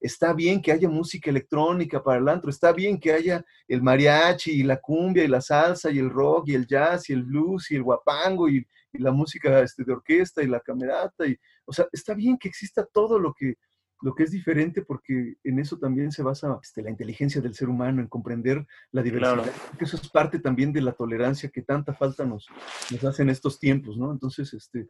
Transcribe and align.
está 0.00 0.32
bien 0.32 0.62
que 0.62 0.72
haya 0.72 0.88
música 0.88 1.30
electrónica 1.30 2.02
para 2.02 2.18
el 2.18 2.28
antro, 2.28 2.50
está 2.50 2.72
bien 2.72 2.98
que 2.98 3.12
haya 3.12 3.44
el 3.66 3.82
mariachi 3.82 4.52
y 4.52 4.62
la 4.62 4.78
cumbia 4.78 5.24
y 5.24 5.28
la 5.28 5.40
salsa 5.40 5.90
y 5.90 5.98
el 5.98 6.10
rock 6.10 6.48
y 6.48 6.54
el 6.54 6.66
jazz 6.66 7.10
y 7.10 7.12
el 7.12 7.24
blues 7.24 7.70
y 7.70 7.76
el 7.76 7.82
guapango 7.82 8.48
y, 8.48 8.66
la 8.92 9.12
música 9.12 9.60
este, 9.60 9.84
de 9.84 9.92
orquesta 9.92 10.42
y 10.42 10.48
la 10.48 10.58
camerata. 10.58 11.24
Y, 11.24 11.38
o 11.66 11.72
sea, 11.72 11.86
está 11.92 12.14
bien 12.14 12.36
que 12.36 12.48
exista 12.48 12.84
todo 12.84 13.18
lo 13.18 13.32
que, 13.32 13.56
lo 14.00 14.12
que 14.14 14.24
es 14.24 14.32
diferente 14.32 14.82
porque 14.82 15.36
en 15.44 15.58
eso 15.60 15.78
también 15.78 16.10
se 16.10 16.22
basa 16.22 16.58
este, 16.60 16.82
la 16.82 16.90
inteligencia 16.90 17.40
del 17.40 17.54
ser 17.54 17.68
humano, 17.68 18.00
en 18.00 18.08
comprender 18.08 18.66
la 18.90 19.02
diversidad. 19.02 19.52
eso 19.78 19.96
es 19.96 20.08
parte 20.08 20.40
también 20.40 20.72
de 20.72 20.80
la 20.80 20.92
tolerancia 20.92 21.50
que 21.50 21.62
tanta 21.62 21.94
falta 21.94 22.24
nos, 22.24 22.48
nos 22.90 23.04
hace 23.04 23.22
en 23.22 23.30
estos 23.30 23.60
tiempos, 23.60 23.96
¿no? 23.96 24.10
Entonces, 24.10 24.52
este, 24.54 24.88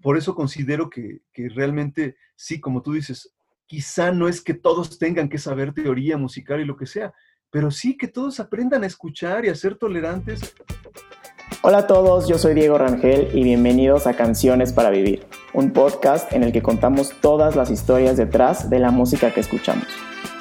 por 0.00 0.16
eso 0.16 0.34
considero 0.34 0.90
que, 0.90 1.22
que 1.32 1.48
realmente, 1.48 2.16
sí, 2.36 2.60
como 2.60 2.82
tú 2.82 2.92
dices, 2.92 3.34
quizá 3.66 4.12
no 4.12 4.28
es 4.28 4.40
que 4.40 4.54
todos 4.54 4.98
tengan 4.98 5.28
que 5.28 5.38
saber 5.38 5.72
teoría 5.72 6.16
musical 6.16 6.60
y 6.60 6.64
lo 6.64 6.76
que 6.76 6.86
sea, 6.86 7.12
pero 7.50 7.70
sí 7.70 7.96
que 7.96 8.08
todos 8.08 8.40
aprendan 8.40 8.84
a 8.84 8.86
escuchar 8.86 9.44
y 9.44 9.48
a 9.48 9.54
ser 9.54 9.76
tolerantes. 9.76 10.54
Hola 11.62 11.78
a 11.78 11.86
todos, 11.86 12.26
yo 12.26 12.38
soy 12.38 12.54
Diego 12.54 12.78
Rangel 12.78 13.28
y 13.34 13.44
bienvenidos 13.44 14.06
a 14.06 14.14
Canciones 14.14 14.72
para 14.72 14.90
Vivir, 14.90 15.26
un 15.52 15.72
podcast 15.72 16.32
en 16.32 16.42
el 16.42 16.52
que 16.52 16.62
contamos 16.62 17.12
todas 17.20 17.54
las 17.54 17.70
historias 17.70 18.16
detrás 18.16 18.68
de 18.68 18.78
la 18.78 18.90
música 18.90 19.32
que 19.32 19.40
escuchamos. 19.40 19.86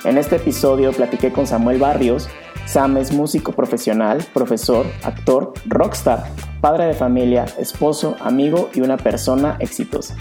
En 0.03 0.17
este 0.17 0.37
episodio 0.37 0.91
platiqué 0.93 1.31
con 1.31 1.45
Samuel 1.45 1.77
Barrios. 1.77 2.27
Sam 2.65 2.97
es 2.97 3.11
músico 3.11 3.51
profesional, 3.51 4.25
profesor, 4.33 4.85
actor, 5.03 5.53
rockstar, 5.65 6.23
padre 6.59 6.85
de 6.85 6.93
familia, 6.93 7.45
esposo, 7.59 8.15
amigo 8.19 8.69
y 8.73 8.81
una 8.81 8.97
persona 8.97 9.57
exitosa. 9.59 10.15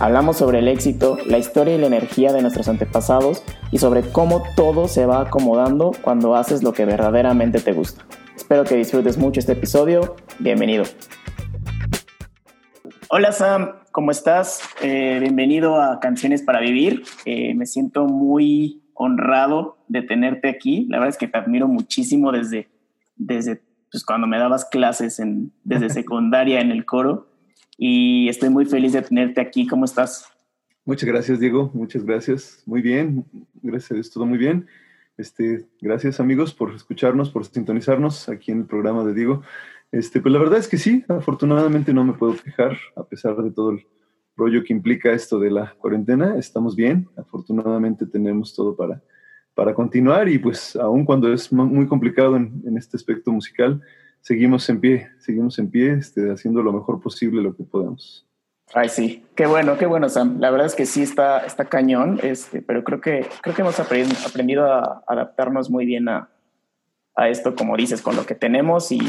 Hablamos 0.00 0.38
sobre 0.38 0.60
el 0.60 0.68
éxito, 0.68 1.18
la 1.26 1.36
historia 1.36 1.74
y 1.74 1.78
la 1.78 1.86
energía 1.86 2.32
de 2.32 2.40
nuestros 2.40 2.68
antepasados 2.68 3.44
y 3.70 3.76
sobre 3.76 4.00
cómo 4.00 4.42
todo 4.56 4.88
se 4.88 5.04
va 5.04 5.20
acomodando 5.20 5.92
cuando 6.00 6.36
haces 6.36 6.62
lo 6.62 6.72
que 6.72 6.86
verdaderamente 6.86 7.60
te 7.60 7.74
gusta. 7.74 8.06
Espero 8.34 8.64
que 8.64 8.76
disfrutes 8.76 9.18
mucho 9.18 9.40
este 9.40 9.52
episodio. 9.52 10.16
Bienvenido. 10.38 10.84
Hola 13.10 13.30
Sam, 13.32 13.72
¿cómo 13.92 14.10
estás? 14.10 14.62
Eh, 14.80 15.18
bienvenido 15.20 15.78
a 15.78 16.00
Canciones 16.00 16.40
para 16.40 16.60
Vivir. 16.60 17.02
Eh, 17.26 17.54
me 17.54 17.66
siento 17.66 18.06
muy 18.06 18.82
honrado 18.94 19.84
de 19.88 20.00
tenerte 20.00 20.48
aquí. 20.48 20.86
La 20.88 20.96
verdad 20.96 21.10
es 21.10 21.18
que 21.18 21.28
te 21.28 21.36
admiro 21.36 21.68
muchísimo 21.68 22.32
desde, 22.32 22.70
desde 23.16 23.60
pues, 23.92 24.02
cuando 24.06 24.26
me 24.26 24.38
dabas 24.38 24.64
clases 24.64 25.20
en, 25.20 25.52
desde 25.62 25.90
secundaria 25.90 26.62
en 26.62 26.70
el 26.70 26.86
coro 26.86 27.29
y 27.82 28.28
estoy 28.28 28.50
muy 28.50 28.66
feliz 28.66 28.92
de 28.92 29.00
tenerte 29.00 29.40
aquí. 29.40 29.66
¿Cómo 29.66 29.86
estás? 29.86 30.26
Muchas 30.84 31.08
gracias, 31.08 31.40
Diego. 31.40 31.70
Muchas 31.72 32.04
gracias. 32.04 32.62
Muy 32.66 32.82
bien. 32.82 33.24
Gracias, 33.62 33.98
es 33.98 34.10
todo 34.10 34.26
muy 34.26 34.36
bien. 34.36 34.66
Este, 35.16 35.66
gracias, 35.80 36.20
amigos, 36.20 36.52
por 36.52 36.74
escucharnos, 36.74 37.30
por 37.30 37.46
sintonizarnos 37.46 38.28
aquí 38.28 38.52
en 38.52 38.58
el 38.58 38.66
programa 38.66 39.02
de 39.04 39.14
Diego. 39.14 39.42
Este, 39.92 40.20
pues 40.20 40.30
la 40.30 40.38
verdad 40.38 40.58
es 40.58 40.68
que 40.68 40.76
sí, 40.76 41.04
afortunadamente 41.08 41.94
no 41.94 42.04
me 42.04 42.12
puedo 42.12 42.36
quejar, 42.36 42.76
a 42.96 43.04
pesar 43.04 43.34
de 43.36 43.50
todo 43.50 43.70
el 43.70 43.86
rollo 44.36 44.62
que 44.62 44.74
implica 44.74 45.12
esto 45.12 45.38
de 45.38 45.50
la 45.50 45.74
cuarentena. 45.78 46.36
Estamos 46.36 46.76
bien, 46.76 47.08
afortunadamente 47.16 48.04
tenemos 48.04 48.54
todo 48.54 48.76
para, 48.76 49.02
para 49.54 49.74
continuar 49.74 50.28
y 50.28 50.38
pues 50.38 50.76
aun 50.76 51.06
cuando 51.06 51.32
es 51.32 51.50
muy 51.50 51.86
complicado 51.86 52.36
en, 52.36 52.62
en 52.66 52.76
este 52.76 52.98
aspecto 52.98 53.32
musical, 53.32 53.80
seguimos 54.20 54.68
en 54.68 54.80
pie, 54.80 55.08
seguimos 55.18 55.58
en 55.58 55.70
pie, 55.70 55.92
este, 55.94 56.30
haciendo 56.30 56.62
lo 56.62 56.72
mejor 56.72 57.00
posible 57.00 57.42
lo 57.42 57.54
que 57.54 57.64
podemos. 57.64 58.26
Ay, 58.72 58.88
sí, 58.88 59.24
qué 59.34 59.46
bueno, 59.46 59.76
qué 59.76 59.86
bueno, 59.86 60.08
Sam. 60.08 60.38
La 60.38 60.50
verdad 60.50 60.66
es 60.66 60.76
que 60.76 60.86
sí 60.86 61.02
está, 61.02 61.40
está 61.40 61.64
cañón, 61.64 62.20
este, 62.22 62.62
pero 62.62 62.84
creo 62.84 63.00
que, 63.00 63.26
creo 63.42 63.54
que 63.54 63.62
hemos 63.62 63.80
aprendido 63.80 64.72
a 64.72 65.02
adaptarnos 65.08 65.70
muy 65.70 65.86
bien 65.86 66.08
a, 66.08 66.30
a 67.16 67.28
esto, 67.28 67.54
como 67.54 67.76
dices, 67.76 68.00
con 68.00 68.16
lo 68.16 68.26
que 68.26 68.34
tenemos 68.34 68.92
y 68.92 69.00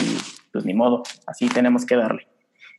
pues 0.51 0.65
ni 0.65 0.73
modo, 0.73 1.03
así 1.27 1.47
tenemos 1.47 1.85
que 1.85 1.95
darle. 1.95 2.27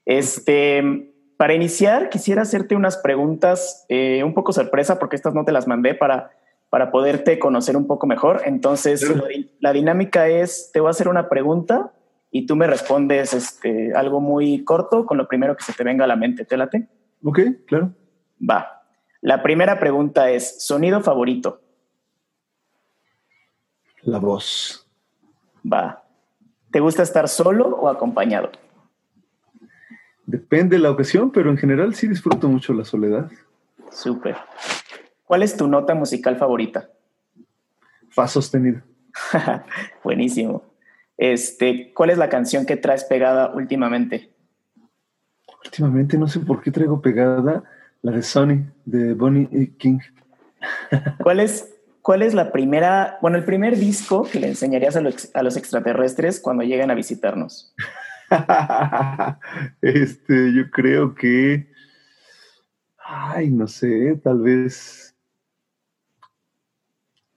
Este, 0.04 1.12
para 1.36 1.54
iniciar, 1.54 2.10
quisiera 2.10 2.42
hacerte 2.42 2.74
unas 2.74 2.96
preguntas 2.98 3.86
eh, 3.88 4.22
un 4.24 4.34
poco 4.34 4.52
sorpresa, 4.52 4.98
porque 4.98 5.16
estas 5.16 5.34
no 5.34 5.44
te 5.44 5.52
las 5.52 5.66
mandé 5.66 5.94
para, 5.94 6.32
para 6.68 6.90
poderte 6.90 7.38
conocer 7.38 7.76
un 7.76 7.86
poco 7.86 8.06
mejor. 8.06 8.42
Entonces, 8.44 9.04
la 9.60 9.72
dinámica 9.72 10.28
es, 10.28 10.70
te 10.72 10.80
voy 10.80 10.88
a 10.88 10.90
hacer 10.90 11.08
una 11.08 11.28
pregunta 11.28 11.92
y 12.34 12.46
tú 12.46 12.56
me 12.56 12.66
respondes 12.66 13.34
este, 13.34 13.94
algo 13.94 14.20
muy 14.20 14.64
corto 14.64 15.04
con 15.04 15.18
lo 15.18 15.28
primero 15.28 15.54
que 15.54 15.62
se 15.62 15.74
te 15.74 15.84
venga 15.84 16.04
a 16.04 16.08
la 16.08 16.16
mente. 16.16 16.46
¿Te 16.46 16.56
late? 16.56 16.88
Ok, 17.22 17.40
claro. 17.66 17.94
Va. 18.40 18.82
La 19.20 19.42
primera 19.42 19.78
pregunta 19.78 20.30
es, 20.30 20.64
¿sonido 20.64 21.02
favorito? 21.02 21.60
La 24.00 24.18
voz. 24.18 24.88
Va. 25.70 26.04
¿Te 26.70 26.80
gusta 26.80 27.02
estar 27.02 27.28
solo 27.28 27.68
o 27.68 27.88
acompañado? 27.90 28.50
Depende 30.24 30.76
de 30.76 30.82
la 30.82 30.90
ocasión, 30.90 31.30
pero 31.32 31.50
en 31.50 31.58
general 31.58 31.94
sí 31.94 32.08
disfruto 32.08 32.48
mucho 32.48 32.72
la 32.72 32.86
soledad. 32.86 33.30
Súper. 33.90 34.36
¿Cuál 35.24 35.42
es 35.42 35.54
tu 35.54 35.68
nota 35.68 35.94
musical 35.94 36.36
favorita? 36.36 36.88
Fa 38.08 38.26
sostenido. 38.26 38.80
Buenísimo. 40.02 40.71
Este, 41.22 41.92
¿Cuál 41.94 42.10
es 42.10 42.18
la 42.18 42.28
canción 42.28 42.66
que 42.66 42.76
traes 42.76 43.04
pegada 43.04 43.52
últimamente? 43.54 44.32
Últimamente 45.64 46.18
no 46.18 46.26
sé 46.26 46.40
por 46.40 46.60
qué 46.60 46.72
traigo 46.72 47.00
pegada 47.00 47.62
la 48.02 48.10
de 48.10 48.22
Sony, 48.22 48.64
de 48.84 49.14
Bonnie 49.14 49.48
y 49.52 49.68
King. 49.68 50.00
¿Cuál 51.22 51.38
es, 51.38 51.72
¿Cuál 52.00 52.22
es 52.22 52.34
la 52.34 52.50
primera, 52.50 53.18
bueno, 53.22 53.36
el 53.36 53.44
primer 53.44 53.76
disco 53.76 54.24
que 54.24 54.40
le 54.40 54.48
enseñarías 54.48 54.96
a 54.96 55.00
los, 55.00 55.30
a 55.32 55.44
los 55.44 55.56
extraterrestres 55.56 56.40
cuando 56.40 56.64
lleguen 56.64 56.90
a 56.90 56.96
visitarnos? 56.96 57.72
este, 59.80 60.52
yo 60.52 60.72
creo 60.72 61.14
que, 61.14 61.68
ay, 62.98 63.48
no 63.48 63.68
sé, 63.68 64.20
tal 64.24 64.40
vez, 64.40 65.14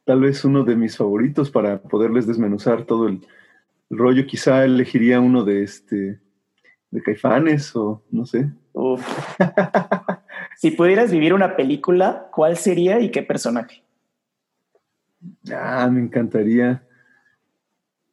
tal 0.05 0.21
vez 0.21 0.43
uno 0.43 0.63
de 0.63 0.75
mis 0.75 0.97
favoritos 0.97 1.51
para 1.51 1.83
poderles 1.83 2.25
desmenuzar 2.25 2.85
todo 2.85 3.07
el, 3.09 3.21
rollo, 3.89 4.25
quizá 4.25 4.65
elegiría 4.65 5.19
uno 5.19 5.43
de 5.43 5.63
este 5.63 6.19
de 6.91 7.01
Caifanes 7.01 7.75
o 7.75 8.03
no 8.11 8.25
sé. 8.25 8.49
si 10.57 10.71
pudieras 10.71 11.11
vivir 11.11 11.33
una 11.33 11.55
película, 11.55 12.29
¿cuál 12.31 12.57
sería 12.57 12.99
y 12.99 13.11
qué 13.11 13.21
personaje? 13.21 13.83
Ah, 15.51 15.89
me 15.91 16.01
encantaría. 16.01 16.85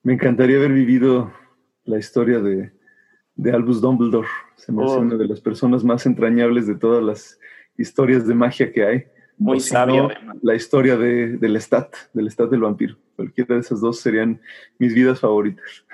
Me 0.02 0.14
encantaría 0.14 0.56
haber 0.56 0.72
vivido 0.72 1.32
la 1.84 1.98
historia 1.98 2.40
de, 2.40 2.72
de 3.36 3.52
Albus 3.52 3.80
Dumbledore. 3.80 4.28
Se 4.56 4.72
me 4.72 4.84
hace 4.84 4.98
una 4.98 5.16
de 5.16 5.26
las 5.26 5.40
personas 5.40 5.84
más 5.84 6.06
entrañables 6.06 6.66
de 6.66 6.74
todas 6.74 7.02
las 7.02 7.38
historias 7.76 8.26
de 8.26 8.34
magia 8.34 8.72
que 8.72 8.84
hay. 8.84 9.04
Muy 9.42 9.60
sabio. 9.60 10.08
la 10.42 10.54
historia 10.54 10.96
de, 10.96 11.36
del 11.36 11.60
Stat, 11.60 11.94
del 12.12 12.30
Stat 12.30 12.50
del 12.50 12.60
vampiro. 12.60 12.96
Cualquiera 13.16 13.56
de 13.56 13.60
esas 13.60 13.80
dos 13.80 13.98
serían 14.00 14.40
mis 14.78 14.94
vidas 14.94 15.20
favoritas. 15.20 15.84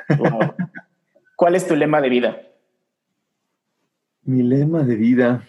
¿Cuál 1.37 1.55
es 1.55 1.67
tu 1.67 1.75
lema 1.75 2.01
de 2.01 2.09
vida? 2.11 2.43
Mi 4.23 4.43
lema 4.43 4.83
de 4.83 4.97
vida, 4.97 5.45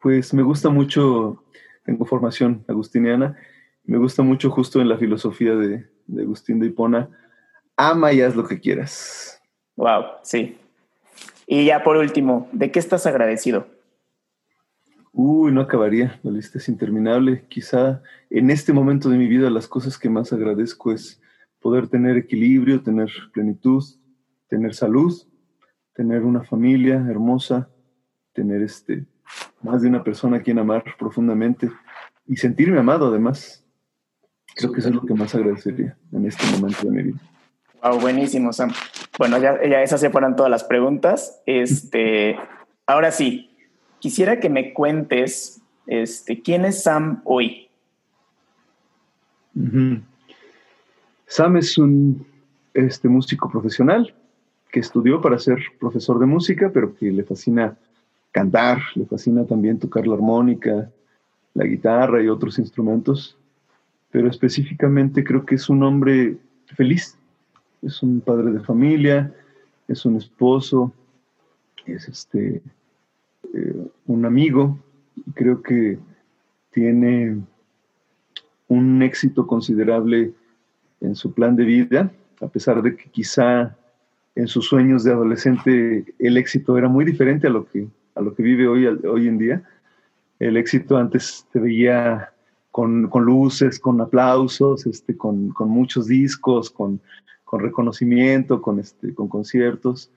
pues 0.00 0.32
me 0.32 0.42
gusta 0.42 0.68
mucho, 0.68 1.44
tengo 1.84 2.04
formación 2.04 2.64
agustiniana, 2.68 3.36
me 3.84 3.98
gusta 3.98 4.22
mucho 4.22 4.50
justo 4.50 4.80
en 4.80 4.88
la 4.88 4.96
filosofía 4.96 5.54
de, 5.56 5.88
de 6.06 6.22
Agustín 6.22 6.60
de 6.60 6.66
Hipona, 6.66 7.08
ama 7.76 8.12
y 8.12 8.20
haz 8.20 8.36
lo 8.36 8.46
que 8.46 8.60
quieras. 8.60 9.42
Wow, 9.74 10.04
sí. 10.22 10.56
Y 11.48 11.66
ya 11.66 11.82
por 11.82 11.96
último, 11.96 12.48
¿de 12.52 12.70
qué 12.70 12.78
estás 12.78 13.06
agradecido? 13.06 13.66
Uy, 15.18 15.50
no 15.50 15.62
acabaría, 15.62 16.20
la 16.22 16.30
lista 16.30 16.58
es 16.58 16.68
interminable. 16.68 17.46
Quizá 17.48 18.02
en 18.28 18.50
este 18.50 18.74
momento 18.74 19.08
de 19.08 19.16
mi 19.16 19.26
vida 19.26 19.48
las 19.48 19.66
cosas 19.66 19.96
que 19.96 20.10
más 20.10 20.30
agradezco 20.30 20.92
es 20.92 21.22
poder 21.58 21.88
tener 21.88 22.18
equilibrio, 22.18 22.82
tener 22.82 23.10
plenitud, 23.32 23.82
tener 24.46 24.74
salud, 24.74 25.14
tener 25.94 26.22
una 26.22 26.44
familia 26.44 26.96
hermosa, 27.08 27.70
tener 28.34 28.60
este 28.60 29.06
más 29.62 29.80
de 29.80 29.88
una 29.88 30.04
persona 30.04 30.36
a 30.36 30.42
quien 30.42 30.58
amar 30.58 30.84
profundamente 30.98 31.70
y 32.26 32.36
sentirme 32.36 32.78
amado 32.78 33.06
además. 33.06 33.64
Creo 34.54 34.70
que 34.70 34.80
eso 34.80 34.90
es 34.90 34.96
lo 34.96 35.06
que 35.06 35.14
más 35.14 35.34
agradecería 35.34 35.96
en 36.12 36.26
este 36.26 36.44
momento 36.58 36.90
de 36.90 36.90
mi 36.90 37.02
vida. 37.04 37.18
Wow, 37.82 38.00
buenísimo, 38.00 38.52
Sam. 38.52 38.70
Bueno, 39.16 39.38
ya, 39.38 39.54
esas 39.82 39.98
se 39.98 40.10
fueron 40.10 40.36
todas 40.36 40.50
las 40.50 40.64
preguntas. 40.64 41.42
Este, 41.46 42.36
ahora 42.86 43.10
sí, 43.12 43.55
quisiera 43.98 44.40
que 44.40 44.48
me 44.48 44.72
cuentes 44.72 45.60
este, 45.86 46.40
quién 46.42 46.64
es 46.64 46.82
Sam 46.82 47.20
hoy. 47.24 47.68
Sam 51.26 51.56
es 51.56 51.78
un 51.78 52.26
este, 52.74 53.08
músico 53.08 53.48
profesional 53.50 54.14
que 54.70 54.80
estudió 54.80 55.20
para 55.20 55.38
ser 55.38 55.58
profesor 55.80 56.18
de 56.18 56.26
música, 56.26 56.70
pero 56.72 56.94
que 56.94 57.10
le 57.10 57.24
fascina 57.24 57.76
cantar, 58.32 58.82
le 58.94 59.06
fascina 59.06 59.46
también 59.46 59.78
tocar 59.78 60.06
la 60.06 60.14
armónica, 60.14 60.90
la 61.54 61.64
guitarra 61.64 62.22
y 62.22 62.28
otros 62.28 62.58
instrumentos, 62.58 63.38
pero 64.10 64.28
específicamente 64.28 65.24
creo 65.24 65.46
que 65.46 65.54
es 65.54 65.70
un 65.70 65.82
hombre 65.82 66.36
feliz, 66.66 67.16
es 67.80 68.02
un 68.02 68.20
padre 68.20 68.52
de 68.52 68.60
familia, 68.60 69.34
es 69.88 70.04
un 70.04 70.16
esposo, 70.16 70.92
es 71.86 72.08
este, 72.08 72.60
eh, 73.54 73.86
un 74.06 74.24
amigo, 74.24 74.78
creo 75.34 75.62
que 75.62 75.98
tiene 76.72 77.38
un 78.68 79.02
éxito 79.02 79.46
considerable 79.46 80.32
en 81.00 81.14
su 81.14 81.32
plan 81.32 81.56
de 81.56 81.64
vida, 81.64 82.12
a 82.40 82.48
pesar 82.48 82.82
de 82.82 82.96
que 82.96 83.08
quizá 83.10 83.76
en 84.34 84.48
sus 84.48 84.66
sueños 84.66 85.04
de 85.04 85.12
adolescente 85.12 86.04
el 86.18 86.36
éxito 86.36 86.76
era 86.76 86.88
muy 86.88 87.04
diferente 87.04 87.46
a 87.46 87.50
lo 87.50 87.66
que, 87.66 87.88
a 88.14 88.20
lo 88.20 88.34
que 88.34 88.42
vive 88.42 88.68
hoy, 88.68 88.86
hoy 88.86 89.28
en 89.28 89.38
día. 89.38 89.62
El 90.38 90.56
éxito 90.56 90.98
antes 90.98 91.46
te 91.52 91.58
veía 91.58 92.30
con, 92.70 93.08
luces, 93.24 93.80
con 93.80 93.98
aplausos, 94.02 94.84
este, 94.84 95.16
con, 95.16 95.54
muchos 95.60 96.08
discos, 96.08 96.70
con, 96.70 97.00
reconocimiento, 97.50 98.60
con, 98.60 98.78
este, 98.78 99.14
con 99.14 99.28
conciertos. 99.28 100.10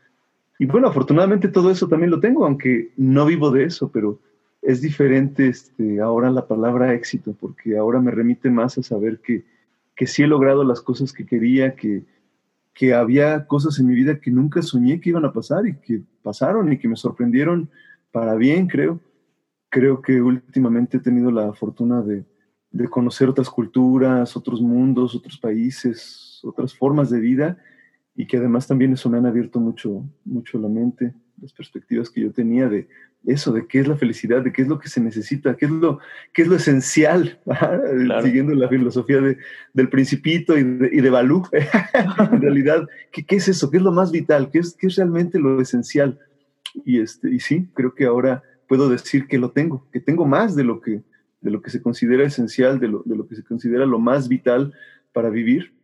Y 0.59 0.65
bueno, 0.65 0.89
afortunadamente 0.89 1.47
todo 1.47 1.71
eso 1.71 1.87
también 1.87 2.11
lo 2.11 2.19
tengo, 2.19 2.45
aunque 2.45 2.91
no 2.97 3.25
vivo 3.25 3.49
de 3.49 3.63
eso, 3.63 3.89
pero 3.93 4.19
es 4.61 4.81
diferente 4.81 5.47
este, 5.47 6.01
ahora 6.01 6.29
la 6.29 6.47
palabra 6.47 6.93
éxito, 6.93 7.33
porque 7.39 7.77
ahora 7.77 8.01
me 8.01 8.11
remite 8.11 8.49
más 8.49 8.77
a 8.77 8.83
saber 8.83 9.21
que, 9.21 9.45
que 9.95 10.05
sí 10.05 10.21
he 10.23 10.27
logrado 10.27 10.65
las 10.65 10.81
cosas 10.81 11.13
que 11.13 11.25
quería, 11.25 11.75
que, 11.75 12.03
que 12.73 12.93
había 12.93 13.47
cosas 13.47 13.79
en 13.79 13.87
mi 13.87 13.95
vida 13.95 14.19
que 14.19 14.31
nunca 14.31 14.61
soñé 14.61 14.99
que 14.99 15.11
iban 15.11 15.23
a 15.23 15.31
pasar 15.31 15.65
y 15.65 15.75
que 15.75 16.01
pasaron 16.21 16.73
y 16.73 16.77
que 16.77 16.89
me 16.89 16.97
sorprendieron 16.97 17.69
para 18.11 18.35
bien, 18.35 18.67
creo. 18.67 18.99
Creo 19.69 20.01
que 20.01 20.21
últimamente 20.21 20.97
he 20.97 20.99
tenido 20.99 21.31
la 21.31 21.53
fortuna 21.53 22.01
de, 22.01 22.25
de 22.71 22.87
conocer 22.89 23.29
otras 23.29 23.49
culturas, 23.49 24.35
otros 24.35 24.61
mundos, 24.61 25.15
otros 25.15 25.37
países, 25.37 26.41
otras 26.43 26.75
formas 26.75 27.09
de 27.09 27.21
vida 27.21 27.57
y 28.19 28.27
que 28.27 28.35
además 28.35 28.67
también 28.67 28.91
eso 28.91 29.09
me 29.09 29.17
han 29.17 29.25
abierto 29.25 29.61
mucho, 29.61 30.03
mucho 30.25 30.59
la 30.59 30.67
mente, 30.67 31.13
las 31.41 31.53
perspectivas 31.53 32.09
que 32.09 32.19
yo 32.19 32.33
tenía 32.33 32.67
de 32.67 32.89
eso, 33.25 33.53
de 33.53 33.65
qué 33.65 33.79
es 33.79 33.87
la 33.87 33.95
felicidad, 33.95 34.41
de 34.41 34.51
qué 34.51 34.63
es 34.63 34.67
lo 34.67 34.77
que 34.77 34.89
se 34.89 34.99
necesita, 34.99 35.55
qué 35.55 35.67
es 35.67 35.71
lo, 35.71 35.99
qué 36.33 36.41
es 36.41 36.49
lo 36.49 36.57
esencial, 36.57 37.39
siguiendo 38.21 38.53
la 38.55 38.67
filosofía 38.67 39.21
de, 39.21 39.37
del 39.73 39.87
principito 39.87 40.57
y 40.57 40.63
de, 40.63 40.89
y 40.91 40.99
de 40.99 41.09
Balú. 41.09 41.43
en 42.33 42.41
realidad, 42.41 42.89
¿qué, 43.13 43.25
¿qué, 43.25 43.37
es 43.37 43.47
eso? 43.47 43.71
¿Qué 43.71 43.77
es 43.77 43.83
lo 43.83 43.93
más 43.93 44.11
vital? 44.11 44.49
¿Qué 44.51 44.59
es, 44.59 44.75
qué 44.77 44.87
es 44.87 44.97
realmente 44.97 45.39
lo 45.39 45.61
esencial? 45.61 46.19
Y, 46.83 46.99
este, 46.99 47.33
y 47.33 47.39
sí, 47.39 47.69
creo 47.73 47.95
que 47.95 48.03
ahora 48.03 48.43
puedo 48.67 48.89
decir 48.89 49.27
que 49.27 49.37
lo 49.37 49.51
tengo, 49.51 49.87
que 49.93 50.01
tengo 50.01 50.25
más 50.25 50.57
de 50.57 50.65
lo 50.65 50.81
que, 50.81 51.03
de 51.39 51.51
lo 51.51 51.61
que 51.61 51.69
se 51.69 51.81
considera 51.81 52.25
esencial, 52.25 52.81
de 52.81 52.89
lo, 52.89 53.01
de 53.05 53.15
lo 53.15 53.29
que 53.29 53.35
se 53.35 53.45
considera 53.45 53.85
lo 53.85 53.97
más 53.97 54.27
vital 54.27 54.73
para 55.13 55.29
vivir. 55.29 55.78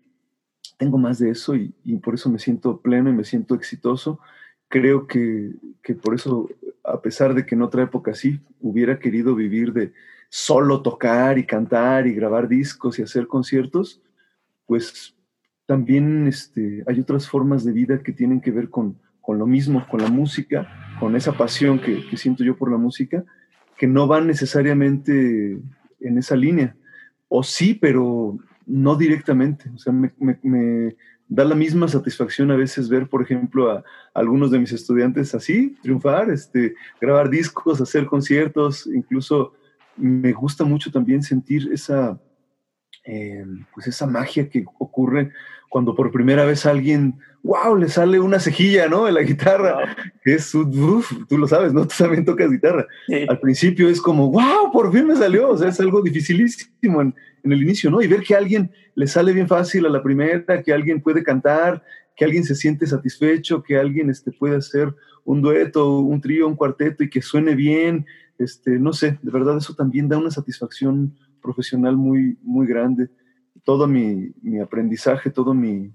Tengo 0.78 0.98
más 0.98 1.20
de 1.20 1.30
eso 1.30 1.56
y, 1.56 1.74
y 1.84 1.98
por 1.98 2.16
eso 2.16 2.30
me 2.30 2.40
siento 2.40 2.82
pleno 2.82 3.10
y 3.10 3.14
me 3.14 3.24
siento 3.24 3.56
exitoso. 3.56 4.20
Creo 4.68 5.08
que, 5.08 5.52
que 5.82 5.96
por 5.96 6.16
eso, 6.16 6.50
a 6.84 7.02
pesar 7.02 7.34
de 7.34 7.46
que 7.46 7.56
en 7.56 7.62
otra 7.62 7.84
época 7.84 8.14
sí 8.14 8.42
hubiera 8.60 9.00
querido 9.00 9.36
vivir 9.36 9.74
de 9.74 9.94
solo 10.30 10.82
tocar 10.82 11.38
y 11.38 11.46
cantar 11.46 12.08
y 12.08 12.14
grabar 12.14 12.48
discos 12.48 13.00
y 13.00 13.04
hacer 13.04 13.28
conciertos, 13.28 14.02
pues 14.66 15.16
también 15.66 16.28
este, 16.28 16.84
hay 16.88 17.00
otras 17.00 17.28
formas 17.30 17.64
de 17.64 17.72
vida 17.72 18.02
que 18.04 18.12
tienen 18.12 18.42
que 18.42 18.52
ver 18.52 18.70
con, 18.70 19.00
con 19.22 19.40
lo 19.40 19.46
mismo, 19.46 19.88
con 19.88 20.02
la 20.02 20.10
música, 20.10 20.68
con 21.00 21.16
esa 21.16 21.34
pasión 21.34 21.80
que, 21.80 22.06
que, 22.08 22.18
siento 22.18 22.44
yo 22.44 22.58
por 22.58 22.72
la 22.72 22.78
música 22.78 23.24
que 23.78 23.88
no 23.88 24.08
van 24.08 24.28
necesariamente 24.28 25.60
en 26.00 26.18
esa 26.18 26.36
línea. 26.36 26.76
O 27.28 27.44
sí, 27.44 27.74
pero 27.74 28.38
no 28.66 28.96
directamente. 28.96 29.70
O 29.74 29.78
sea, 29.78 29.94
me, 29.94 30.96
da 31.28 31.44
la 31.44 31.56
misma 31.56 31.88
satisfacción 31.88 32.52
a 32.52 32.56
veces 32.56 32.88
ver, 32.88 33.08
por 33.08 33.22
ejemplo, 33.22 33.72
a, 33.72 33.84
algunos 34.14 34.52
de 34.52 34.60
mis 34.60 34.72
estudiantes 34.72 35.34
así, 35.34 35.76
triunfar, 35.82 36.30
este, 36.30 36.76
grabar 37.02 37.30
discos, 37.30 37.82
hacer 37.82 38.06
conciertos, 38.06 38.88
incluso 38.88 39.54
me 39.98 40.34
gusta 40.34 40.64
mucho 40.64 40.92
también 40.92 41.24
sentir 41.24 41.70
esa, 41.72 42.20
eh, 43.06 43.46
pues 43.74 43.88
esa 43.88 44.06
magia 44.06 44.50
que 44.50 44.66
ocurre 44.78 45.32
cuando 45.70 45.96
por 45.96 46.12
primera 46.12 46.46
vez 46.46 46.66
alguien 46.66 47.20
wow, 47.46 47.76
le 47.76 47.88
sale 47.88 48.20
una 48.20 48.40
cejilla, 48.40 48.88
¿no? 48.88 49.08
En 49.08 49.14
la 49.14 49.22
guitarra. 49.22 49.96
Es, 50.24 50.54
uf, 50.56 51.12
tú 51.30 51.38
lo 51.38 51.48
sabes, 51.48 51.74
¿no? 51.74 51.88
Tú 51.88 51.94
también 51.98 52.26
tocas 52.26 52.50
guitarra. 52.50 52.88
Al 53.30 53.40
principio 53.40 53.88
es 53.88 54.02
como, 54.02 54.32
wow, 54.32 54.72
por 54.74 54.92
fin 54.92 55.06
me 55.06 55.16
salió. 55.16 55.50
O 55.50 55.58
sea, 55.58 55.70
es 55.70 55.80
algo 55.80 56.02
dificilísimo 56.02 57.02
en, 57.02 57.14
en, 57.46 57.52
el 57.52 57.62
inicio, 57.62 57.90
¿no? 57.92 58.02
Y 58.02 58.08
ver 58.08 58.22
que 58.22 58.36
a 58.36 58.40
alguien 58.40 58.72
le 58.96 59.08
sale 59.08 59.32
bien 59.32 59.48
fácil 59.48 59.86
a 59.86 59.90
la 59.90 60.04
primera, 60.04 60.62
que 60.62 60.74
alguien 60.74 61.02
puede 61.02 61.24
cantar, 61.24 61.84
que 62.16 62.26
alguien 62.26 62.44
se 62.44 62.56
siente 62.56 62.88
satisfecho, 62.88 63.64
que 63.64 63.78
alguien 63.78 64.10
este, 64.10 64.32
puede 64.32 64.56
hacer 64.56 64.94
un 65.24 65.42
dueto, 65.42 66.00
un 66.00 66.22
trío, 66.22 66.48
un 66.48 66.56
cuarteto 66.56 67.04
y 67.04 67.10
que 67.10 67.22
suene 67.22 67.56
bien. 67.56 68.06
Este, 68.38 68.72
no 68.80 68.94
sé, 68.94 69.20
de 69.22 69.32
verdad 69.32 69.58
eso 69.58 69.74
también 69.74 70.08
da 70.08 70.18
una 70.18 70.32
satisfacción 70.32 71.16
profesional 71.42 71.96
muy, 71.96 72.38
muy 72.42 72.68
grande. 72.68 73.10
Todo 73.64 73.88
mi, 73.88 74.32
mi 74.42 74.60
aprendizaje, 74.60 75.30
todo 75.30 75.54
mi, 75.54 75.92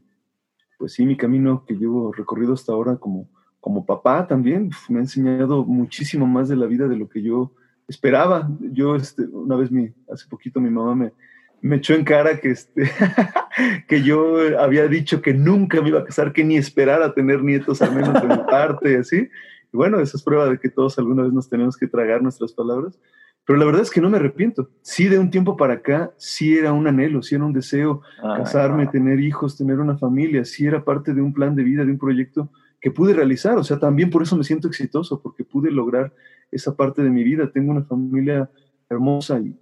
pues 0.79 0.95
sí, 0.95 1.05
mi 1.05 1.17
camino 1.17 1.65
que 1.67 1.75
llevo 1.75 2.13
recorrido 2.13 2.55
hasta 2.55 2.73
ahora 2.73 2.97
como, 2.97 3.29
como 3.61 3.85
papá 3.85 4.27
también 4.27 4.71
me 4.89 4.99
ha 4.99 5.03
enseñado 5.03 5.65
muchísimo 5.65 6.27
más 6.27 6.49
de 6.49 6.57
la 6.57 6.67
vida 6.67 6.89
de 6.89 6.97
lo 6.97 7.09
que 7.09 7.23
yo 7.23 7.53
esperaba. 7.87 8.49
Yo, 8.61 8.97
este, 8.97 9.25
una 9.25 9.57
vez, 9.57 9.71
mi, 9.71 9.93
hace 10.11 10.27
poquito 10.29 10.61
mi 10.61 10.71
mamá 10.71 10.95
me, 10.95 11.13
me 11.63 11.77
echó 11.77 11.95
en 11.95 12.05
cara 12.05 12.39
que, 12.41 12.51
este, 12.51 12.91
que 13.89 14.03
yo 14.03 14.39
había 14.59 14.87
dicho 14.89 15.21
que 15.21 15.35
nunca 15.35 15.81
me 15.83 15.89
iba 15.89 16.01
a 16.01 16.05
casar, 16.05 16.33
que 16.33 16.45
ni 16.45 16.57
esperara 16.57 17.13
tener 17.15 17.43
nietos, 17.43 17.83
al 17.83 17.95
menos 17.95 18.15
de 18.15 18.29
mi 18.29 18.37
parte, 18.51 18.97
así. 18.97 19.29
Y 19.73 19.77
bueno, 19.77 20.01
esa 20.01 20.17
es 20.17 20.23
prueba 20.23 20.49
de 20.49 20.59
que 20.59 20.69
todos 20.69 20.99
alguna 20.99 21.23
vez 21.23 21.33
nos 21.33 21.49
tenemos 21.49 21.77
que 21.77 21.87
tragar 21.87 22.23
nuestras 22.23 22.53
palabras. 22.53 22.99
Pero 23.47 23.59
la 23.59 23.65
verdad 23.65 23.83
es 23.83 23.91
que 23.91 24.01
no 24.01 24.11
me 24.11 24.19
arrepiento. 24.19 24.71
Sí, 24.83 25.09
de 25.09 25.19
un 25.19 25.31
tiempo 25.31 25.57
para 25.57 25.75
acá, 25.75 26.13
sí 26.17 26.57
era 26.57 26.73
un 26.73 26.87
anhelo, 26.87 27.23
sí 27.23 27.35
era 27.35 27.45
un 27.45 27.53
deseo 27.53 28.03
casarme, 28.21 28.87
tener 28.87 29.19
hijos, 29.21 29.57
tener 29.57 29.81
una 29.81 29.97
familia, 29.97 30.45
sí 30.45 30.67
era 30.67 30.85
parte 30.85 31.15
de 31.15 31.23
un 31.23 31.33
plan 31.33 31.57
de 31.57 31.65
vida, 31.65 31.85
de 31.85 31.91
un 31.91 31.99
proyecto 31.99 32.51
que 32.81 32.91
pude 32.91 33.15
realizar. 33.15 33.59
O 33.59 33.65
sea, 33.65 33.79
también 33.79 34.11
por 34.11 34.23
eso 34.23 34.37
me 34.37 34.45
siento 34.45 34.69
exitoso, 34.69 35.21
porque 35.21 35.45
pude 35.45 35.71
lograr 35.71 36.13
esa 36.51 36.77
parte 36.77 37.03
de 37.03 37.11
mi 37.11 37.25
vida. 37.25 37.51
Tengo 37.51 37.73
una 37.73 37.83
familia 37.83 38.51
hermosa 38.89 39.41
y, 39.41 39.57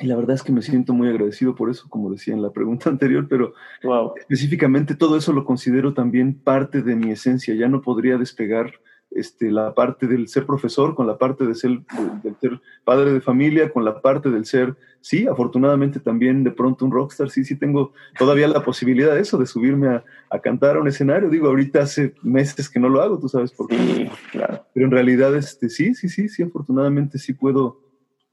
y 0.00 0.06
la 0.06 0.16
verdad 0.16 0.34
es 0.34 0.42
que 0.42 0.52
me 0.52 0.62
siento 0.62 0.92
muy 0.92 1.08
agradecido 1.08 1.54
por 1.54 1.70
eso, 1.70 1.88
como 1.88 2.10
decía 2.10 2.34
en 2.34 2.42
la 2.42 2.52
pregunta 2.52 2.90
anterior, 2.90 3.26
pero 3.28 3.54
específicamente 4.16 4.94
todo 4.94 5.16
eso 5.16 5.32
lo 5.32 5.44
considero 5.44 5.94
también 5.94 6.34
parte 6.34 6.82
de 6.82 6.96
mi 6.96 7.10
esencia. 7.10 7.54
Ya 7.54 7.68
no 7.68 7.80
podría 7.82 8.18
despegar 8.18 8.72
este, 9.10 9.50
la 9.50 9.74
parte 9.74 10.06
del 10.06 10.28
ser 10.28 10.44
profesor, 10.44 10.94
con 10.94 11.06
la 11.06 11.16
parte 11.16 11.46
de 11.46 11.54
ser, 11.54 11.78
del 12.22 12.36
ser 12.40 12.60
padre 12.84 13.12
de 13.12 13.20
familia, 13.20 13.72
con 13.72 13.84
la 13.84 14.02
parte 14.02 14.30
del 14.30 14.44
ser, 14.44 14.76
sí, 15.00 15.26
afortunadamente 15.26 16.00
también 16.00 16.44
de 16.44 16.50
pronto 16.50 16.84
un 16.84 16.90
rockstar, 16.90 17.30
sí, 17.30 17.44
sí 17.44 17.56
tengo 17.56 17.92
todavía 18.18 18.48
la 18.48 18.64
posibilidad 18.64 19.14
de 19.14 19.20
eso, 19.20 19.38
de 19.38 19.46
subirme 19.46 19.88
a, 19.88 20.04
a 20.28 20.40
cantar 20.40 20.76
a 20.76 20.80
un 20.80 20.88
escenario. 20.88 21.30
Digo, 21.30 21.46
ahorita 21.46 21.80
hace 21.80 22.14
meses 22.22 22.68
que 22.68 22.80
no 22.80 22.88
lo 22.88 23.00
hago, 23.00 23.18
tú 23.18 23.28
sabes 23.28 23.52
por 23.52 23.68
qué. 23.68 23.78
Sí, 23.78 24.10
claro. 24.32 24.66
Pero 24.74 24.86
en 24.86 24.92
realidad, 24.92 25.34
este, 25.34 25.70
sí, 25.70 25.94
sí, 25.94 26.08
sí, 26.08 26.28
sí, 26.28 26.42
afortunadamente 26.42 27.18
sí 27.18 27.32
puedo 27.32 27.85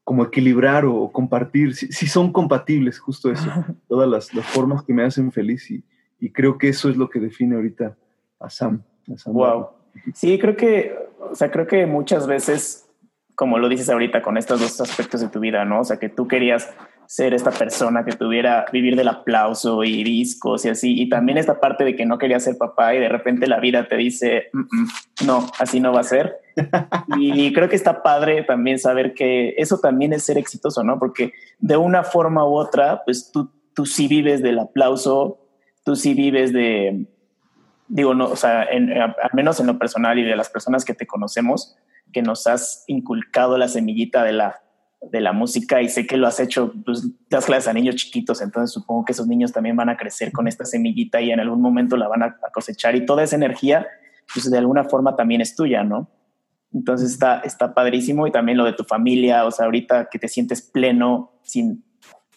como 0.04 0.24
equilibrar 0.24 0.86
o, 0.86 1.12
compartir, 1.12 1.76
sí, 1.76 2.08
son 2.08 2.32
compatibles, 2.34 3.00
justo 3.00 3.32
eso, 3.32 3.50
todas 3.88 4.10
las, 4.10 4.34
las, 4.34 4.46
formas 4.46 4.84
que 4.84 4.94
me 4.94 5.04
hacen 5.04 5.32
feliz 5.32 5.72
y, 5.72 5.84
y, 6.20 6.32
creo 6.32 6.58
que 6.58 6.70
eso 6.70 6.90
es 6.90 6.98
lo 6.98 7.10
que 7.10 7.20
define 7.20 7.56
ahorita 7.56 7.96
a 8.40 8.50
Sam. 8.50 8.84
A 9.14 9.18
Sam 9.18 9.34
wow. 9.34 9.68
Sí, 10.14 10.38
creo 10.40 10.56
que, 10.56 10.96
o 11.20 11.36
sea, 11.36 11.52
creo 11.52 11.68
que 11.68 11.86
muchas 11.86 12.28
veces, 12.28 12.90
como 13.36 13.60
lo 13.60 13.70
dices 13.70 13.90
ahorita, 13.90 14.22
con 14.22 14.38
estos 14.38 14.60
dos 14.60 14.82
aspectos 14.82 15.22
de 15.22 15.30
tu 15.30 15.40
vida, 15.40 15.64
¿no? 15.66 15.82
O 15.82 15.84
sea, 15.84 15.98
que 15.98 16.10
tú 16.10 16.28
querías 16.28 16.74
ser 17.14 17.36
esta 17.36 17.52
persona 17.52 18.04
que 18.04 18.14
tuviera, 18.14 18.66
vivir 18.74 18.96
del 18.96 19.08
aplauso 19.08 19.84
y 19.84 20.04
discos 20.04 20.66
y 20.66 20.70
así, 20.70 21.00
y 21.00 21.10
también 21.10 21.38
esta 21.38 21.60
parte 21.60 21.84
de 21.84 21.96
que 21.96 22.08
no 22.08 22.18
querías 22.18 22.44
ser 22.44 22.58
papá 22.58 22.96
y 22.96 23.00
de 23.00 23.08
repente 23.08 23.46
la 23.46 23.60
vida 23.60 23.88
te 23.88 23.98
dice, 23.98 24.50
mm, 24.52 24.60
mm, 24.62 24.88
no, 25.28 25.46
así 25.60 25.80
no 25.80 25.94
va 25.94 26.00
a 26.00 26.06
ser. 26.06 26.40
y 27.20 27.54
creo 27.54 27.70
que 27.70 27.76
está 27.76 28.02
padre 28.02 28.42
también 28.42 28.80
saber 28.80 29.14
que 29.14 29.54
eso 29.58 29.78
también 29.78 30.12
es 30.12 30.24
ser 30.24 30.40
exitoso, 30.40 30.84
¿no? 30.84 30.98
Porque 30.98 31.34
de 31.60 31.78
una 31.78 32.04
forma 32.04 32.48
u 32.48 32.56
otra, 32.56 33.04
pues 33.06 33.30
tú, 33.32 33.52
tú 33.76 33.86
sí 33.86 34.08
vives 34.08 34.42
del 34.42 34.58
aplauso, 34.58 35.38
tú 35.86 35.96
sí 35.96 36.16
vives 36.16 36.52
de, 36.52 37.06
digo, 37.90 38.16
no, 38.16 38.26
o 38.26 38.36
sea, 38.36 38.64
al 38.64 39.32
menos 39.34 39.60
en 39.60 39.68
lo 39.68 39.78
personal 39.78 40.18
y 40.18 40.24
de 40.24 40.36
las 40.36 40.50
personas 40.50 40.84
que 40.84 40.96
te 40.96 41.06
conocemos, 41.06 41.76
que 42.12 42.24
nos 42.24 42.48
has 42.48 42.86
inculcado 42.88 43.60
la 43.60 43.68
semillita 43.68 44.24
de 44.24 44.34
la, 44.34 44.63
de 45.12 45.22
la 45.22 45.34
música 45.34 45.82
y 45.82 45.90
sé 45.90 46.08
que 46.08 46.18
lo 46.18 46.28
has 46.28 46.40
hecho, 46.40 46.74
pues 46.86 47.08
das 47.30 47.46
clases 47.46 47.68
a 47.68 47.74
niños 47.74 47.96
chiquitos, 47.96 48.42
entonces 48.42 48.72
supongo 48.72 49.06
que 49.06 49.12
esos 49.12 49.28
niños 49.28 49.52
también 49.52 49.76
van 49.76 49.90
a 49.90 49.98
crecer 49.98 50.32
con 50.32 50.48
esta 50.48 50.66
semillita 50.66 51.22
y 51.22 51.32
en 51.32 51.40
algún 51.40 51.62
momento 51.62 51.98
la 51.98 52.08
van 52.08 52.24
a, 52.24 52.38
cosechar 52.54 52.96
y 52.96 53.06
toda 53.06 53.24
esa 53.24 53.36
energía, 53.36 53.88
pues 54.34 54.50
de 54.50 54.58
alguna 54.58 54.86
forma 54.86 55.16
también 55.16 55.42
es 55.42 55.56
tuya, 55.56 55.84
¿no? 55.84 56.10
Entonces 56.74 57.12
está, 57.12 57.40
está 57.40 57.74
padrísimo 57.74 58.26
y 58.26 58.32
también 58.32 58.58
lo 58.58 58.66
de 58.66 58.74
tu 58.74 58.84
familia, 58.84 59.46
o 59.46 59.52
sea, 59.52 59.66
ahorita 59.66 60.10
que 60.10 60.18
te 60.18 60.28
sientes 60.28 60.62
pleno 60.62 61.34
sin, 61.44 61.84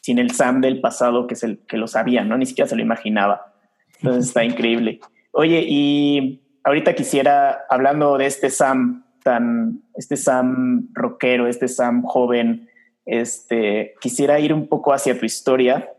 sin 0.03 0.19
el 0.19 0.33
Sam 0.33 0.61
del 0.61 0.81
pasado 0.81 1.27
que, 1.27 1.35
es 1.35 1.43
el, 1.43 1.61
que 1.67 1.79
lo 1.79 1.87
sabía, 1.87 2.25
¿no? 2.25 2.37
Ni 2.37 2.47
siquiera 2.47 2.69
se 2.69 2.77
lo 2.77 2.83
imaginaba. 2.83 3.55
Entonces 4.01 4.27
está 4.27 4.45
increíble. 4.45 5.01
Oye, 5.33 5.65
y 5.67 6.43
ahorita 6.65 6.95
quisiera, 6.95 7.65
hablando 7.71 8.19
de 8.19 8.27
este 8.27 8.51
Sam 8.51 9.06
tan, 9.27 9.83
este 9.97 10.17
Sam 10.17 10.89
rockero, 10.93 11.49
este 11.49 11.67
Sam 11.67 12.03
joven, 12.03 12.71
este, 13.05 13.95
quisiera 14.01 14.39
ir 14.39 14.55
un 14.55 14.69
poco 14.69 14.93
hacia 14.93 15.19
tu 15.19 15.27
historia. 15.27 15.93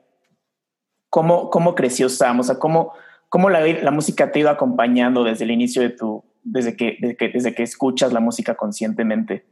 ¿Cómo, 1.10 1.50
cómo 1.50 1.75
creció 1.75 2.07
Sam? 2.07 2.39
O 2.39 2.43
sea, 2.43 2.57
¿cómo, 2.57 2.93
cómo 3.27 3.50
la, 3.50 3.67
la 3.67 3.91
música 3.91 4.31
te 4.31 4.39
ha 4.39 4.41
ido 4.43 4.50
acompañando 4.50 5.25
desde 5.25 5.43
el 5.43 5.51
inicio 5.51 5.81
de 5.81 5.89
tu, 5.89 6.24
desde 6.41 6.77
que, 6.77 6.98
desde 7.01 7.17
que, 7.17 7.27
desde 7.27 7.53
que 7.53 7.63
escuchas 7.63 8.13
la 8.13 8.22
música 8.22 8.55
conscientemente? 8.55 9.46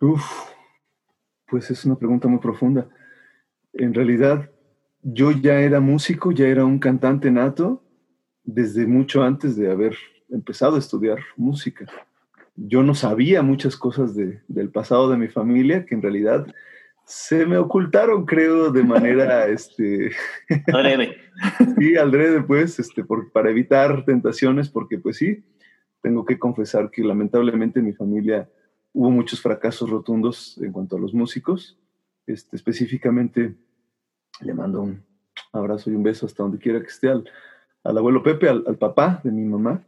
Uf, 0.00 0.24
pues 1.46 1.70
es 1.70 1.84
una 1.84 1.98
pregunta 1.98 2.26
muy 2.26 2.38
profunda. 2.38 2.88
En 3.74 3.92
realidad, 3.92 4.50
yo 5.02 5.30
ya 5.30 5.60
era 5.60 5.80
músico, 5.80 6.32
ya 6.32 6.46
era 6.46 6.64
un 6.64 6.78
cantante 6.78 7.30
nato 7.30 7.84
desde 8.44 8.86
mucho 8.86 9.22
antes 9.22 9.56
de 9.56 9.70
haber 9.70 9.94
empezado 10.30 10.76
a 10.76 10.78
estudiar 10.78 11.18
música. 11.36 11.86
Yo 12.56 12.82
no 12.82 12.94
sabía 12.94 13.42
muchas 13.42 13.76
cosas 13.76 14.14
del 14.14 14.70
pasado 14.70 15.10
de 15.10 15.18
mi 15.18 15.28
familia 15.28 15.84
que 15.84 15.94
en 15.94 16.02
realidad 16.02 16.46
se 17.04 17.46
me 17.46 17.56
ocultaron, 17.56 18.26
creo, 18.26 18.70
de 18.70 18.82
manera, 18.82 19.46
este... 19.48 20.10
Adrede. 20.72 21.16
sí, 21.78 21.96
adrede, 21.96 22.42
pues, 22.42 22.78
este, 22.78 23.04
por, 23.04 23.30
para 23.30 23.50
evitar 23.50 24.04
tentaciones, 24.04 24.68
porque 24.68 24.98
pues 24.98 25.16
sí, 25.16 25.44
tengo 26.02 26.24
que 26.24 26.38
confesar 26.38 26.90
que 26.90 27.04
lamentablemente 27.04 27.78
en 27.78 27.86
mi 27.86 27.92
familia 27.92 28.50
hubo 28.92 29.10
muchos 29.10 29.40
fracasos 29.40 29.88
rotundos 29.88 30.58
en 30.58 30.72
cuanto 30.72 30.96
a 30.96 31.00
los 31.00 31.14
músicos. 31.14 31.78
Este, 32.26 32.56
específicamente, 32.56 33.54
le 34.40 34.54
mando 34.54 34.82
un 34.82 35.04
abrazo 35.52 35.90
y 35.90 35.94
un 35.94 36.02
beso 36.02 36.26
hasta 36.26 36.42
donde 36.42 36.58
quiera 36.58 36.80
que 36.80 36.86
esté 36.86 37.08
al, 37.08 37.28
al 37.84 37.98
abuelo 37.98 38.22
Pepe, 38.22 38.48
al, 38.48 38.64
al, 38.66 38.76
papá 38.78 39.20
de 39.22 39.30
mi 39.30 39.44
mamá, 39.44 39.84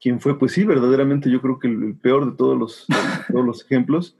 quien 0.00 0.20
fue, 0.20 0.38
pues 0.38 0.52
sí, 0.52 0.64
verdaderamente 0.64 1.30
yo 1.30 1.40
creo 1.40 1.58
que 1.58 1.68
el, 1.68 1.82
el 1.82 1.94
peor 1.94 2.30
de 2.30 2.36
todos 2.36 2.58
los, 2.58 2.86
de 2.88 2.94
todos 3.32 3.44
los 3.44 3.64
ejemplos. 3.64 4.16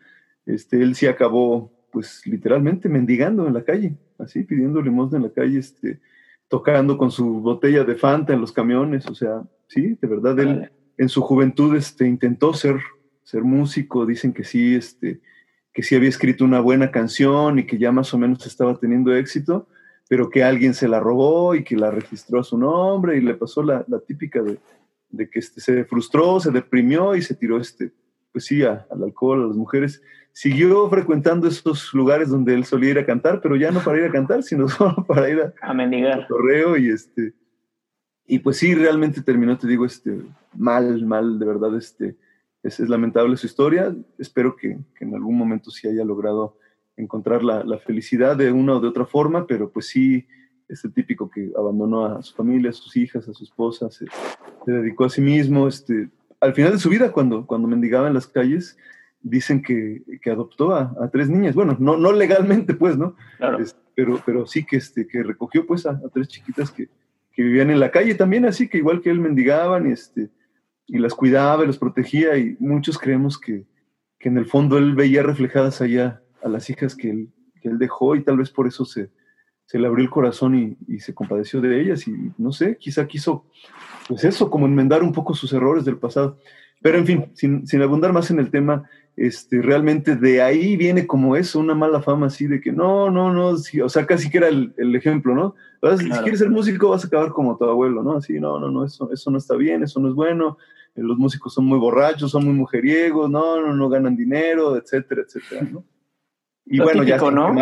Este, 0.47 0.83
él 0.83 0.95
sí 0.95 1.07
acabó 1.07 1.73
pues 1.91 2.27
literalmente 2.27 2.89
mendigando 2.89 3.47
en 3.47 3.55
la 3.55 3.65
calle, 3.65 3.97
así 4.19 4.45
pidiendo 4.45 4.81
limosna 4.81 5.19
en 5.19 5.25
la 5.25 5.31
calle, 5.31 5.59
este, 5.59 6.01
tocando 6.49 6.97
con 6.97 7.11
su 7.11 7.41
botella 7.41 7.85
de 7.85 7.97
Fanta 7.97 8.33
en 8.33 8.41
los 8.41 8.53
camiones, 8.53 9.07
o 9.07 9.15
sea, 9.15 9.43
sí, 9.67 9.99
de 10.01 10.09
verdad 10.09 10.39
él 10.39 10.71
en 10.99 11.09
su 11.09 11.23
juventud 11.23 11.75
este, 11.77 12.07
intentó 12.07 12.53
ser, 12.53 12.77
ser 13.23 13.43
músico, 13.43 14.07
dicen 14.07 14.33
que 14.33 14.45
sí, 14.45 14.75
este, 14.75 15.21
que 15.73 15.83
sí 15.83 15.95
había 15.95 16.09
escrito 16.09 16.45
una 16.45 16.61
buena 16.61 16.91
canción 16.91 17.59
y 17.59 17.67
que 17.67 17.79
ya 17.79 17.91
más 17.91 18.13
o 18.13 18.19
menos 18.19 18.47
estaba 18.47 18.79
teniendo 18.79 19.15
éxito, 19.15 19.67
pero 20.09 20.29
que 20.29 20.45
alguien 20.45 20.75
se 20.75 20.89
la 20.89 21.01
robó 21.01 21.55
y 21.55 21.65
que 21.65 21.77
la 21.77 21.91
registró 21.91 22.41
a 22.41 22.45
su 22.45 22.59
nombre 22.59 23.17
y 23.17 23.21
le 23.21 23.35
pasó 23.35 23.63
la, 23.63 23.85
la 23.89 24.01
típica 24.01 24.43
de, 24.43 24.59
de 25.11 25.29
que 25.29 25.39
este, 25.39 25.61
se 25.61 25.85
frustró, 25.85 26.41
se 26.41 26.51
deprimió 26.51 27.15
y 27.15 27.23
se 27.23 27.35
tiró 27.35 27.59
este, 27.59 27.93
pues 28.33 28.45
sí, 28.45 28.63
al 28.63 28.87
alcohol, 29.03 29.45
a 29.45 29.47
las 29.49 29.57
mujeres 29.57 30.03
siguió 30.33 30.89
frecuentando 30.89 31.49
esos 31.49 31.93
lugares 31.93 32.29
donde 32.29 32.55
él 32.55 32.65
solía 32.65 32.91
ir 32.91 32.99
a 32.99 33.07
cantar, 33.07 33.41
pero 33.41 33.57
ya 33.57 33.71
no 33.71 33.81
para 33.81 33.99
ir 33.99 34.05
a 34.05 34.13
cantar, 34.13 34.43
sino 34.43 34.69
solo 34.69 35.05
para 35.07 35.29
ir 35.29 35.41
a, 35.41 35.55
a 35.61 35.75
mendigar. 35.75 36.27
Correo 36.29 36.77
y 36.77 36.91
este 36.91 37.35
y 38.31 38.39
pues 38.39 38.59
sí, 38.59 38.77
realmente 38.77 39.23
terminó, 39.23 39.59
te 39.59 39.67
digo, 39.67 39.85
este 39.85 40.23
mal, 40.57 41.05
mal, 41.05 41.41
de 41.41 41.47
verdad, 41.47 41.77
este 41.77 42.17
es, 42.63 42.79
es 42.79 42.89
lamentable 42.89 43.37
su 43.37 43.47
historia. 43.47 43.93
Espero 44.19 44.55
que, 44.55 44.79
que, 44.95 45.05
en 45.05 45.17
algún 45.17 45.37
momento 45.37 45.73
sí 45.73 45.89
haya 45.89 46.05
logrado 46.05 46.57
encontrar 46.97 47.43
la, 47.43 47.65
la, 47.65 47.79
felicidad 47.79 48.37
de 48.37 48.53
una 48.53 48.77
o 48.77 48.81
de 48.81 48.87
otra 48.87 49.05
forma, 49.05 49.49
pero 49.49 49.73
pues 49.73 49.89
sí, 49.89 50.29
es 50.71 50.85
el 50.85 50.93
típico 50.93 51.29
que 51.29 51.51
abandonó 51.57 52.07
a 52.07 52.23
su 52.23 52.35
familia, 52.35 52.71
a 52.71 52.73
sus 52.73 52.97
hijas, 52.97 53.29
a 53.29 53.35
su 53.35 53.45
esposa, 53.45 53.91
se, 53.91 54.07
se 54.65 54.73
dedicó 54.73 55.05
a 55.05 55.11
sí 55.11 55.21
mismo, 55.21 55.67
este, 55.67 56.09
al 56.41 56.55
final 56.55 56.73
de 56.73 56.79
su 56.79 56.89
vida, 56.89 57.13
cuando, 57.13 57.47
cuando 57.47 57.69
mendigaba 57.69 58.09
en 58.09 58.15
las 58.15 58.27
calles, 58.27 58.79
dicen 59.21 59.63
que, 59.63 60.03
que 60.23 60.31
adoptó 60.31 60.73
a, 60.75 60.95
a, 61.01 61.09
tres 61.11 61.29
niñas. 61.29 61.55
Bueno, 61.55 61.77
no, 61.79 61.97
no 61.97 62.13
legalmente, 62.13 62.75
pues, 62.75 62.97
¿no? 62.97 63.17
Claro. 63.39 63.59
Pero, 63.95 64.23
pero 64.25 64.47
sí 64.47 64.65
que, 64.65 64.77
este, 64.77 65.07
que 65.07 65.23
recogió, 65.23 65.67
pues, 65.67 65.87
a, 65.87 65.91
a, 65.91 66.09
tres 66.13 66.29
chiquitas 66.29 66.71
que, 66.71 66.89
que 67.33 67.43
vivían 67.43 67.71
en 67.71 67.81
la 67.81 67.91
calle 67.91 68.15
también, 68.15 68.47
así 68.47 68.69
que 68.69 68.79
igual 68.79 69.01
que 69.03 69.11
él 69.11 69.19
mendigaban 69.19 69.89
y, 69.89 69.93
este, 69.93 70.31
y 70.87 70.99
las 70.99 71.15
cuidaba 71.15 71.65
y 71.65 71.67
las 71.67 71.79
protegía. 71.79 72.39
Y 72.39 72.57
muchos 72.61 72.97
creemos 72.97 73.39
que, 73.39 73.65
que 74.19 74.29
en 74.29 74.39
el 74.39 74.47
fondo 74.47 74.79
él 74.79 74.95
veía 74.95 75.23
reflejadas 75.23 75.81
allá 75.81 76.23
a 76.43 76.49
las 76.49 76.71
hijas 76.71 76.95
que 76.95 77.11
él, 77.11 77.29
que 77.61 77.69
él 77.69 77.79
dejó 77.79 78.15
y 78.15 78.23
tal 78.23 78.39
vez 78.39 78.51
por 78.51 78.67
eso 78.67 78.85
se, 78.85 79.11
se 79.71 79.79
le 79.79 79.87
abrió 79.87 80.03
el 80.03 80.11
corazón 80.11 80.57
y, 80.57 80.77
y, 80.93 80.99
se 80.99 81.15
compadeció 81.15 81.61
de 81.61 81.81
ellas. 81.81 82.09
Y 82.09 82.33
no 82.39 82.51
sé, 82.51 82.77
quizá 82.77 83.07
quiso, 83.07 83.45
pues 84.09 84.25
eso, 84.25 84.51
como 84.51 84.67
enmendar 84.67 85.01
un 85.05 85.13
poco 85.13 85.33
sus 85.33 85.53
errores 85.53 85.85
del 85.85 85.97
pasado. 85.97 86.39
Pero 86.83 86.99
en 86.99 87.07
fin, 87.07 87.27
sin, 87.35 87.69
sin 87.69 87.81
abundar 87.81 88.13
más 88.13 88.33
en 88.33 88.41
el 88.41 88.51
tema, 88.51 88.91
este, 89.17 89.63
realmente 89.63 90.17
de 90.17 90.43
ahí 90.43 90.77
viene 90.77 91.07
como 91.07 91.37
eso, 91.37 91.61
una 91.61 91.77
mala 91.77 92.03
fama 92.03 92.27
así 92.27 92.49
de 92.49 92.61
que 92.61 92.73
no, 92.73 93.13
no, 93.13 93.33
no, 93.33 93.59
sí, 93.59 93.81
o 93.81 93.89
sea, 93.89 94.07
casi 94.07 94.29
que 94.29 94.39
era 94.39 94.49
el, 94.49 94.75
el 94.77 94.97
ejemplo, 94.97 95.37
¿no? 95.37 95.55
Claro. 95.81 95.99
Si 95.99 96.09
quieres 96.09 96.41
ser 96.41 96.51
músico 96.51 96.89
vas 96.89 97.05
a 97.05 97.07
acabar 97.07 97.31
como 97.31 97.57
tu 97.57 97.65
abuelo, 97.65 98.03
¿no? 98.03 98.17
Así, 98.17 98.41
no, 98.41 98.59
no, 98.59 98.73
no, 98.73 98.85
eso, 98.85 99.09
eso 99.13 99.31
no 99.31 99.39
está 99.39 99.55
bien, 99.55 99.85
eso 99.85 100.01
no 100.01 100.09
es 100.09 100.15
bueno, 100.15 100.59
eh, 100.97 101.01
los 101.01 101.17
músicos 101.17 101.55
son 101.55 101.67
muy 101.67 101.79
borrachos, 101.79 102.33
son 102.33 102.45
muy 102.45 102.55
mujeriegos, 102.55 103.31
no, 103.31 103.61
no, 103.61 103.73
no 103.73 103.89
ganan 103.89 104.17
dinero, 104.17 104.77
etcétera, 104.77 105.23
etcétera, 105.23 105.69
¿no? 105.71 105.85
Y 106.67 106.79
lo 106.79 106.85
bueno, 106.87 107.05
típico, 107.05 107.31
ya 107.31 107.37
¿no? 107.37 107.55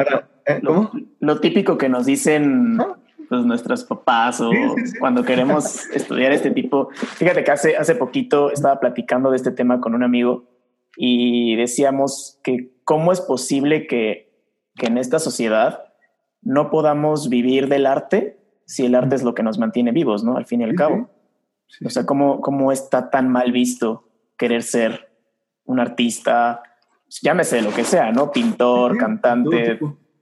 ¿Eh? 0.49 0.59
lo, 0.63 0.91
lo, 1.21 1.41
típico 1.41 1.79
que 1.79 1.89
nos 1.89 2.07
dicen 2.07 2.81
¿Ah? 2.81 2.97
pues, 3.29 3.45
nuestros 3.45 3.85
papás 3.85 4.41
o 4.41 4.51
sí, 4.51 4.57
sí, 4.77 4.87
sí. 4.89 4.99
cuando 4.99 5.25
queremos 5.25 5.89
estudiar 5.95 6.33
este 6.33 6.51
tipo. 6.51 6.89
Fíjate 6.93 7.45
que 7.45 7.51
hace, 7.51 7.77
hace 7.77 7.95
poquito 7.95 8.51
estaba 8.51 8.81
platicando 8.81 9.31
de 9.31 9.37
este 9.37 9.51
tema 9.51 9.81
con 9.81 9.95
un 9.95 10.03
amigo 10.03 10.49
y 10.97 11.55
decíamos 11.57 12.41
que 12.43 12.73
cómo 12.85 13.13
es 13.13 13.21
posible 13.21 13.87
que, 13.87 14.33
que 14.75 14.87
en 14.87 14.99
esta 14.99 15.19
sociedad 15.19 15.85
no 16.43 16.71
podamos 16.71 17.29
vivir 17.29 17.69
del 17.69 17.87
arte 17.87 18.39
si 18.65 18.85
el 18.85 18.95
arte 18.95 19.17
es 19.17 19.23
lo 19.23 19.35
que 19.35 19.43
nos 19.43 19.59
mantiene 19.59 19.93
vivos, 19.93 20.25
¿no? 20.25 20.37
Al 20.37 20.47
fin 20.47 20.61
y 20.61 20.65
al 20.65 20.75
cabo. 20.75 21.11
O 21.85 21.91
sea, 21.91 22.05
¿cómo, 22.05 22.41
¿cómo 22.41 22.71
está 22.73 23.11
tan 23.11 23.31
mal 23.31 23.51
visto 23.53 24.09
querer 24.37 24.63
ser 24.63 25.09
un 25.69 25.81
artista, 25.81 26.63
llámese 27.23 27.63
lo 27.63 27.73
que 27.73 27.85
sea, 27.85 28.11
¿no? 28.11 28.33
Pintor, 28.33 28.97
cantante, 28.97 29.79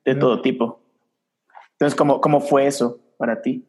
de 0.07 0.15
todo 0.15 0.41
tipo. 0.41 0.81
Entonces, 1.73 1.97
¿cómo, 1.97 2.21
¿cómo 2.21 2.41
fue 2.41 2.67
eso 2.67 3.01
para 3.19 3.43
ti? 3.43 3.67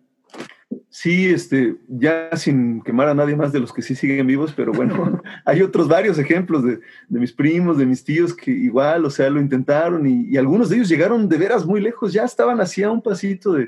Sí, 0.90 1.30
este, 1.30 1.76
ya 1.88 2.30
sin 2.36 2.82
quemar 2.82 3.10
a 3.10 3.14
nadie 3.14 3.36
más 3.36 3.52
de 3.52 3.60
los 3.60 3.74
que 3.74 3.82
sí 3.82 3.96
siguen 3.96 4.28
vivos, 4.28 4.54
pero 4.56 4.72
bueno, 4.72 5.22
hay 5.46 5.62
otros 5.62 5.88
varios 5.88 6.18
ejemplos 6.20 6.64
de, 6.64 6.80
de, 7.08 7.20
mis 7.20 7.34
primos, 7.34 7.78
de 7.78 7.86
mis 7.86 8.04
tíos 8.04 8.34
que 8.34 8.52
igual, 8.52 9.06
o 9.06 9.10
sea, 9.10 9.30
lo 9.30 9.40
intentaron 9.40 10.06
y, 10.08 10.28
y, 10.30 10.38
algunos 10.38 10.70
de 10.70 10.78
ellos 10.78 10.90
llegaron 10.90 11.28
de 11.28 11.38
veras 11.38 11.66
muy 11.66 11.82
lejos, 11.82 12.14
ya 12.14 12.24
estaban 12.24 12.62
así 12.62 12.84
a 12.84 12.92
un 12.92 13.02
pasito 13.02 13.54
de, 13.54 13.66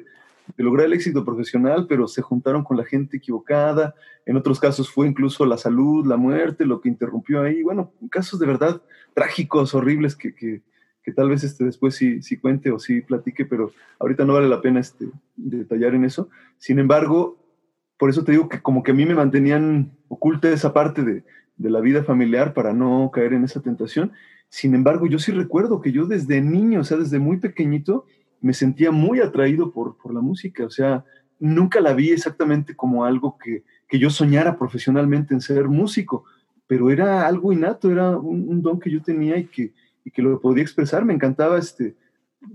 de, 0.58 0.64
lograr 0.64 0.86
el 0.86 0.94
éxito 0.94 1.26
profesional, 1.26 1.88
pero 1.88 2.08
se 2.08 2.22
juntaron 2.22 2.64
con 2.64 2.78
la 2.78 2.86
gente 2.86 3.18
equivocada. 3.18 3.96
En 4.26 4.36
otros 4.38 4.60
casos 4.60 4.90
fue 4.90 5.08
incluso 5.08 5.46
la 5.46 5.58
salud, 5.58 6.06
la 6.06 6.18
muerte, 6.18 6.66
lo 6.66 6.82
que 6.82 6.90
interrumpió 6.90 7.42
ahí. 7.42 7.64
Bueno, 7.64 7.94
casos 8.12 8.40
de 8.40 8.46
verdad 8.46 8.82
trágicos, 9.14 9.74
horribles 9.74 10.16
que, 10.16 10.36
que, 10.36 10.62
que 11.04 11.12
tal 11.12 11.30
vez 11.30 11.44
este, 11.44 11.66
después 11.66 11.96
sí, 11.96 12.22
sí, 12.22 12.38
cuente 12.38 12.72
o 12.72 12.80
sí 12.80 13.02
platique, 13.02 13.46
pero 13.46 13.72
ahorita 14.00 14.26
no 14.26 14.34
vale 14.34 14.50
la 14.50 14.62
pena 14.62 14.80
este, 14.80 15.08
detallar 15.36 15.96
en 15.96 16.06
eso. 16.06 16.30
Sin 16.58 16.80
embargo, 16.80 17.38
por 17.98 18.10
eso 18.10 18.24
te 18.24 18.32
digo 18.32 18.50
que 18.50 18.62
como 18.62 18.84
que 18.84 18.92
a 18.92 18.96
mí 18.96 19.06
me 19.06 19.16
mantenían 19.16 19.92
oculta 20.08 20.50
esa 20.50 20.74
parte 20.74 21.04
de, 21.04 21.24
de 21.58 21.70
la 21.70 21.82
vida 21.82 22.04
familiar 22.04 22.54
para 22.54 22.74
no 22.74 23.12
caer 23.14 23.34
en 23.34 23.44
esa 23.44 23.62
tentación. 23.62 24.12
Sin 24.50 24.74
embargo, 24.74 25.06
yo 25.08 25.20
sí 25.20 25.32
recuerdo 25.32 25.82
que 25.82 25.92
yo 25.92 26.06
desde 26.06 26.42
niño, 26.42 26.82
o 26.82 26.84
sea, 26.84 26.98
desde 26.98 27.20
muy 27.20 27.38
pequeñito, 27.38 28.06
me 28.42 28.54
sentía 28.54 28.92
muy 28.92 29.20
atraído 29.20 29.72
por, 29.72 29.98
por 29.98 30.14
la 30.14 30.22
música, 30.22 30.66
o 30.66 30.70
sea, 30.70 31.04
nunca 31.40 31.82
la 31.82 31.94
vi 31.94 32.12
exactamente 32.12 32.76
como 32.76 33.06
algo 33.06 33.38
que, 33.38 33.64
que 33.88 34.00
yo 34.00 34.10
soñara 34.10 34.58
profesionalmente 34.58 35.34
en 35.34 35.42
ser 35.42 35.68
músico, 35.68 36.24
pero 36.66 36.90
era 36.90 37.28
algo 37.28 37.52
innato, 37.52 37.92
era 37.92 38.18
un, 38.18 38.48
un 38.48 38.62
don 38.62 38.80
que 38.80 38.90
yo 38.90 39.02
tenía 39.02 39.38
y 39.38 39.46
que, 39.46 39.74
y 40.10 40.12
que 40.12 40.24
lo 40.24 40.40
podía 40.42 40.64
expresar. 40.64 41.06
Me 41.06 41.14
encantaba, 41.14 41.58
este, 41.60 41.96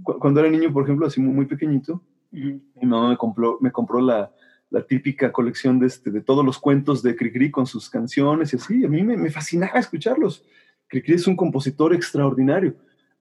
cuando 0.02 0.40
era 0.40 0.50
niño, 0.50 0.73
por 0.73 0.82
ejemplo, 0.82 1.06
así 1.06 1.20
muy, 1.20 1.32
muy 1.32 1.46
pequeñito, 1.46 2.02
uh 2.32 2.37
-huh. 2.37 2.61
mi 2.82 2.87
mamá 2.88 3.11
me 3.11 3.16
compró, 3.16 3.58
me 3.61 3.70
compró 3.70 4.00
la, 4.00 4.32
la 4.70 4.82
típica 4.82 5.30
colección 5.30 5.78
de, 5.78 5.87
este, 5.87 6.11
de 6.11 6.20
todos 6.20 6.44
los 6.44 6.58
cuentos 6.58 7.00
de 7.02 7.14
Cricri 7.14 7.50
con 7.50 7.66
sus 7.66 7.88
canciones 7.88 8.52
y 8.52 8.56
así. 8.56 8.84
A 8.84 8.88
mí 8.88 9.02
me, 9.02 9.16
me 9.16 9.30
fascinaba 9.30 9.78
escucharlos. 9.78 10.44
Cricri 10.88 11.14
es 11.14 11.26
un 11.28 11.37
compositor 11.37 11.94
extraordinario. 11.94 12.75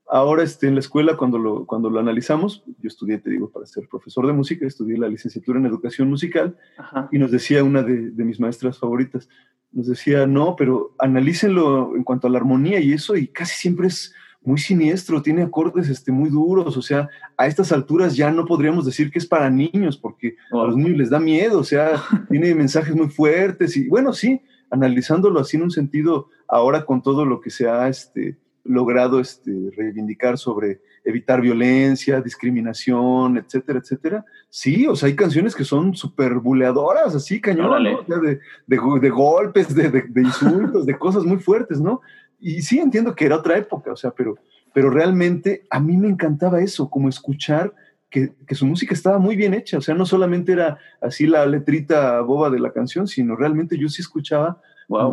Ahora 0.08 0.44
este, 0.44 0.68
en 0.68 0.74
la 0.74 0.80
escuela, 0.80 1.16
cuando 1.16 1.38
lo, 1.38 1.66
cuando 1.66 1.90
lo 1.90 2.00
analizamos, 2.00 2.64
yo 2.82 2.88
estudié, 2.88 3.20
te 3.20 3.30
digo, 3.30 3.50
para 3.50 3.66
ser 3.66 3.88
profesor 3.88 4.26
de 4.28 4.34
música, 4.34 4.66
estudié 4.66 4.98
la 4.98 5.08
licenciatura 5.08 5.60
en 5.60 5.66
educación 5.66 6.10
musical 6.10 6.58
Ajá. 6.78 7.08
y 7.12 7.18
nos 7.20 7.32
decía 7.32 7.64
una 7.64 7.84
de, 7.84 8.12
de 8.12 8.24
mis 8.24 8.40
maestras 8.40 8.78
favoritas, 8.80 9.30
nos 9.72 9.88
decía, 9.88 10.28
no, 10.28 10.56
pero 10.56 10.94
analícenlo 11.00 11.96
en 11.96 12.04
cuanto 12.04 12.28
a 12.28 12.30
la 12.30 12.38
armonía 12.38 12.80
y 12.80 12.94
eso, 12.94 13.16
y 13.16 13.28
casi 13.28 13.56
siempre 13.56 13.88
es 13.88 14.14
muy 14.46 14.58
siniestro, 14.58 15.22
tiene 15.22 15.44
acordes 15.44 15.90
este, 15.90 16.12
muy 16.12 16.30
duros, 16.30 16.76
o 16.76 16.82
sea, 16.82 17.10
a 17.38 17.48
estas 17.48 17.72
alturas 17.72 18.16
ya 18.16 18.32
no 18.32 18.46
podríamos 18.46 18.86
decir 18.86 19.12
que 19.12 19.20
es 19.20 19.26
para 19.26 19.50
niños, 19.50 19.98
porque 19.98 20.36
a 20.52 20.66
los 20.68 20.76
niños 20.76 20.98
les 20.98 21.10
da 21.10 21.20
miedo, 21.20 21.60
o 21.60 21.64
sea, 21.64 22.02
tiene 22.30 22.54
mensajes 22.54 22.96
muy 22.96 23.10
fuertes, 23.10 23.78
y 23.78 23.88
bueno, 23.88 24.14
sí, 24.14 24.42
analizándolo 24.70 25.40
así 25.40 25.58
en 25.58 25.64
un 25.64 25.72
sentido, 25.72 26.30
ahora 26.48 26.86
con 26.86 27.02
todo 27.02 27.26
lo 27.26 27.40
que 27.42 27.50
se 27.50 27.68
ha 27.68 27.88
este, 27.88 28.38
logrado 28.64 29.20
este, 29.20 29.52
reivindicar 29.76 30.38
sobre 30.38 30.82
evitar 31.04 31.42
violencia, 31.42 32.22
discriminación, 32.22 33.38
etcétera, 33.38 33.80
etcétera. 33.80 34.26
Sí, 34.50 34.88
o 34.88 34.96
sea, 34.96 35.08
hay 35.08 35.16
canciones 35.16 35.56
que 35.56 35.66
son 35.66 35.96
súper 35.96 36.36
buleadoras, 36.36 37.14
así, 37.14 37.42
cañón, 37.42 37.84
de, 38.08 38.40
de, 38.68 39.10
golpes, 39.10 39.76
de, 39.76 40.04
insultos, 40.16 40.86
de 40.86 40.98
cosas 40.98 41.26
muy 41.26 41.38
fuertes, 41.38 41.80
¿no? 41.82 42.02
Y 42.44 42.62
sí 42.62 42.80
entiendo 42.80 43.16
que 43.16 43.26
era 43.26 43.38
otra 43.38 43.58
época, 43.58 43.94
o 43.94 43.96
sea, 43.96 44.12
pero, 44.12 44.36
pero 44.74 44.90
realmente 44.90 45.66
a 45.70 45.80
mí 45.80 45.96
me 45.96 46.10
encantaba 46.10 46.62
eso, 46.62 46.90
como 46.90 47.08
escuchar 47.08 47.74
que, 48.10 48.34
que, 48.46 48.54
su 48.54 48.66
música 48.66 48.94
estaba 48.94 49.18
muy 49.18 49.38
bien 49.38 49.54
hecha, 49.54 49.78
o 49.78 49.82
sea, 49.82 49.96
no 49.96 50.06
solamente 50.06 50.52
era 50.52 50.78
así 51.02 51.26
la 51.26 51.46
letrita 51.46 52.20
boba 52.22 52.50
de 52.50 52.60
la 52.60 52.74
canción, 52.74 53.08
sino 53.08 53.38
realmente 53.38 53.78
yo 53.78 53.88
sí 53.88 54.02
escuchaba 54.02 54.62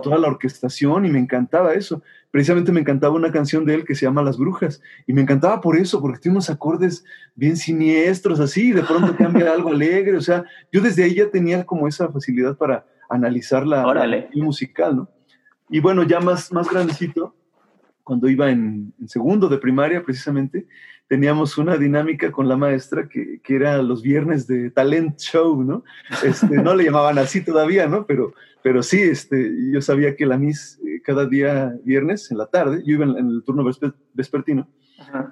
toda 0.03 0.19
la 0.19 0.29
orquestación 0.29 1.07
y 1.07 1.11
me 1.11 1.19
encantaba 1.19 1.75
eso. 1.75 2.03
Precisamente 2.31 2.73
me 2.73 2.81
encantaba 2.81 3.15
una 3.15 3.33
canción 3.33 3.65
de 3.65 3.75
él 3.75 3.85
que 3.85 3.95
se 3.95 4.07
llama 4.07 4.23
Las 4.23 4.37
Brujas 4.37 4.83
y 5.07 5.13
me 5.13 5.23
encantaba 5.23 5.61
por 5.61 5.77
eso, 5.77 6.01
porque 6.01 6.19
tiene 6.19 6.37
unos 6.37 6.51
acordes 6.51 7.05
bien 7.35 7.57
siniestros 7.57 8.41
así 8.41 8.69
y 8.69 8.73
de 8.73 8.83
pronto 8.83 9.17
cambia 9.17 9.53
algo 9.53 9.71
alegre, 9.71 10.17
o 10.17 10.21
sea, 10.21 10.45
yo 10.73 10.81
desde 10.81 11.05
ahí 11.05 11.15
ya 11.15 11.31
tenía 11.31 11.65
como 11.65 11.89
esa 11.89 12.09
facilidad 12.09 12.57
para 12.57 12.85
analizar 13.09 13.67
la, 13.67 13.85
musical, 14.35 14.97
¿no? 14.97 15.09
Y 15.71 15.81
bueno, 15.81 16.03
ya 16.03 16.21
más, 16.21 16.53
más 16.53 16.69
grandecito, 16.69 17.35
cuando 18.03 18.29
iba 18.29 18.51
en, 18.51 18.93
segundo 19.07 19.49
de 19.49 19.59
primaria 19.59 20.03
precisamente, 20.03 20.67
teníamos 21.07 21.59
una 21.59 21.77
dinámica 21.77 22.31
con 22.31 22.49
la 22.49 22.57
maestra 22.57 23.09
que, 23.09 23.41
que, 23.43 23.57
era 23.57 23.83
los 23.83 24.03
viernes 24.03 24.47
de 24.47 24.71
talent 24.71 25.19
show, 25.19 25.63
¿no? 25.63 25.85
Este, 26.25 26.57
no 26.57 26.75
le 26.75 26.85
llamaban 26.85 27.19
así 27.19 27.45
todavía, 27.45 27.87
¿no? 27.87 28.07
Pero 28.07 28.33
pero 28.63 28.83
sí, 28.83 29.01
este, 29.01 29.53
yo 29.73 29.81
sabía 29.81 30.17
que 30.17 30.27
la 30.27 30.37
Miss 30.37 30.79
eh, 30.87 31.01
cada 31.03 31.27
día 31.27 31.75
viernes 31.85 32.31
en 32.31 32.39
la 32.39 32.47
tarde, 32.47 32.83
yo 32.85 32.95
iba 32.95 33.05
en, 33.05 33.17
el 33.17 33.43
turno 33.45 33.65
vespertino, 34.15 34.69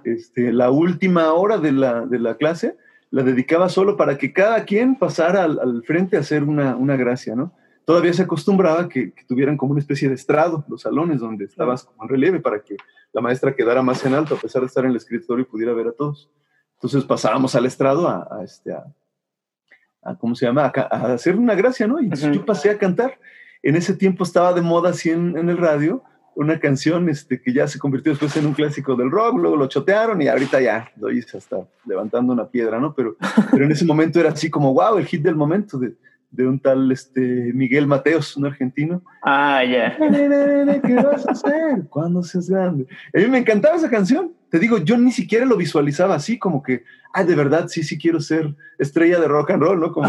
este, 0.05 0.53
la 0.53 0.71
última 0.71 1.33
hora 1.33 1.59
de 1.59 1.73
la, 1.73 2.07
de 2.07 2.19
la, 2.19 2.37
clase 2.37 2.77
la 3.11 3.23
dedicaba 3.23 3.69
solo 3.69 3.97
para 3.97 4.17
que 4.17 4.33
cada 4.33 4.65
quien 4.65 4.99
pasara 4.99 5.45
al, 5.45 5.83
frente 5.85 6.17
a 6.17 6.21
hacer 6.21 6.43
una, 6.43 6.75
una, 6.77 6.97
gracia, 6.97 7.35
¿no? 7.35 7.53
Todavía 7.89 8.13
se 8.13 8.21
acostumbraba 8.21 8.87
que, 8.87 9.15
tuvieran 9.27 9.57
como 9.57 9.73
una 9.73 9.81
especie 9.81 10.11
de 10.11 10.15
estrado 10.15 10.63
los 10.69 10.83
salones 10.83 11.21
donde 11.21 11.47
estabas 11.47 11.85
como 11.85 12.03
en 12.03 12.11
relieve 12.11 12.39
para 12.39 12.61
que 12.61 12.77
la 13.15 13.23
maestra 13.23 13.57
quedara 13.57 13.81
más 13.81 14.05
en 14.05 14.13
alto 14.13 14.35
a 14.35 14.39
pesar 14.39 14.61
de 14.61 14.67
estar 14.67 14.85
en 14.85 14.91
el 14.91 14.99
escritorio 14.99 15.41
y 15.41 15.47
pudiera 15.47 15.73
ver 15.73 15.87
a 15.87 15.93
todos. 15.93 16.29
Entonces 16.75 17.03
pasábamos 17.05 17.55
al 17.55 17.65
estrado 17.65 18.07
a, 18.07 18.29
a 18.31 18.45
este, 18.45 18.75
a, 18.75 20.15
¿cómo 20.19 20.35
se 20.35 20.45
llama? 20.45 20.67
A, 20.67 21.15
hacer 21.15 21.37
una 21.37 21.55
gracia, 21.55 21.87
¿no? 21.87 21.99
Y 21.99 22.11
yo 22.11 22.45
pasé 22.45 22.69
a 22.69 22.77
cantar. 22.77 23.19
En 23.63 23.75
ese 23.75 23.95
tiempo 23.95 24.23
estaba 24.23 24.53
de 24.53 24.61
moda 24.61 24.91
así 24.91 25.09
en, 25.09 25.49
el 25.49 25.57
radio 25.57 26.03
una 26.35 26.61
canción 26.61 27.09
este, 27.09 27.41
que 27.41 27.55
ya 27.55 27.67
se 27.69 27.79
convirtió 27.79 28.13
después 28.13 28.37
en 28.37 28.45
un 28.45 28.53
clásico 28.53 28.97
del 28.97 29.11
rock, 29.11 29.39
luego 29.39 29.57
lo 29.57 29.67
chotearon 29.67 30.21
y 30.21 30.29
ahorita 30.29 30.61
ya 30.61 30.93
lo 30.99 31.11
hice 31.11 31.39
hasta 31.39 31.67
levantando 31.87 32.35
una 32.35 32.51
piedra, 32.51 32.79
¿no? 32.79 32.93
Pero, 32.95 33.17
pero 33.51 33.65
en 33.65 33.73
ese 33.73 33.87
momento 33.87 34.21
era 34.21 34.29
así 34.29 34.51
como, 34.51 34.75
wow, 34.75 34.99
el 34.99 35.07
hit 35.07 35.23
del 35.23 35.37
momento 35.37 35.79
de, 35.79 35.97
de 36.31 36.47
un 36.47 36.61
tal 36.61 36.93
este, 36.93 37.21
Miguel 37.55 37.87
Mateos, 37.87 38.37
un 38.37 38.47
argentino. 38.47 39.03
Ah, 39.23 39.63
ya. 39.65 39.97
¿Qué 39.97 40.95
vas 40.95 41.27
a 41.27 41.33
hacer 41.33 41.87
cuando 41.89 42.23
seas 42.23 42.49
grande? 42.51 42.87
A 43.15 43.19
mí 43.19 43.27
me 43.29 43.39
encantaba 43.39 43.77
esa 43.77 43.91
canción. 43.91 44.33
Te 44.51 44.59
digo, 44.59 44.79
yo 44.79 44.97
ni 44.97 45.13
siquiera 45.13 45.45
lo 45.45 45.57
visualizaba 45.57 46.15
así, 46.15 46.39
como 46.39 46.63
que, 46.63 46.85
ah, 47.13 47.25
de 47.25 47.35
verdad, 47.35 47.69
sí, 47.69 47.83
sí 47.83 47.99
quiero 47.99 48.21
ser 48.21 48.55
estrella 48.79 49.21
de 49.21 49.29
rock 49.29 49.51
and 49.51 49.63
roll, 49.63 49.81
¿no? 49.81 49.93
Como 49.93 50.09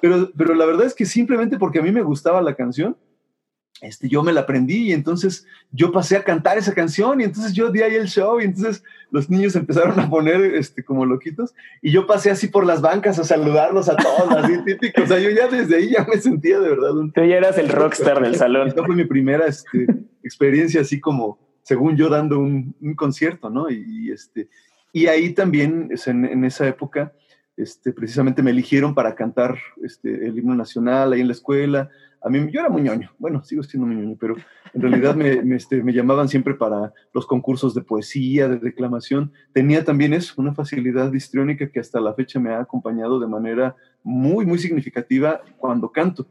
pero, 0.00 0.30
pero 0.36 0.54
la 0.54 0.66
verdad 0.66 0.86
es 0.86 0.94
que 0.94 1.04
simplemente 1.04 1.58
porque 1.58 1.80
a 1.80 1.82
mí 1.82 1.92
me 1.92 2.02
gustaba 2.02 2.40
la 2.42 2.54
canción, 2.54 2.96
este, 3.82 4.08
yo 4.08 4.22
me 4.22 4.32
la 4.32 4.42
aprendí 4.42 4.88
y 4.88 4.92
entonces 4.92 5.46
yo 5.70 5.92
pasé 5.92 6.16
a 6.16 6.24
cantar 6.24 6.56
esa 6.56 6.72
canción 6.72 7.20
y 7.20 7.24
entonces 7.24 7.52
yo 7.52 7.70
di 7.70 7.82
ahí 7.82 7.94
el 7.94 8.08
show 8.08 8.40
y 8.40 8.44
entonces 8.44 8.82
los 9.10 9.28
niños 9.28 9.54
empezaron 9.54 9.98
a 10.00 10.08
poner 10.08 10.54
este, 10.54 10.82
como 10.82 11.04
loquitos 11.04 11.54
y 11.82 11.90
yo 11.90 12.06
pasé 12.06 12.30
así 12.30 12.48
por 12.48 12.64
las 12.64 12.80
bancas 12.80 13.18
a 13.18 13.24
saludarlos 13.24 13.88
a 13.88 13.96
todos, 13.96 14.30
así 14.32 14.54
típico. 14.64 15.02
O 15.02 15.06
sea, 15.06 15.18
yo 15.18 15.30
ya 15.30 15.48
desde 15.48 15.76
ahí 15.76 15.90
ya 15.90 16.06
me 16.08 16.18
sentía 16.18 16.58
de 16.58 16.70
verdad 16.70 16.96
un... 16.96 17.12
Tú 17.12 17.22
ya 17.24 17.36
eras 17.36 17.58
el 17.58 17.68
rockstar 17.68 18.22
del 18.22 18.34
salón. 18.36 18.68
Esta 18.68 18.84
fue 18.84 18.94
mi 18.94 19.04
primera 19.04 19.46
este, 19.46 19.86
experiencia 20.22 20.80
así 20.80 20.98
como, 20.98 21.38
según 21.62 21.96
yo, 21.96 22.08
dando 22.08 22.38
un, 22.38 22.74
concierto, 22.96 23.50
¿no? 23.50 23.70
Y, 23.70 24.10
este, 24.10 24.48
y 24.92 25.06
ahí 25.06 25.34
también, 25.34 25.90
en, 26.06 26.24
en 26.24 26.44
esa 26.44 26.66
época, 26.66 27.12
este, 27.56 27.92
precisamente 27.92 28.42
me 28.42 28.50
eligieron 28.50 28.94
para 28.94 29.14
cantar 29.14 29.58
este, 29.82 30.26
el 30.26 30.38
himno 30.38 30.54
nacional 30.54 31.12
ahí 31.12 31.20
en 31.20 31.28
la 31.28 31.32
escuela 31.32 31.90
a 32.26 32.28
mí 32.28 32.50
yo 32.50 32.58
era 32.58 32.68
muy 32.68 32.82
ñoño, 32.82 33.12
bueno, 33.18 33.44
sigo 33.44 33.62
siendo 33.62 33.86
muy 33.86 33.94
ñoño, 33.94 34.16
pero 34.18 34.34
en 34.74 34.82
realidad 34.82 35.14
me, 35.14 35.54
este, 35.54 35.80
me, 35.80 35.92
llamaban 35.92 36.28
siempre 36.28 36.54
para 36.54 36.92
los 37.14 37.24
concursos 37.24 37.72
de 37.72 37.82
poesía, 37.82 38.48
de 38.48 38.58
declamación. 38.58 39.30
Tenía 39.52 39.84
también 39.84 40.12
eso, 40.12 40.34
una 40.36 40.52
facilidad 40.52 41.12
histriónica 41.12 41.70
que 41.70 41.78
hasta 41.78 42.00
la 42.00 42.14
fecha 42.14 42.40
me 42.40 42.50
ha 42.52 42.58
acompañado 42.58 43.20
de 43.20 43.28
manera 43.28 43.76
muy, 44.02 44.44
muy 44.44 44.58
significativa 44.58 45.40
cuando 45.56 45.92
canto. 45.92 46.26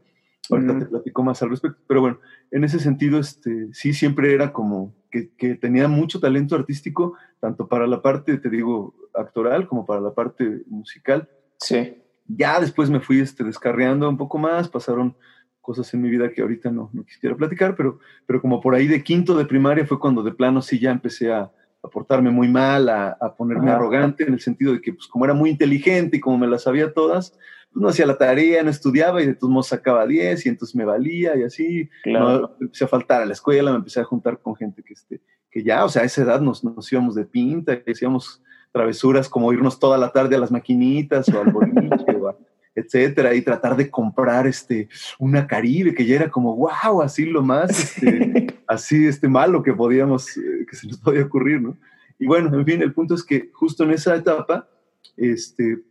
Ahorita 0.50 0.78
te 0.78 0.84
platico 0.84 1.22
más 1.24 1.42
al 1.42 1.48
respecto, 1.48 1.78
pero 1.88 2.02
bueno, 2.02 2.20
en 2.50 2.62
ese 2.62 2.78
sentido, 2.78 3.18
este, 3.18 3.68
sí, 3.72 3.94
siempre 3.94 4.34
era 4.34 4.52
como 4.52 4.94
que, 5.10 5.30
que, 5.34 5.54
tenía 5.54 5.88
mucho 5.88 6.20
talento 6.20 6.56
artístico, 6.56 7.14
tanto 7.40 7.68
para 7.68 7.86
la 7.86 8.02
parte, 8.02 8.36
te 8.36 8.50
digo, 8.50 8.94
actoral 9.14 9.66
como 9.66 9.86
para 9.86 10.02
la 10.02 10.12
parte 10.12 10.62
musical. 10.66 11.30
Sí. 11.58 11.96
Ya 12.28 12.60
después 12.60 12.90
me 12.90 13.00
fui 13.00 13.20
este, 13.20 13.44
descarriando 13.44 14.08
un 14.10 14.18
poco 14.18 14.36
más, 14.36 14.68
pasaron 14.68 15.16
cosas 15.66 15.92
en 15.92 16.00
mi 16.00 16.08
vida 16.08 16.30
que 16.30 16.40
ahorita 16.40 16.70
no, 16.70 16.88
no 16.92 17.04
quisiera 17.04 17.36
platicar, 17.36 17.74
pero, 17.74 17.98
pero 18.24 18.40
como 18.40 18.60
por 18.60 18.74
ahí 18.76 18.86
de 18.86 19.02
quinto 19.02 19.36
de 19.36 19.44
primaria 19.44 19.84
fue 19.84 19.98
cuando 19.98 20.22
de 20.22 20.30
plano 20.30 20.62
sí 20.62 20.78
ya 20.78 20.92
empecé 20.92 21.32
a, 21.32 21.50
a 21.82 21.88
portarme 21.88 22.30
muy 22.30 22.46
mal, 22.46 22.88
a, 22.88 23.08
a 23.20 23.34
ponerme 23.34 23.72
arrogante, 23.72 24.22
en 24.22 24.34
el 24.34 24.40
sentido 24.40 24.72
de 24.72 24.80
que 24.80 24.92
pues 24.92 25.08
como 25.08 25.24
era 25.24 25.34
muy 25.34 25.50
inteligente 25.50 26.18
y 26.18 26.20
como 26.20 26.38
me 26.38 26.46
las 26.46 26.62
sabía 26.62 26.94
todas, 26.94 27.32
pues 27.72 27.82
no 27.82 27.88
hacía 27.88 28.06
la 28.06 28.16
tarea, 28.16 28.62
no 28.62 28.70
estudiaba 28.70 29.20
y 29.20 29.26
de 29.26 29.34
todos 29.34 29.52
modos 29.52 29.66
sacaba 29.66 30.06
10 30.06 30.46
y 30.46 30.48
entonces 30.48 30.76
me 30.76 30.84
valía 30.84 31.36
y 31.36 31.42
así, 31.42 31.90
empecé 32.04 32.84
a 32.84 32.88
faltar 32.88 33.22
a 33.22 33.26
la 33.26 33.32
escuela, 33.32 33.72
me 33.72 33.78
empecé 33.78 33.98
a 34.00 34.04
juntar 34.04 34.38
con 34.38 34.54
gente 34.54 34.84
que, 34.84 34.94
este, 34.94 35.20
que 35.50 35.64
ya, 35.64 35.84
o 35.84 35.88
sea, 35.88 36.02
a 36.02 36.04
esa 36.04 36.22
edad 36.22 36.40
nos, 36.40 36.62
nos 36.62 36.90
íbamos 36.92 37.16
de 37.16 37.24
pinta, 37.24 37.76
hacíamos 37.86 38.40
travesuras 38.70 39.28
como 39.28 39.52
irnos 39.52 39.80
toda 39.80 39.98
la 39.98 40.10
tarde 40.10 40.36
a 40.36 40.38
las 40.38 40.52
maquinitas 40.52 41.28
o 41.28 41.40
al 41.40 41.50
boliche 41.50 42.16
o 42.20 42.28
a, 42.28 42.36
etcétera, 42.76 43.34
y 43.34 43.42
tratar 43.42 43.74
de 43.76 43.90
comprar 43.90 44.46
este, 44.46 44.88
una 45.18 45.46
Caribe, 45.46 45.94
que 45.94 46.06
ya 46.06 46.16
era 46.16 46.30
como, 46.30 46.54
wow, 46.54 47.02
así 47.02 47.24
lo 47.24 47.42
más, 47.42 47.70
este, 47.70 48.46
así 48.66 49.06
este 49.06 49.28
malo 49.28 49.62
que 49.62 49.72
podíamos, 49.72 50.36
eh, 50.36 50.66
que 50.68 50.76
se 50.76 50.86
nos 50.86 50.98
podía 50.98 51.24
ocurrir, 51.24 51.62
¿no? 51.62 51.76
Y 52.18 52.26
bueno, 52.26 52.56
en 52.56 52.64
fin, 52.64 52.82
el 52.82 52.92
punto 52.92 53.14
es 53.14 53.24
que 53.24 53.50
justo 53.52 53.84
en 53.84 53.90
esa 53.90 54.14
etapa, 54.14 54.68
este, 55.16 55.82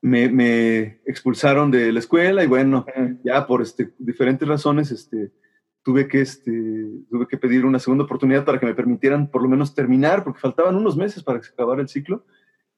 me, 0.00 0.28
me 0.28 1.00
expulsaron 1.06 1.70
de 1.70 1.92
la 1.92 1.98
escuela 1.98 2.44
y 2.44 2.46
bueno, 2.46 2.84
ya 3.24 3.46
por 3.46 3.62
este, 3.62 3.90
diferentes 3.98 4.46
razones, 4.46 4.90
este, 4.90 5.32
tuve 5.82 6.06
que, 6.06 6.20
este, 6.20 6.52
tuve 7.10 7.26
que 7.26 7.38
pedir 7.38 7.64
una 7.64 7.78
segunda 7.78 8.04
oportunidad 8.04 8.44
para 8.44 8.60
que 8.60 8.66
me 8.66 8.74
permitieran 8.74 9.30
por 9.30 9.42
lo 9.42 9.48
menos 9.48 9.74
terminar, 9.74 10.22
porque 10.24 10.40
faltaban 10.40 10.76
unos 10.76 10.96
meses 10.96 11.22
para 11.22 11.38
que 11.38 11.46
se 11.46 11.52
acabara 11.52 11.80
el 11.80 11.88
ciclo. 11.88 12.24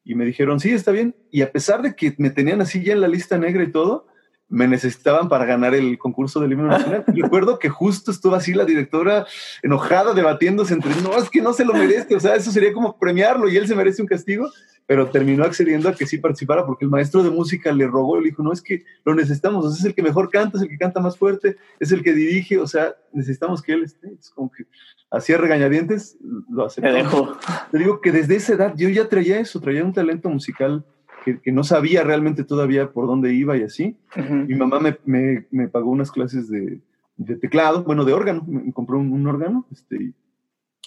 Y 0.04 0.14
me 0.14 0.24
dijeron, 0.24 0.60
sí, 0.60 0.70
está 0.70 0.92
bien. 0.92 1.14
Y 1.30 1.42
a 1.42 1.52
pesar 1.52 1.82
de 1.82 1.94
que 1.94 2.14
me 2.18 2.30
tenían 2.30 2.60
así 2.60 2.82
ya 2.82 2.92
en 2.92 3.00
la 3.00 3.08
lista 3.08 3.38
negra 3.38 3.62
y 3.62 3.70
todo, 3.70 4.06
me 4.50 4.68
necesitaban 4.68 5.28
para 5.28 5.46
ganar 5.46 5.74
el 5.74 5.96
concurso 5.96 6.40
del 6.40 6.52
himno 6.52 6.66
nacional. 6.66 7.04
Recuerdo 7.06 7.58
que 7.58 7.70
justo 7.70 8.10
estuvo 8.10 8.34
así 8.34 8.52
la 8.52 8.64
directora 8.64 9.26
enojada, 9.62 10.12
debatiéndose 10.12 10.74
entre, 10.74 10.94
no, 11.02 11.16
es 11.16 11.30
que 11.30 11.40
no 11.40 11.52
se 11.52 11.64
lo 11.64 11.72
merece, 11.72 12.14
o 12.14 12.20
sea, 12.20 12.34
eso 12.34 12.50
sería 12.50 12.72
como 12.72 12.98
premiarlo 12.98 13.48
y 13.48 13.56
él 13.56 13.66
se 13.66 13.74
merece 13.74 14.02
un 14.02 14.08
castigo 14.08 14.50
pero 14.90 15.08
terminó 15.08 15.44
accediendo 15.44 15.88
a 15.88 15.94
que 15.94 16.04
sí 16.04 16.18
participara 16.18 16.66
porque 16.66 16.84
el 16.84 16.90
maestro 16.90 17.22
de 17.22 17.30
música 17.30 17.70
le 17.70 17.86
rogó 17.86 18.18
le 18.18 18.30
dijo, 18.30 18.42
no, 18.42 18.52
es 18.52 18.60
que 18.60 18.82
lo 19.04 19.14
necesitamos, 19.14 19.78
es 19.78 19.84
el 19.84 19.94
que 19.94 20.02
mejor 20.02 20.30
canta, 20.30 20.58
es 20.58 20.64
el 20.64 20.68
que 20.68 20.78
canta 20.78 20.98
más 20.98 21.16
fuerte, 21.16 21.56
es 21.78 21.92
el 21.92 22.02
que 22.02 22.12
dirige, 22.12 22.58
o 22.58 22.66
sea, 22.66 22.96
necesitamos 23.12 23.62
que 23.62 23.74
él 23.74 23.84
esté. 23.84 24.08
Es 24.18 24.30
como 24.30 24.50
que 24.50 24.64
hacía 25.12 25.38
regañadientes, 25.38 26.18
lo 26.50 26.64
aceptó. 26.64 27.38
Te 27.70 27.78
digo 27.78 28.00
que 28.00 28.10
desde 28.10 28.34
esa 28.34 28.54
edad 28.54 28.74
yo 28.76 28.88
ya 28.88 29.08
traía 29.08 29.38
eso, 29.38 29.60
traía 29.60 29.84
un 29.84 29.92
talento 29.92 30.28
musical 30.28 30.84
que, 31.24 31.40
que 31.40 31.52
no 31.52 31.64
sabía 31.64 32.02
realmente 32.02 32.44
todavía 32.44 32.90
por 32.92 33.06
dónde 33.06 33.34
iba 33.34 33.56
y 33.56 33.62
así. 33.62 33.96
Mi 34.16 34.54
mamá 34.54 34.80
me, 34.80 34.96
me, 35.04 35.46
me, 35.50 35.68
pagó 35.68 35.90
unas 35.90 36.10
clases 36.10 36.48
de, 36.48 36.80
de, 37.16 37.36
teclado, 37.36 37.84
bueno, 37.84 38.04
de 38.04 38.12
órgano, 38.12 38.44
me 38.46 38.72
compró 38.72 38.98
un, 38.98 39.12
un 39.12 39.26
órgano, 39.26 39.66
este, 39.70 40.12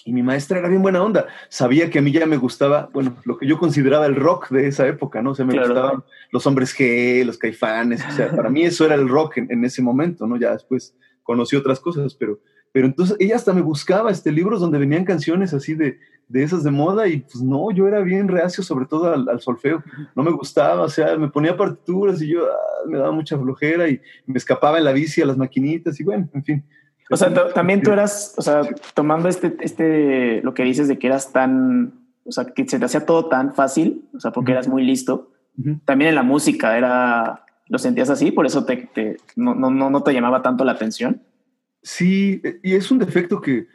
y 0.04 0.12
mi 0.12 0.22
maestra 0.22 0.58
era 0.58 0.68
bien 0.68 0.82
buena 0.82 1.02
onda. 1.02 1.26
Sabía 1.48 1.88
que 1.88 1.98
a 1.98 2.02
mí 2.02 2.12
ya 2.12 2.26
me 2.26 2.36
gustaba, 2.36 2.90
bueno, 2.92 3.16
lo 3.24 3.38
que 3.38 3.46
yo 3.46 3.58
consideraba 3.58 4.04
el 4.06 4.16
rock 4.16 4.50
de 4.50 4.68
esa 4.68 4.86
época, 4.86 5.22
¿no? 5.22 5.30
O 5.30 5.34
sea, 5.34 5.46
me 5.46 5.58
gustaban 5.58 6.04
los 6.30 6.46
hombres 6.46 6.76
G, 6.78 7.24
los 7.24 7.38
caifanes. 7.38 8.04
O 8.06 8.12
sea, 8.12 8.30
para 8.30 8.50
mí 8.50 8.62
eso 8.64 8.84
era 8.84 8.94
el 8.96 9.08
rock 9.08 9.38
en, 9.38 9.64
ese 9.64 9.80
momento, 9.80 10.26
¿no? 10.26 10.36
Ya 10.36 10.52
después 10.52 10.94
conocí 11.22 11.56
otras 11.56 11.80
cosas, 11.80 12.14
pero, 12.14 12.38
pero 12.70 12.86
entonces 12.86 13.16
ella 13.18 13.36
hasta 13.36 13.54
me 13.54 13.62
buscaba 13.62 14.10
este, 14.10 14.30
libros 14.30 14.60
donde 14.60 14.78
venían 14.78 15.06
canciones 15.06 15.54
así 15.54 15.74
de, 15.74 15.98
de 16.28 16.42
esas 16.42 16.64
de 16.64 16.70
moda 16.70 17.06
y 17.08 17.18
pues 17.18 17.42
no, 17.42 17.70
yo 17.70 17.86
era 17.86 18.00
bien 18.00 18.28
reacio 18.28 18.62
sobre 18.62 18.86
todo 18.86 19.12
al, 19.12 19.40
solfeo, 19.40 19.82
no 20.14 20.22
me 20.22 20.30
gustaba, 20.30 20.82
o 20.82 20.88
sea, 20.88 21.16
me 21.16 21.28
ponía 21.28 21.56
partituras 21.56 22.20
y 22.22 22.28
yo 22.28 22.44
ah, 22.44 22.88
me 22.88 22.98
daba 22.98 23.12
mucha 23.12 23.38
flojera 23.38 23.88
y 23.88 24.00
me 24.26 24.38
escapaba 24.38 24.78
en 24.78 24.84
la 24.84 24.92
bici 24.92 25.22
a 25.22 25.26
las 25.26 25.36
maquinitas 25.36 25.98
y 26.00 26.04
bueno, 26.04 26.28
en 26.32 26.44
fin. 26.44 26.64
O 27.10 27.16
sea, 27.16 27.32
también 27.52 27.82
tú 27.82 27.92
eras, 27.92 28.34
o 28.36 28.42
sea, 28.42 28.62
tomando 28.94 29.28
este, 29.28 29.54
este, 29.60 30.40
lo 30.42 30.54
que 30.54 30.64
dices 30.64 30.88
de 30.88 30.98
que 30.98 31.06
eras 31.06 31.32
tan, 31.32 31.92
o 32.24 32.32
sea, 32.32 32.46
que 32.46 32.66
se 32.66 32.78
te 32.78 32.84
hacía 32.84 33.04
todo 33.04 33.26
tan 33.26 33.54
fácil, 33.54 34.08
o 34.14 34.20
sea, 34.20 34.32
porque 34.32 34.52
eras 34.52 34.68
muy 34.68 34.84
listo, 34.84 35.30
también 35.84 36.08
en 36.08 36.14
la 36.14 36.22
música 36.22 36.76
era, 36.76 37.44
lo 37.68 37.78
sentías 37.78 38.10
así, 38.10 38.32
por 38.32 38.46
eso 38.46 38.64
te, 38.64 38.88
te 38.92 39.18
no, 39.36 39.54
no, 39.54 39.70
no 39.70 40.02
te 40.02 40.12
llamaba 40.12 40.42
tanto 40.42 40.64
la 40.64 40.72
atención. 40.72 41.22
Sí, 41.82 42.40
y 42.62 42.74
es 42.74 42.90
un 42.90 42.98
defecto 42.98 43.42
que, 43.42 43.66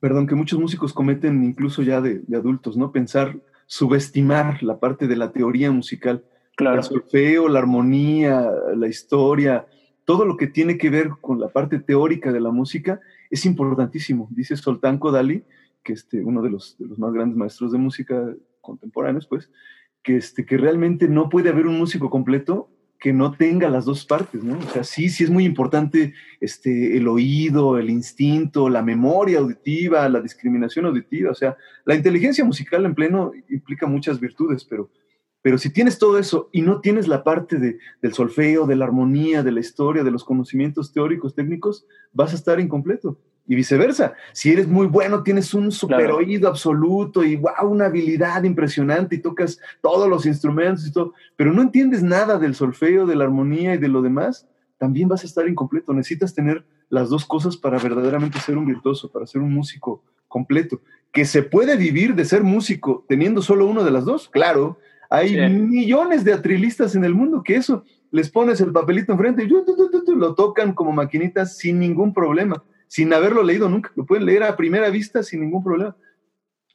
perdón, 0.00 0.26
que 0.26 0.34
muchos 0.34 0.58
músicos 0.58 0.92
cometen 0.92 1.44
incluso 1.44 1.82
ya 1.82 2.00
de, 2.00 2.22
adultos, 2.34 2.76
¿no? 2.76 2.90
Pensar, 2.90 3.38
subestimar 3.66 4.62
la 4.62 4.80
parte 4.80 5.06
de 5.06 5.16
la 5.16 5.30
teoría 5.30 5.70
musical. 5.70 6.24
Claro. 6.56 6.78
El 6.78 6.82
solfeo, 6.82 7.48
la 7.48 7.60
armonía, 7.60 8.50
la 8.74 8.88
historia, 8.88 9.66
todo 10.04 10.24
lo 10.24 10.36
que 10.36 10.46
tiene 10.46 10.76
que 10.76 10.90
ver 10.90 11.10
con 11.20 11.38
la 11.38 11.48
parte 11.48 11.78
teórica 11.78 12.32
de 12.32 12.40
la 12.40 12.50
música 12.50 13.00
es 13.30 13.46
importantísimo. 13.46 14.28
Dice 14.30 14.56
Soltán 14.56 14.98
Kodali, 14.98 15.44
que 15.84 15.92
este, 15.92 16.22
uno 16.22 16.42
de 16.42 16.50
los, 16.50 16.76
de 16.78 16.86
los 16.86 16.98
más 16.98 17.12
grandes 17.12 17.36
maestros 17.36 17.70
de 17.70 17.78
música 17.78 18.34
contemporáneos, 18.60 19.26
pues, 19.26 19.50
que, 20.02 20.16
este, 20.16 20.44
que 20.44 20.56
realmente 20.56 21.08
no 21.08 21.28
puede 21.28 21.50
haber 21.50 21.66
un 21.66 21.78
músico 21.78 22.10
completo 22.10 22.70
que 23.00 23.14
no 23.14 23.32
tenga 23.32 23.70
las 23.70 23.86
dos 23.86 24.04
partes, 24.04 24.44
¿no? 24.44 24.58
O 24.58 24.70
sea, 24.70 24.84
sí, 24.84 25.08
sí 25.08 25.24
es 25.24 25.30
muy 25.30 25.46
importante 25.46 26.12
este, 26.38 26.98
el 26.98 27.08
oído, 27.08 27.78
el 27.78 27.88
instinto, 27.88 28.68
la 28.68 28.82
memoria 28.82 29.38
auditiva, 29.38 30.06
la 30.10 30.20
discriminación 30.20 30.84
auditiva, 30.84 31.30
o 31.30 31.34
sea, 31.34 31.56
la 31.86 31.94
inteligencia 31.94 32.44
musical 32.44 32.84
en 32.84 32.94
pleno 32.94 33.32
implica 33.48 33.86
muchas 33.86 34.20
virtudes, 34.20 34.64
pero, 34.64 34.90
pero 35.40 35.56
si 35.56 35.72
tienes 35.72 35.98
todo 35.98 36.18
eso 36.18 36.50
y 36.52 36.60
no 36.60 36.82
tienes 36.82 37.08
la 37.08 37.24
parte 37.24 37.56
de, 37.56 37.78
del 38.02 38.12
solfeo, 38.12 38.66
de 38.66 38.76
la 38.76 38.84
armonía, 38.84 39.42
de 39.42 39.52
la 39.52 39.60
historia, 39.60 40.04
de 40.04 40.10
los 40.10 40.22
conocimientos 40.22 40.92
teóricos, 40.92 41.34
técnicos, 41.34 41.86
vas 42.12 42.32
a 42.32 42.36
estar 42.36 42.60
incompleto 42.60 43.18
y 43.46 43.56
viceversa. 43.56 44.14
Si 44.32 44.52
eres 44.52 44.68
muy 44.68 44.86
bueno, 44.86 45.22
tienes 45.22 45.54
un 45.54 45.72
super 45.72 46.12
oído 46.12 46.48
absoluto 46.48 47.24
y 47.24 47.36
wow, 47.36 47.68
una 47.68 47.86
habilidad 47.86 48.44
impresionante 48.44 49.16
y 49.16 49.18
tocas 49.18 49.58
todos 49.82 50.08
los 50.08 50.24
instrumentos 50.24 50.86
y 50.86 50.92
todo, 50.92 51.14
pero 51.34 51.52
no 51.52 51.62
entiendes 51.62 52.02
nada 52.02 52.38
del 52.38 52.54
solfeo, 52.54 53.06
de 53.06 53.16
la 53.16 53.24
armonía 53.24 53.74
y 53.74 53.78
de 53.78 53.88
lo 53.88 54.02
demás, 54.02 54.46
también 54.78 55.08
vas 55.08 55.24
a 55.24 55.26
estar 55.26 55.48
incompleto. 55.48 55.92
Necesitas 55.92 56.34
tener 56.34 56.64
las 56.88 57.08
dos 57.08 57.26
cosas 57.26 57.56
para 57.56 57.78
verdaderamente 57.78 58.38
ser 58.38 58.56
un 58.56 58.66
virtuoso, 58.66 59.10
para 59.10 59.26
ser 59.26 59.40
un 59.40 59.52
músico 59.52 60.02
completo. 60.28 60.80
Que 61.12 61.24
se 61.24 61.42
puede 61.42 61.76
vivir 61.76 62.14
de 62.14 62.24
ser 62.24 62.44
músico 62.44 63.04
teniendo 63.08 63.42
solo 63.42 63.66
uno 63.66 63.82
de 63.82 63.90
las 63.90 64.04
dos, 64.04 64.28
claro. 64.28 64.78
Hay 65.10 65.36
millones 65.50 66.22
de 66.22 66.32
atrilistas 66.32 66.94
en 66.94 67.04
el 67.04 67.16
mundo 67.16 67.42
que 67.42 67.56
eso, 67.56 67.84
les 68.12 68.30
pones 68.30 68.60
el 68.60 68.70
papelito 68.70 69.12
enfrente 69.12 69.42
y 69.42 69.48
lo 70.14 70.34
tocan 70.36 70.72
como 70.72 70.92
maquinitas 70.92 71.56
sin 71.56 71.80
ningún 71.80 72.14
problema 72.14 72.62
sin 72.90 73.12
haberlo 73.14 73.44
leído 73.44 73.68
nunca. 73.68 73.92
Lo 73.94 74.04
pueden 74.04 74.26
leer 74.26 74.42
a 74.42 74.56
primera 74.56 74.90
vista 74.90 75.22
sin 75.22 75.42
ningún 75.42 75.62
problema. 75.62 75.96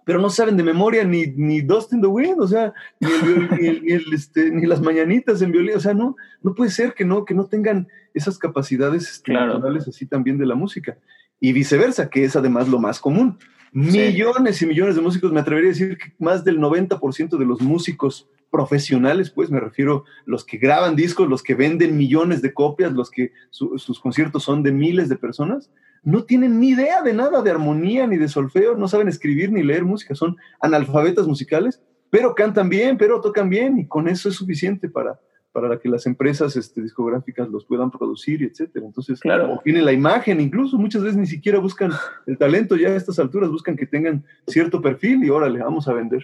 Pero 0.06 0.22
no 0.22 0.30
saben 0.30 0.56
de 0.56 0.64
memoria 0.64 1.04
ni, 1.04 1.28
ni 1.28 1.60
Dust 1.60 1.92
in 1.92 2.00
the 2.00 2.08
Wind, 2.08 2.40
o 2.40 2.48
sea, 2.48 2.74
ni, 3.02 3.92
este, 4.14 4.50
ni, 4.50 4.66
las 4.66 4.80
mañanitas 4.80 5.42
en 5.42 5.52
violín. 5.52 5.76
O 5.76 5.80
sea, 5.82 5.94
no, 5.94 6.16
no 6.42 6.56
puede 6.56 6.72
ser 6.72 6.94
que 6.94 7.04
no, 7.04 7.26
que 7.26 7.34
no 7.34 7.48
tengan 7.48 7.90
esas 8.14 8.38
capacidades 8.38 9.12
este, 9.12 9.36
así 9.36 10.06
también 10.06 10.38
de 10.38 10.46
la 10.46 10.56
música. 10.56 10.98
Y 11.42 11.52
viceversa, 11.52 12.10
que 12.10 12.24
es 12.24 12.38
además 12.38 12.70
lo 12.70 12.80
más 12.80 13.02
común. 13.02 13.38
Millones 13.74 14.62
y 14.62 14.68
millones 14.68 14.96
de 14.96 15.02
músicos, 15.02 15.34
me 15.34 15.42
atrevería 15.42 15.72
a 15.72 15.74
decir 15.74 15.98
que 15.98 16.14
más 16.18 16.46
del 16.46 16.60
90% 16.60 17.38
de 17.38 17.46
los 17.46 17.60
músicos 17.60 18.30
profesionales, 18.56 19.32
pues 19.32 19.52
me 19.52 19.60
refiero 19.60 20.06
los 20.26 20.46
que 20.46 20.58
graban 20.58 20.96
discos, 20.96 21.28
los 21.28 21.44
que 21.44 21.56
venden 21.56 21.98
millones 21.98 22.42
de 22.42 22.54
copias, 22.54 22.94
los 22.94 23.12
que 23.12 23.34
sus 23.50 24.00
conciertos 24.00 24.44
son 24.44 24.64
de 24.64 24.72
miles 24.72 25.10
de 25.10 25.18
personas, 25.18 25.70
no 26.04 26.24
tienen 26.24 26.58
ni 26.62 26.70
idea 26.70 27.02
de 27.02 27.14
nada 27.14 27.42
de 27.42 27.52
armonía 27.52 28.08
ni 28.08 28.16
de 28.16 28.30
solfeo, 28.30 28.78
no 28.78 28.88
saben 28.88 29.10
escribir 29.10 29.52
ni 29.52 29.62
leer 29.62 29.84
música, 29.84 30.16
son 30.16 30.38
analfabetas 30.62 31.28
musicales, 31.28 31.82
pero 32.10 32.34
cantan 32.34 32.70
bien, 32.70 32.98
pero 32.98 33.20
tocan 33.20 33.50
bien 33.50 33.78
y 33.78 33.88
con 33.88 34.08
eso 34.08 34.30
es 34.30 34.36
suficiente 34.36 34.88
para, 34.88 35.20
para 35.52 35.78
que 35.78 35.90
las 35.90 36.06
empresas 36.06 36.56
este, 36.56 36.82
discográficas 36.82 37.50
los 37.50 37.66
puedan 37.66 37.92
producir, 37.92 38.42
etcétera. 38.42 38.86
Entonces, 38.86 39.20
claro. 39.20 39.52
o 39.52 39.60
tiene 39.66 39.82
la 39.82 39.92
imagen, 39.92 40.40
incluso 40.40 40.78
muchas 40.78 41.04
veces 41.04 41.18
ni 41.18 41.28
siquiera 41.28 41.60
buscan 41.60 41.92
el 42.26 42.38
talento, 42.38 42.78
ya 42.78 42.88
a 42.88 42.96
estas 42.96 43.20
alturas 43.20 43.50
buscan 43.50 43.76
que 43.76 43.86
tengan 43.86 44.24
cierto 44.48 44.82
perfil 44.82 45.26
y 45.26 45.30
órale, 45.30 45.60
vamos 45.60 45.90
a 45.90 45.94
vender. 45.94 46.24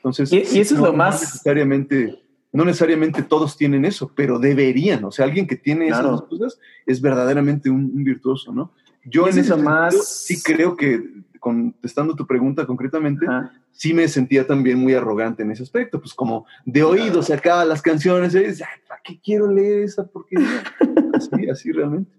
Entonces, 0.00 0.32
y, 0.32 0.58
eso 0.58 0.74
es 0.74 0.80
lo 0.80 0.92
más... 0.92 1.20
necesariamente, 1.20 2.22
no 2.52 2.64
necesariamente 2.64 3.22
todos 3.22 3.56
tienen 3.56 3.84
eso, 3.84 4.10
pero 4.14 4.38
deberían, 4.38 5.04
o 5.04 5.10
sea, 5.10 5.26
alguien 5.26 5.46
que 5.46 5.56
tiene 5.56 5.88
esas 5.88 6.04
dos 6.04 6.22
cosas 6.24 6.58
es 6.86 7.00
verdaderamente 7.00 7.68
un 7.68 8.02
virtuoso, 8.02 8.52
¿no? 8.52 8.72
Yo 9.04 9.28
en 9.28 9.38
ese 9.38 9.56
más... 9.56 10.06
sí 10.06 10.42
creo 10.42 10.76
que, 10.76 11.02
contestando 11.38 12.14
tu 12.14 12.26
pregunta 12.26 12.66
concretamente, 12.66 13.26
sí 13.72 13.94
me 13.94 14.08
sentía 14.08 14.46
también 14.46 14.78
muy 14.78 14.94
arrogante 14.94 15.42
en 15.42 15.50
ese 15.50 15.62
aspecto, 15.62 16.00
pues 16.00 16.14
como 16.14 16.46
de 16.64 16.82
oído 16.82 17.22
sacaba 17.22 17.64
las 17.64 17.82
canciones 17.82 18.34
y 18.34 18.40
dices, 18.40 18.62
¿para 18.86 19.00
qué 19.02 19.18
quiero 19.22 19.50
leer 19.50 19.80
esa 19.84 20.06
porquería? 20.06 20.62
así, 21.14 21.48
así 21.48 21.72
realmente. 21.72 22.12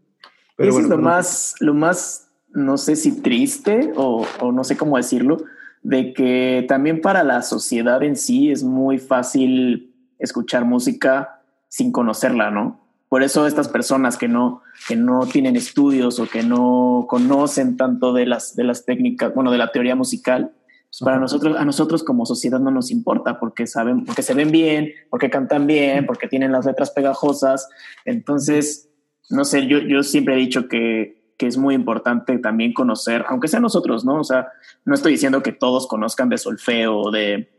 Pero 0.56 0.72
Eso 0.72 0.80
es 0.80 0.90
lo 0.90 0.98
más, 0.98 1.56
lo 1.60 1.74
más, 1.74 2.30
no 2.50 2.78
sé 2.78 2.96
si 2.96 3.22
triste 3.22 3.92
o, 3.96 4.26
o 4.40 4.52
no 4.52 4.64
sé 4.64 4.76
cómo 4.76 4.98
decirlo, 4.98 5.38
de 5.84 6.14
que 6.14 6.66
también 6.68 7.02
para 7.02 7.24
la 7.24 7.42
sociedad 7.42 8.04
en 8.04 8.16
sí 8.16 8.52
es 8.52 8.64
muy 8.64 9.00
fácil 9.00 9.94
escuchar 10.20 10.66
música 10.66 11.42
sin 11.68 11.92
conocerla, 11.92 12.52
¿no? 12.52 12.80
Por 13.10 13.24
eso 13.24 13.46
estas 13.46 13.68
personas 13.68 14.18
que 14.18 14.28
no, 14.28 14.62
que 14.88 14.96
no 14.96 15.26
tienen 15.26 15.56
estudios 15.56 16.20
o 16.20 16.28
que 16.28 16.44
no 16.44 17.08
conocen 17.10 17.76
tanto 17.76 18.14
de 18.14 18.26
las, 18.26 18.56
de 18.56 18.64
las 18.64 18.86
técnicas, 18.86 19.34
bueno, 19.34 19.52
de 19.52 19.58
la 19.58 19.72
teoría 19.72 19.96
musical, 19.96 20.54
pues 20.92 21.00
para 21.04 21.20
nosotros, 21.20 21.58
a 21.58 21.66
nosotros 21.66 22.04
como 22.04 22.26
sociedad 22.26 22.60
no 22.60 22.72
nos 22.72 22.92
importa 22.92 23.40
porque 23.40 23.68
saben, 23.68 24.06
porque 24.06 24.22
se 24.22 24.34
ven 24.34 24.52
bien, 24.52 24.92
porque 25.10 25.30
cantan 25.30 25.68
bien, 25.68 26.06
porque 26.06 26.28
tienen 26.28 26.52
las 26.52 26.66
letras 26.66 26.92
pegajosas. 26.92 27.70
Entonces, 28.06 28.90
no 29.30 29.46
sé, 29.46 29.68
yo, 29.68 29.80
yo 29.80 30.04
siempre 30.04 30.36
he 30.36 30.38
dicho 30.38 30.68
que, 30.68 31.21
que 31.38 31.48
es 31.48 31.58
muy 31.58 31.76
importante 31.76 32.38
también 32.38 32.74
conocer, 32.74 33.26
aunque 33.28 33.48
sea 33.48 33.60
nosotros, 33.60 34.06
¿no? 34.06 34.20
O 34.20 34.24
sea, 34.24 34.50
no 34.86 34.94
estoy 34.94 35.14
diciendo 35.14 35.42
que 35.42 35.52
todos 35.52 35.88
conozcan 35.88 36.30
de 36.30 36.38
solfeo 36.38 36.98
o 36.98 37.12
de, 37.12 37.50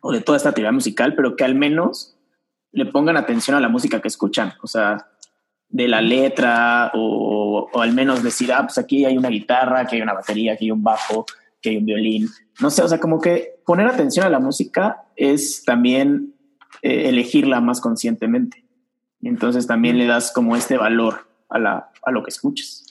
o 0.00 0.12
de 0.12 0.20
toda 0.20 0.36
esta 0.36 0.52
teoría 0.52 0.72
musical, 0.72 1.14
pero 1.14 1.36
que 1.36 1.44
al 1.44 1.54
menos 1.54 2.16
le 2.72 2.86
pongan 2.86 3.16
atención 3.16 3.56
a 3.56 3.60
la 3.60 3.68
música 3.68 4.00
que 4.00 4.08
escuchan, 4.08 4.52
o 4.62 4.66
sea, 4.66 5.08
de 5.68 5.88
la 5.88 6.00
letra 6.00 6.90
o, 6.94 7.68
al 7.74 7.92
menos 7.92 8.22
decir, 8.22 8.52
ah, 8.52 8.62
pues 8.62 8.78
aquí 8.78 9.04
hay 9.04 9.16
una 9.16 9.28
guitarra, 9.28 9.86
que 9.86 9.96
hay 9.96 10.02
una 10.02 10.14
batería, 10.14 10.56
que 10.56 10.64
hay 10.64 10.70
un 10.70 10.82
bajo, 10.82 11.26
que 11.60 11.70
hay 11.70 11.76
un 11.76 11.86
violín. 11.86 12.28
No 12.60 12.70
sé, 12.70 12.82
o 12.82 12.88
sea, 12.88 12.98
como 12.98 13.20
que 13.20 13.60
poner 13.66 13.86
atención 13.86 14.24
a 14.24 14.30
la 14.30 14.40
música 14.40 15.04
es 15.16 15.64
también 15.64 16.34
eh, 16.82 17.08
elegirla 17.08 17.60
más 17.60 17.80
conscientemente. 17.80 18.64
Y 19.20 19.28
entonces 19.28 19.66
también 19.66 19.98
le 19.98 20.06
das 20.06 20.32
como 20.32 20.56
este 20.56 20.78
valor 20.78 21.27
a, 21.50 21.90
a 22.02 22.10
lo 22.10 22.22
que 22.22 22.30
escuchas. 22.30 22.84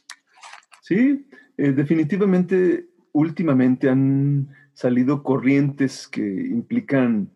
Sí, 0.82 1.28
eh, 1.58 1.72
definitivamente 1.72 2.88
últimamente 3.12 3.90
han 3.90 4.50
salido 4.74 5.24
corrientes 5.24 6.08
que 6.08 6.22
implican 6.22 7.32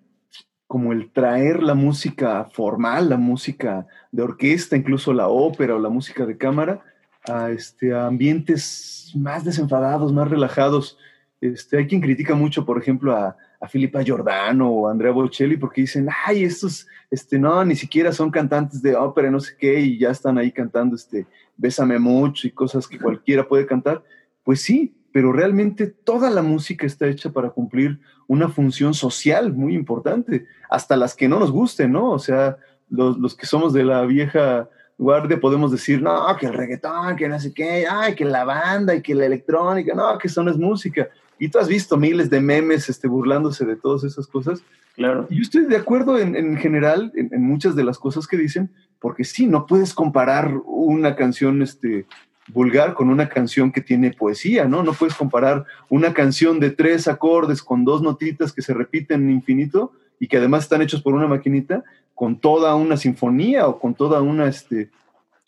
como 0.68 0.94
el 0.94 1.12
traer 1.12 1.64
la 1.64 1.74
música 1.74 2.46
formal, 2.46 3.10
la 3.10 3.18
música 3.18 3.88
de 4.12 4.22
orquesta, 4.24 4.78
incluso 4.78 5.12
la 5.12 5.28
ópera 5.28 5.76
o 5.76 5.80
la 5.80 5.90
música 5.90 6.26
de 6.26 6.38
cámara, 6.38 6.82
a, 7.28 7.50
este, 7.50 7.94
ambientes 7.94 9.12
más 9.16 9.44
desenfadados, 9.44 10.14
más 10.14 10.30
relajados. 10.30 10.98
Este, 11.42 11.78
hay 11.78 11.88
quien 11.88 12.00
critica 12.00 12.36
mucho, 12.36 12.66
por 12.66 12.78
ejemplo, 12.78 13.14
a, 13.14 13.36
a 13.62 13.68
Filipa 13.68 14.02
Giordano 14.02 14.70
o 14.70 14.88
a 14.88 14.92
Andrea 14.92 15.12
Bocelli 15.12 15.56
porque 15.56 15.82
dicen, 15.82 16.10
ay, 16.26 16.44
estos, 16.44 16.88
este, 17.12 17.38
no, 17.38 17.64
ni 17.64 17.76
siquiera 17.76 18.12
son 18.12 18.32
cantantes 18.32 18.82
de 18.82 18.96
ópera, 18.96 19.30
no 19.30 19.40
sé 19.40 19.56
qué, 19.58 19.80
y 19.80 20.00
ya 20.00 20.10
están 20.10 20.40
ahí 20.40 20.52
cantando, 20.52 20.96
este, 20.96 21.28
Bésame 21.56 22.00
mucho 22.00 22.48
y 22.48 22.52
cosas 22.52 22.88
que 22.88 22.98
cualquiera 22.98 23.48
puede 23.48 23.68
cantar. 23.68 24.04
Pues 24.44 24.62
sí, 24.64 24.96
pero 25.14 25.32
realmente 25.32 25.86
toda 25.86 26.32
la 26.32 26.42
música 26.42 26.88
está 26.88 27.08
hecha 27.08 27.30
para 27.30 27.52
cumplir 27.52 28.00
una 28.28 28.50
función 28.50 28.96
social 28.96 29.54
muy 29.54 29.76
importante, 29.76 30.48
hasta 30.70 30.96
las 30.96 31.16
que 31.16 31.28
no 31.28 31.40
nos 31.40 31.52
gusten, 31.52 31.92
¿no? 31.92 32.12
O 32.12 32.20
sea, 32.20 32.58
los, 32.90 33.36
que 33.36 33.46
somos 33.46 33.74
de 33.74 33.84
la 33.84 34.04
vieja 34.06 34.68
guardia 34.98 35.40
podemos 35.40 35.72
decir, 35.72 36.02
no, 36.02 36.26
que 36.40 36.48
el 36.48 36.54
reggaetón, 36.54 37.16
que 37.16 37.28
no 37.28 37.40
sé 37.40 37.54
qué, 37.54 37.86
ay, 37.88 38.16
que 38.16 38.26
la 38.26 38.44
banda 38.44 38.96
y 38.96 39.02
que 39.02 39.14
la 39.14 39.26
electrónica, 39.26 39.94
no, 39.94 40.18
que 40.18 40.28
eso 40.28 40.42
no 40.44 40.50
es 40.50 40.58
música. 40.58 41.10
Y 41.42 41.50
tú 41.50 41.58
has 41.58 41.68
visto 41.68 41.98
miles 41.98 42.30
de 42.30 42.40
memes 42.40 42.88
este, 42.88 43.08
burlándose 43.08 43.66
de 43.66 43.76
todas 43.76 44.04
esas 44.04 44.28
cosas. 44.28 44.62
Claro. 44.94 45.26
Y 45.28 45.38
yo 45.38 45.42
estoy 45.42 45.66
de 45.66 45.76
acuerdo 45.76 46.20
en, 46.20 46.56
general 46.58 47.12
en, 47.16 47.42
muchas 47.42 47.76
de 47.76 47.84
las 47.84 47.98
cosas 47.98 48.28
que 48.28 48.38
dicen, 48.38 48.70
porque 49.00 49.24
sí, 49.24 49.48
no 49.48 49.66
puedes 49.66 49.96
comparar 49.96 50.54
una 50.64 51.16
canción 51.16 51.64
este, 51.64 52.06
vulgar 52.50 52.94
con 52.94 53.10
una 53.10 53.28
canción 53.28 53.72
que 53.72 53.82
tiene 53.82 54.12
poesía, 54.12 54.66
¿no? 54.66 54.84
No 54.84 54.94
puedes 54.94 55.16
comparar 55.16 55.66
una 55.90 56.14
canción 56.14 56.60
de 56.60 56.70
tres 56.70 57.08
acordes 57.08 57.64
con 57.64 57.86
dos 57.86 58.04
notitas 58.04 58.54
que 58.54 58.62
se 58.62 58.76
repiten 58.76 59.24
en 59.24 59.32
infinito 59.32 59.94
y 60.20 60.28
que 60.28 60.38
además 60.38 60.66
están 60.66 60.84
hechos 60.84 61.02
por 61.02 61.16
una 61.16 61.26
maquinita 61.26 61.84
con 62.14 62.40
toda 62.40 62.76
una 62.76 62.98
sinfonía 62.98 63.68
o 63.68 63.80
con 63.80 63.96
toda 63.96 64.22
una 64.22 64.46
este, 64.46 64.92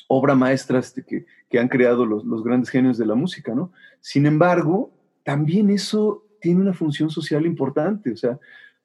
obra 0.07 0.33
maestra 0.33 0.79
este, 0.79 1.03
que, 1.03 1.27
que, 1.51 1.59
han 1.59 1.67
creado 1.67 2.03
los, 2.07 2.25
los 2.25 2.43
grandes 2.43 2.71
genios 2.71 2.97
de 2.97 3.05
la 3.05 3.13
música, 3.13 3.53
¿no? 3.53 3.71
Sin 4.01 4.25
embargo, 4.25 4.89
también 5.23 5.69
eso 5.69 6.25
tiene 6.39 6.61
una 6.61 6.73
función 6.73 7.09
social 7.09 7.45
importante, 7.45 8.11
o 8.11 8.17
sea, 8.17 8.37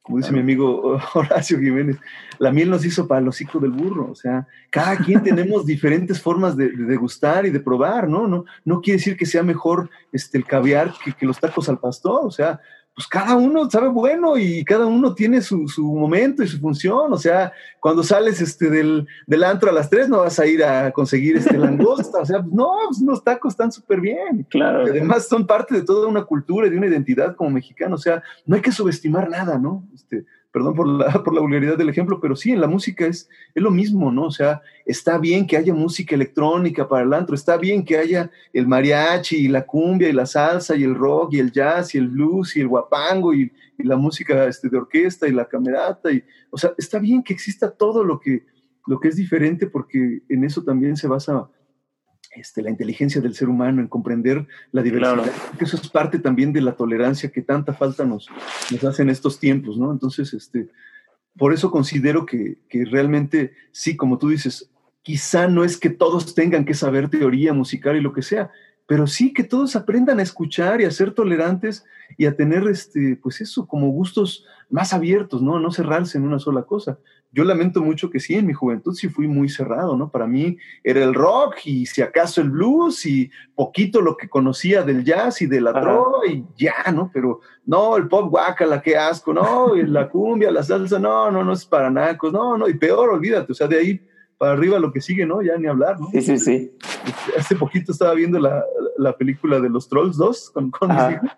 como 0.08 0.18
dice 0.18 0.32
mi 0.32 0.40
amigo 0.40 0.98
Horacio 1.14 1.58
Jiménez, 1.58 1.98
la 2.38 2.50
miel 2.50 2.70
nos 2.70 2.84
hizo 2.84 3.06
para 3.06 3.20
el 3.20 3.28
hocico 3.28 3.58
del 3.58 3.72
burro, 3.72 4.10
o 4.10 4.14
sea, 4.14 4.46
cada 4.70 4.96
quien 4.96 5.22
tenemos 5.22 5.66
diferentes 5.66 6.20
formas 6.20 6.56
de, 6.56 6.70
de, 6.70 6.84
degustar 6.84 7.44
y 7.44 7.50
de 7.50 7.60
probar, 7.60 8.08
¿no? 8.08 8.26
No, 8.26 8.44
no 8.64 8.80
quiere 8.80 8.98
decir 8.98 9.16
que 9.16 9.26
sea 9.26 9.42
mejor 9.42 9.90
este, 10.12 10.38
el 10.38 10.46
caviar 10.46 10.94
que, 11.04 11.12
que 11.12 11.26
los 11.26 11.38
tacos 11.38 11.68
al 11.68 11.78
pastor, 11.78 12.20
o 12.24 12.30
sea, 12.30 12.58
pues 12.98 13.06
cada 13.06 13.36
uno 13.36 13.70
sabe 13.70 13.86
bueno 13.86 14.36
y 14.36 14.64
cada 14.64 14.86
uno 14.86 15.14
tiene 15.14 15.40
su, 15.40 15.68
su, 15.68 15.84
momento 15.84 16.42
y 16.42 16.48
su 16.48 16.58
función. 16.58 17.12
O 17.12 17.16
sea, 17.16 17.52
cuando 17.78 18.02
sales 18.02 18.40
este, 18.40 18.68
del, 18.70 19.06
del 19.24 19.44
antro 19.44 19.70
a 19.70 19.72
las 19.72 19.88
tres 19.88 20.08
no 20.08 20.18
vas 20.18 20.40
a 20.40 20.46
ir 20.48 20.64
a 20.64 20.90
conseguir 20.90 21.36
este 21.36 21.56
langosta. 21.58 22.18
O 22.18 22.26
sea, 22.26 22.44
no, 22.50 22.72
pues 22.88 23.00
unos 23.00 23.22
tacos 23.22 23.52
están 23.52 23.70
súper 23.70 24.00
bien. 24.00 24.44
Claro. 24.50 24.84
Y 24.84 24.90
además 24.90 25.28
son 25.28 25.46
parte 25.46 25.76
de 25.76 25.82
toda 25.82 26.08
una 26.08 26.24
cultura 26.24 26.66
y 26.66 26.70
de 26.70 26.76
una 26.76 26.88
identidad 26.88 27.36
como 27.36 27.50
mexicano. 27.50 27.94
O 27.94 27.98
sea, 27.98 28.20
no 28.44 28.56
hay 28.56 28.62
que 28.62 28.72
subestimar 28.72 29.30
nada, 29.30 29.58
¿no? 29.58 29.86
Este, 29.94 30.24
perdón 30.58 30.74
por 31.24 31.34
la, 31.34 31.40
vulgaridad 31.40 31.78
del 31.78 31.88
ejemplo, 31.88 32.18
pero 32.20 32.34
sí, 32.34 32.50
en 32.50 32.60
la 32.60 32.66
música 32.66 33.06
es, 33.06 33.28
es 33.54 33.62
lo 33.62 33.70
mismo, 33.70 34.10
¿no? 34.10 34.24
O 34.24 34.30
sea, 34.30 34.60
está 34.84 35.18
bien 35.18 35.46
que 35.46 35.56
haya 35.56 35.72
música 35.72 36.14
electrónica 36.14 36.88
para 36.88 37.04
el 37.04 37.14
antro, 37.14 37.34
está 37.34 37.56
bien 37.56 37.84
que 37.84 37.96
haya 37.96 38.30
el 38.52 38.66
mariachi 38.66 39.36
y 39.36 39.48
la 39.48 39.64
cumbia 39.64 40.08
y 40.08 40.12
la 40.12 40.26
salsa 40.26 40.74
y 40.74 40.82
el 40.82 40.94
rock 40.94 41.34
y 41.34 41.38
el 41.38 41.52
jazz 41.52 41.94
y 41.94 41.98
el 41.98 42.08
blues 42.08 42.56
y 42.56 42.60
el 42.60 42.68
guapango 42.68 43.32
y, 43.32 43.52
y 43.78 43.84
la 43.84 43.96
música 43.96 44.46
este, 44.46 44.68
de 44.68 44.78
orquesta 44.78 45.28
y 45.28 45.32
la 45.32 45.46
camerata, 45.46 46.10
y, 46.10 46.22
o 46.50 46.58
sea, 46.58 46.72
está 46.76 46.98
bien 46.98 47.22
que 47.22 47.32
exista 47.32 47.70
todo 47.70 48.02
lo 48.02 48.18
que, 48.18 48.44
lo 48.86 48.98
que 48.98 49.08
es 49.08 49.16
diferente 49.16 49.68
porque 49.68 50.22
en 50.28 50.44
eso 50.44 50.64
también 50.64 50.96
se 50.96 51.06
basa 51.06 51.48
este, 52.32 52.62
la 52.62 52.70
inteligencia 52.70 53.20
del 53.20 53.34
ser 53.34 53.48
humano, 53.48 53.80
en 53.80 53.88
comprender 53.88 54.46
la 54.72 54.82
diversidad. 54.82 55.14
Claro. 55.14 55.32
Eso 55.60 55.76
es 55.76 55.88
parte 55.88 56.18
también 56.18 56.52
de 56.52 56.60
la 56.60 56.72
tolerancia 56.72 57.30
que 57.30 57.42
tanta 57.42 57.72
falta 57.72 58.04
nos, 58.04 58.28
nos 58.70 58.84
hace 58.84 59.02
en 59.02 59.10
estos 59.10 59.38
tiempos, 59.38 59.78
¿no? 59.78 59.90
Entonces, 59.90 60.34
este, 60.34 60.68
por 61.36 61.52
eso 61.52 61.70
considero 61.70 62.26
que, 62.26 62.58
que, 62.68 62.84
realmente, 62.84 63.52
sí, 63.72 63.96
como 63.96 64.18
tú 64.18 64.28
dices, 64.28 64.70
quizá 65.02 65.48
no 65.48 65.64
es 65.64 65.76
que 65.76 65.90
todos 65.90 66.34
tengan 66.34 66.64
que 66.64 66.74
saber 66.74 67.08
teoría 67.08 67.52
musical 67.52 67.96
y 67.96 68.00
lo 68.00 68.12
que 68.12 68.22
sea, 68.22 68.50
pero 68.86 69.06
sí 69.06 69.32
que 69.32 69.44
todos 69.44 69.76
aprendan 69.76 70.18
a 70.18 70.22
escuchar 70.22 70.80
y 70.80 70.84
a 70.84 70.90
ser 70.90 71.12
tolerantes 71.12 71.84
y 72.16 72.26
a 72.26 72.34
tener, 72.34 72.66
este, 72.68 73.16
pues 73.22 73.40
eso, 73.40 73.66
como 73.66 73.90
gustos 73.90 74.46
más 74.70 74.92
abiertos, 74.92 75.42
¿no? 75.42 75.60
No 75.60 75.70
cerrarse 75.70 76.18
en 76.18 76.24
una 76.24 76.38
sola 76.38 76.62
cosa. 76.62 76.98
Yo 77.30 77.44
lamento 77.44 77.82
mucho 77.82 78.10
que 78.10 78.20
sí, 78.20 78.34
en 78.34 78.46
mi 78.46 78.54
juventud 78.54 78.94
sí 78.94 79.08
fui 79.08 79.28
muy 79.28 79.50
cerrado, 79.50 79.96
¿no? 79.96 80.10
Para 80.10 80.26
mí 80.26 80.56
era 80.82 81.04
el 81.04 81.12
rock 81.12 81.56
y 81.64 81.84
si 81.84 82.00
acaso 82.00 82.40
el 82.40 82.50
blues 82.50 83.04
y 83.04 83.30
poquito 83.54 84.00
lo 84.00 84.16
que 84.16 84.28
conocía 84.28 84.82
del 84.82 85.04
jazz 85.04 85.42
y 85.42 85.46
de 85.46 85.60
la 85.60 85.78
trova 85.78 86.26
y 86.26 86.44
ya, 86.56 86.90
¿no? 86.92 87.10
Pero 87.12 87.40
no, 87.66 87.96
el 87.98 88.08
pop 88.08 88.30
guacala, 88.30 88.80
qué 88.80 88.96
asco, 88.96 89.34
no, 89.34 89.76
y 89.76 89.86
la 89.86 90.08
cumbia, 90.08 90.50
la 90.50 90.62
salsa, 90.62 90.98
no, 90.98 91.30
no, 91.30 91.44
no 91.44 91.52
es 91.52 91.66
para 91.66 91.90
nacos, 91.90 92.32
no, 92.32 92.56
no, 92.56 92.66
y 92.66 92.74
peor, 92.74 93.10
olvídate, 93.10 93.52
o 93.52 93.54
sea, 93.54 93.66
de 93.66 93.78
ahí 93.78 94.00
para 94.38 94.52
arriba 94.52 94.78
lo 94.78 94.92
que 94.92 95.00
sigue, 95.00 95.26
¿no? 95.26 95.42
Ya 95.42 95.58
ni 95.58 95.66
hablar, 95.66 96.00
¿no? 96.00 96.08
Sí, 96.12 96.22
sí, 96.22 96.38
sí. 96.38 96.72
Hace 97.36 97.56
poquito 97.56 97.92
estaba 97.92 98.14
viendo 98.14 98.38
la, 98.38 98.64
la 98.96 99.16
película 99.16 99.60
de 99.60 99.68
los 99.68 99.88
Trolls 99.88 100.16
2 100.16 100.50
con, 100.50 100.70
con 100.70 100.88
mis 100.88 101.16
hijos 101.16 101.30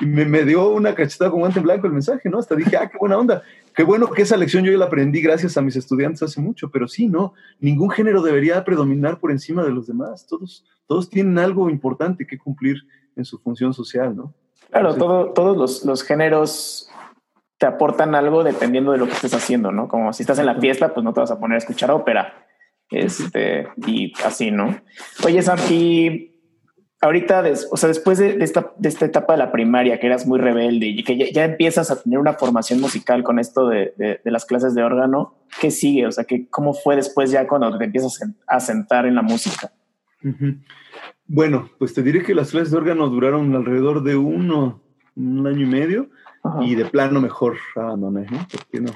y 0.00 0.06
me, 0.06 0.24
me, 0.24 0.44
dio 0.44 0.68
una 0.68 0.94
cachetada 0.94 1.30
con 1.30 1.40
guante 1.40 1.58
en 1.58 1.64
blanco 1.64 1.86
el 1.86 1.92
mensaje, 1.92 2.28
¿no? 2.28 2.38
Hasta 2.38 2.54
dije, 2.54 2.76
ah, 2.76 2.88
qué 2.88 2.98
buena 2.98 3.18
onda. 3.18 3.42
Qué 3.74 3.82
bueno 3.82 4.10
que 4.10 4.22
esa 4.22 4.36
lección 4.36 4.64
yo 4.64 4.72
ya 4.72 4.78
la 4.78 4.86
aprendí 4.86 5.20
gracias 5.20 5.56
a 5.56 5.62
mis 5.62 5.76
estudiantes 5.76 6.22
hace 6.22 6.40
mucho, 6.40 6.70
pero 6.70 6.88
sí, 6.88 7.06
¿no? 7.08 7.34
Ningún 7.60 7.90
género 7.90 8.22
debería 8.22 8.64
predominar 8.64 9.18
por 9.18 9.30
encima 9.30 9.62
de 9.64 9.70
los 9.70 9.86
demás. 9.86 10.26
Todos, 10.26 10.64
todos 10.86 11.08
tienen 11.08 11.38
algo 11.38 11.70
importante 11.70 12.26
que 12.26 12.38
cumplir 12.38 12.82
en 13.16 13.24
su 13.24 13.38
función 13.38 13.72
social, 13.72 14.16
¿no? 14.16 14.34
Claro, 14.70 14.92
Entonces, 14.92 14.98
todo, 14.98 15.32
todos 15.32 15.56
los, 15.56 15.84
los 15.84 16.02
géneros 16.02 16.90
te 17.58 17.66
aportan 17.66 18.14
algo 18.14 18.44
dependiendo 18.44 18.92
de 18.92 18.98
lo 18.98 19.06
que 19.06 19.12
estés 19.12 19.34
haciendo, 19.34 19.72
¿no? 19.72 19.88
Como 19.88 20.12
si 20.12 20.22
estás 20.22 20.38
en 20.38 20.46
la 20.46 20.54
fiesta, 20.54 20.94
pues 20.94 21.02
no 21.02 21.12
te 21.12 21.20
vas 21.20 21.30
a 21.30 21.40
poner 21.40 21.56
a 21.56 21.58
escuchar 21.58 21.90
ópera. 21.90 22.46
Este, 22.90 23.68
y 23.86 24.12
así, 24.24 24.50
¿no? 24.50 24.80
Oye, 25.24 25.42
Sam, 25.42 25.58
y 25.70 26.37
ahorita, 27.00 27.42
des, 27.42 27.68
o 27.70 27.76
sea, 27.76 27.88
después 27.88 28.18
de, 28.18 28.36
de, 28.36 28.44
esta, 28.44 28.72
de, 28.76 28.88
esta, 28.88 29.06
etapa 29.06 29.34
de 29.34 29.38
la 29.38 29.52
primaria, 29.52 29.98
que 30.00 30.06
eras 30.06 30.26
muy 30.26 30.38
rebelde 30.38 30.86
y 30.86 31.04
que 31.04 31.16
ya, 31.16 31.26
ya 31.30 31.44
empiezas 31.44 31.90
a 31.90 32.02
tener 32.02 32.18
una 32.18 32.34
formación 32.34 32.80
musical 32.80 33.22
con 33.22 33.38
esto 33.38 33.68
de, 33.68 33.94
de, 33.96 34.30
las 34.30 34.44
clases 34.44 34.74
de 34.74 34.82
órgano, 34.82 35.34
¿qué 35.60 35.70
sigue? 35.70 36.06
O 36.06 36.12
sea, 36.12 36.24
que, 36.24 36.48
¿cómo 36.48 36.74
fue 36.74 36.96
después 36.96 37.30
ya 37.30 37.46
cuando 37.46 37.76
te 37.78 37.84
empiezas 37.84 38.18
a 38.46 38.60
sentar 38.60 39.06
en 39.06 39.14
la 39.14 39.22
música? 39.22 39.72
Uh 40.24 40.28
-huh. 40.28 40.58
Bueno, 41.26 41.70
pues 41.78 41.94
te 41.94 42.02
diré 42.02 42.22
que 42.22 42.34
las 42.34 42.50
clases 42.50 42.70
de 42.70 42.78
órgano 42.78 43.08
duraron 43.08 43.54
alrededor 43.54 44.02
de 44.02 44.16
uno, 44.16 44.82
un 45.14 45.46
año 45.46 45.66
y 45.66 45.68
medio, 45.68 46.08
Ajá. 46.42 46.64
y 46.64 46.74
de 46.74 46.86
plano 46.86 47.20
mejor 47.20 47.58
abandoné, 47.76 48.26
¿no? 48.30 48.38
¿Por 48.50 48.66
qué 48.66 48.80
no? 48.80 48.92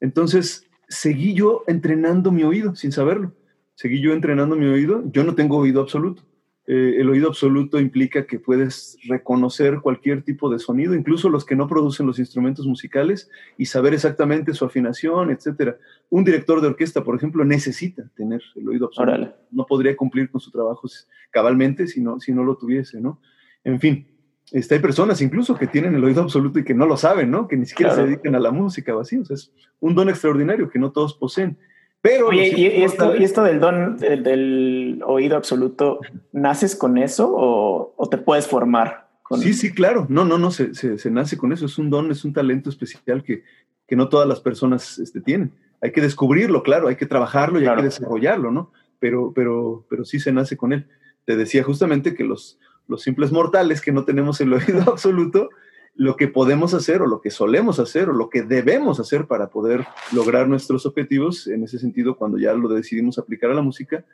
Entonces, 0.00 0.68
seguí 0.88 1.34
yo 1.34 1.64
entrenando 1.66 2.30
mi 2.30 2.44
oído 2.44 2.74
sin 2.76 2.92
saberlo. 2.92 3.32
Seguí 3.74 4.00
yo 4.00 4.12
entrenando 4.12 4.54
mi 4.54 4.66
oído. 4.66 5.02
Yo 5.10 5.24
no 5.24 5.34
tengo 5.34 5.56
oído 5.56 5.80
absoluto. 5.80 6.22
Eh, 6.66 6.94
el 6.98 7.10
oído 7.10 7.28
absoluto 7.28 7.80
implica 7.80 8.24
que 8.24 8.38
puedes 8.38 8.96
reconocer 9.08 9.80
cualquier 9.80 10.22
tipo 10.22 10.48
de 10.48 10.60
sonido, 10.60 10.94
incluso 10.94 11.28
los 11.28 11.44
que 11.44 11.56
no 11.56 11.66
producen 11.66 12.06
los 12.06 12.20
instrumentos 12.20 12.66
musicales, 12.66 13.28
y 13.58 13.66
saber 13.66 13.94
exactamente 13.94 14.54
su 14.54 14.64
afinación, 14.64 15.30
etc. 15.30 15.76
Un 16.08 16.24
director 16.24 16.60
de 16.60 16.68
orquesta, 16.68 17.02
por 17.02 17.16
ejemplo, 17.16 17.44
necesita 17.44 18.08
tener 18.14 18.42
el 18.54 18.68
oído 18.68 18.86
absoluto. 18.86 19.12
Órale. 19.12 19.34
No 19.50 19.66
podría 19.66 19.96
cumplir 19.96 20.30
con 20.30 20.40
su 20.40 20.50
trabajo 20.52 20.88
cabalmente 21.30 21.88
si 21.88 22.00
no, 22.00 22.20
si 22.20 22.32
no 22.32 22.44
lo 22.44 22.56
tuviese, 22.56 23.00
¿no? 23.00 23.20
En 23.64 23.80
fin, 23.80 24.06
este, 24.52 24.76
hay 24.76 24.80
personas 24.80 25.20
incluso 25.22 25.56
que 25.56 25.66
tienen 25.66 25.94
el 25.94 26.04
oído 26.04 26.22
absoluto 26.22 26.58
y 26.58 26.64
que 26.64 26.74
no 26.74 26.86
lo 26.86 26.96
saben, 26.96 27.30
¿no? 27.30 27.48
Que 27.48 27.56
ni 27.56 27.66
siquiera 27.66 27.92
claro. 27.92 28.06
se 28.06 28.10
dedican 28.10 28.34
a 28.34 28.40
la 28.40 28.50
música 28.50 28.94
o 28.94 29.00
así. 29.00 29.18
O 29.18 29.24
sea, 29.24 29.34
es 29.34 29.50
un 29.80 29.94
don 29.94 30.08
extraordinario 30.08 30.68
que 30.68 30.78
no 30.78 30.92
todos 30.92 31.14
poseen. 31.14 31.58
Pero 32.02 32.28
Oye, 32.28 32.52
¿y, 32.56 32.66
y, 32.66 32.82
esto, 32.82 33.16
¿y, 33.16 33.22
esto, 33.22 33.44
del 33.44 33.60
don 33.60 33.96
del, 33.96 34.24
del, 34.24 35.02
oído 35.06 35.36
absoluto, 35.36 36.00
naces 36.32 36.74
con 36.74 36.98
eso 36.98 37.32
o, 37.32 37.94
o 37.96 38.08
te 38.08 38.18
puedes 38.18 38.48
formar? 38.48 39.08
Con 39.22 39.40
sí, 39.40 39.54
sí, 39.54 39.72
claro. 39.72 40.06
No, 40.08 40.24
no, 40.24 40.36
no, 40.36 40.50
se, 40.50 40.74
se, 40.74 40.98
se, 40.98 41.10
nace 41.12 41.38
con 41.38 41.52
eso. 41.52 41.66
Es 41.66 41.78
un 41.78 41.90
don, 41.90 42.10
es 42.10 42.24
un 42.24 42.32
talento 42.32 42.70
especial 42.70 43.22
que, 43.22 43.44
que 43.86 43.94
no 43.94 44.08
todas 44.08 44.28
las 44.28 44.40
personas 44.40 44.98
este, 44.98 45.20
tienen. 45.20 45.52
Hay 45.80 45.92
que 45.92 46.00
descubrirlo, 46.00 46.64
claro, 46.64 46.88
hay 46.88 46.96
que 46.96 47.06
trabajarlo 47.06 47.60
y 47.60 47.62
claro. 47.62 47.78
hay 47.78 47.82
que 47.82 47.94
desarrollarlo, 47.94 48.50
¿no? 48.50 48.72
Pero, 48.98 49.32
pero, 49.32 49.86
pero 49.88 50.04
sí 50.04 50.18
se 50.18 50.32
nace 50.32 50.56
con 50.56 50.72
él. 50.72 50.88
Te 51.24 51.36
decía 51.36 51.62
justamente 51.62 52.14
que 52.14 52.24
los, 52.24 52.58
los 52.88 53.02
simples 53.02 53.30
mortales 53.30 53.80
que 53.80 53.92
no 53.92 54.04
tenemos 54.04 54.40
el 54.40 54.52
oído 54.52 54.82
absoluto, 54.88 55.50
lo 55.94 56.16
que 56.16 56.28
podemos 56.28 56.74
hacer 56.74 57.02
o 57.02 57.06
lo 57.06 57.20
que 57.20 57.30
solemos 57.30 57.78
hacer 57.78 58.08
o 58.08 58.12
lo 58.12 58.30
que 58.30 58.42
debemos 58.42 58.98
hacer 58.98 59.26
para 59.26 59.50
poder 59.50 59.86
lograr 60.12 60.48
nuestros 60.48 60.86
objetivos, 60.86 61.46
en 61.46 61.64
ese 61.64 61.78
sentido, 61.78 62.16
cuando 62.16 62.38
ya 62.38 62.54
lo 62.54 62.68
decidimos 62.68 63.18
aplicar 63.18 63.50
a 63.50 63.54
la 63.54 63.62
música, 63.62 64.04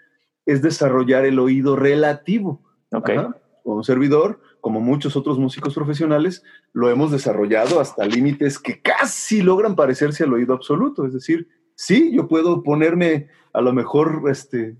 es 0.44 0.62
desarrollar 0.62 1.24
el 1.24 1.38
oído 1.38 1.76
relativo. 1.76 2.62
Okay. 2.90 3.16
Ajá. 3.16 3.36
Como 3.62 3.84
servidor, 3.84 4.40
como 4.60 4.80
muchos 4.80 5.14
otros 5.16 5.38
músicos 5.38 5.74
profesionales, 5.74 6.42
lo 6.72 6.90
hemos 6.90 7.10
desarrollado 7.10 7.80
hasta 7.80 8.06
límites 8.06 8.58
que 8.58 8.80
casi 8.80 9.42
logran 9.42 9.76
parecerse 9.76 10.24
al 10.24 10.32
oído 10.32 10.54
absoluto. 10.54 11.06
Es 11.06 11.12
decir, 11.12 11.48
sí, 11.74 12.10
yo 12.12 12.28
puedo 12.28 12.62
ponerme 12.62 13.28
a 13.52 13.60
lo 13.60 13.72
mejor 13.72 14.22
este, 14.30 14.76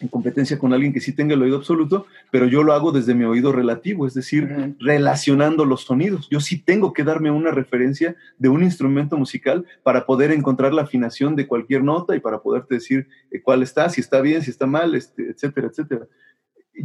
en 0.00 0.08
competencia 0.08 0.58
con 0.58 0.72
alguien 0.72 0.92
que 0.92 1.00
sí 1.00 1.12
tenga 1.12 1.34
el 1.34 1.42
oído 1.42 1.56
absoluto, 1.56 2.06
pero 2.30 2.46
yo 2.46 2.62
lo 2.62 2.72
hago 2.72 2.92
desde 2.92 3.14
mi 3.14 3.24
oído 3.24 3.52
relativo, 3.52 4.06
es 4.06 4.14
decir, 4.14 4.44
uh 4.44 4.48
-huh. 4.48 4.76
relacionando 4.78 5.64
los 5.64 5.82
sonidos. 5.82 6.28
Yo 6.30 6.40
sí 6.40 6.58
tengo 6.58 6.92
que 6.92 7.04
darme 7.04 7.30
una 7.30 7.50
referencia 7.50 8.16
de 8.38 8.48
un 8.48 8.62
instrumento 8.62 9.16
musical 9.16 9.64
para 9.82 10.06
poder 10.06 10.30
encontrar 10.30 10.72
la 10.72 10.82
afinación 10.82 11.34
de 11.36 11.46
cualquier 11.46 11.82
nota 11.82 12.14
y 12.14 12.20
para 12.20 12.40
poderte 12.40 12.76
decir 12.76 13.08
eh, 13.30 13.40
cuál 13.40 13.62
está, 13.62 13.88
si 13.88 14.00
está 14.00 14.20
bien, 14.20 14.42
si 14.42 14.50
está 14.50 14.66
mal, 14.66 14.94
este, 14.94 15.30
etcétera, 15.30 15.68
etcétera. 15.68 16.06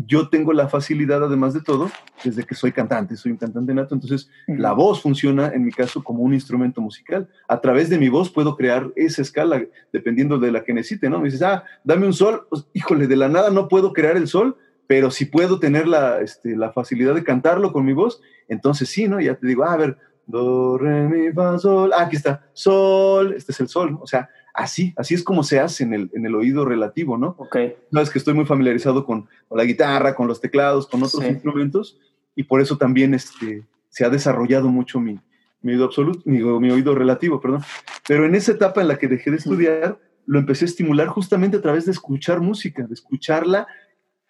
Yo 0.08 0.30
tengo 0.30 0.54
la 0.54 0.68
facilidad, 0.68 1.24
además 1.24 1.54
de 1.54 1.62
todo, 1.62 1.90
desde 2.24 2.44
que 2.44 2.56
soy 2.56 2.72
cantante, 2.72 3.16
soy 3.16 3.32
un 3.32 3.38
cantante 3.38 3.74
nato, 3.74 3.94
entonces 3.94 4.30
uh 4.48 4.54
-huh. 4.54 4.58
la 4.58 4.74
voz 4.74 5.02
funciona, 5.02 5.52
en 5.54 5.64
mi 5.64 5.72
caso, 5.72 6.04
como 6.04 6.24
un 6.24 6.34
instrumento 6.34 6.82
musical. 6.82 7.28
A 7.48 7.60
través 7.62 7.90
de 7.90 7.98
mi 7.98 8.10
voz 8.10 8.30
puedo 8.30 8.56
crear 8.56 8.92
esa 8.96 9.22
escala, 9.22 9.64
dependiendo 9.92 10.40
de 10.40 10.52
la 10.52 10.64
que 10.64 10.74
necesite, 10.74 11.10
¿no? 11.10 11.20
Me 11.20 11.26
dices, 11.26 11.42
ah, 11.44 11.64
dame 11.84 12.06
un 12.06 12.14
sol, 12.14 12.48
pues, 12.50 12.66
híjole, 12.74 13.08
de 13.08 13.16
la 13.16 13.30
nada 13.30 13.50
no 13.50 13.68
puedo 13.68 13.94
crear 13.94 14.18
el 14.18 14.28
sol, 14.28 14.58
pero 14.88 15.12
si 15.12 15.26
puedo 15.26 15.60
tener 15.60 15.88
la, 15.88 16.22
este, 16.22 16.56
la 16.56 16.72
facilidad 16.72 17.16
de 17.16 17.24
cantarlo 17.24 17.72
con 17.72 17.86
mi 17.86 17.94
voz, 17.94 18.22
entonces 18.48 18.90
sí, 18.90 19.08
¿no? 19.08 19.20
Ya 19.20 19.36
te 19.36 19.48
digo, 19.48 19.64
ah, 19.64 19.74
a 19.74 19.78
ver, 19.78 19.98
do, 20.26 20.78
re, 20.78 21.08
mi, 21.08 21.32
fa, 21.32 21.58
sol, 21.60 21.92
ah, 21.94 22.04
aquí 22.04 22.16
está, 22.16 22.46
sol, 22.54 23.34
este 23.34 23.52
es 23.52 23.60
el 23.60 23.68
sol, 23.68 23.98
o 24.02 24.08
sea, 24.08 24.30
así, 24.54 24.94
así 24.98 25.14
es 25.16 25.24
como 25.24 25.44
se 25.44 25.60
hace 25.60 25.84
en 25.84 25.94
el, 25.94 26.12
en 26.14 26.26
el 26.26 26.36
oído 26.36 26.64
relativo, 26.66 27.18
¿no? 27.18 27.36
Ok. 27.40 27.58
Sabes 27.92 28.10
que 28.10 28.20
estoy 28.20 28.34
muy 28.34 28.46
familiarizado 28.46 29.06
con, 29.06 29.28
con 29.48 29.58
la 29.58 29.64
guitarra, 29.66 30.16
con 30.16 30.28
los 30.28 30.40
teclados, 30.40 30.88
con 30.88 31.02
otros 31.04 31.24
Sí. 31.24 31.30
instrumentos, 31.30 32.00
y 32.36 32.44
por 32.44 32.62
eso 32.62 32.78
también 32.78 33.14
este, 33.14 33.64
se 33.90 34.06
ha 34.06 34.10
desarrollado 34.10 34.70
mucho 34.70 35.00
mi, 35.00 35.20
mi 35.62 35.72
oído 35.74 35.86
absoluto, 35.86 36.22
mi, 36.26 36.40
mi 36.42 36.72
oído 36.72 36.94
relativo, 36.96 37.40
perdón. 37.42 37.62
Pero 38.08 38.26
en 38.26 38.36
esa 38.36 38.52
etapa 38.52 38.82
en 38.82 38.88
la 38.88 38.98
que 38.98 39.08
dejé 39.08 39.32
de 39.32 39.38
estudiar, 39.38 40.00
lo 40.26 40.40
empecé 40.40 40.66
a 40.66 40.68
estimular 40.68 41.08
justamente 41.08 41.58
a 41.58 41.62
través 41.62 41.86
de 41.86 41.92
escuchar 41.92 42.40
música, 42.40 42.84
de 42.88 42.94
escucharla 42.94 43.68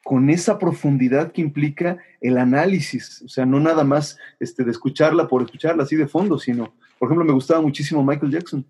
con 0.03 0.29
esa 0.29 0.59
profundidad 0.59 1.31
que 1.31 1.41
implica 1.41 1.97
el 2.19 2.37
análisis, 2.37 3.21
o 3.23 3.29
sea, 3.29 3.45
no 3.45 3.59
nada 3.59 3.83
más 3.85 4.17
este, 4.39 4.63
de 4.65 4.71
escucharla 4.71 5.27
por 5.27 5.41
escucharla 5.43 5.83
así 5.83 5.95
de 5.95 6.07
fondo, 6.07 6.37
sino, 6.37 6.73
por 6.99 7.07
ejemplo, 7.07 7.23
me 7.23 7.31
gustaba 7.31 7.61
muchísimo 7.61 8.03
Michael 8.03 8.31
Jackson 8.31 8.65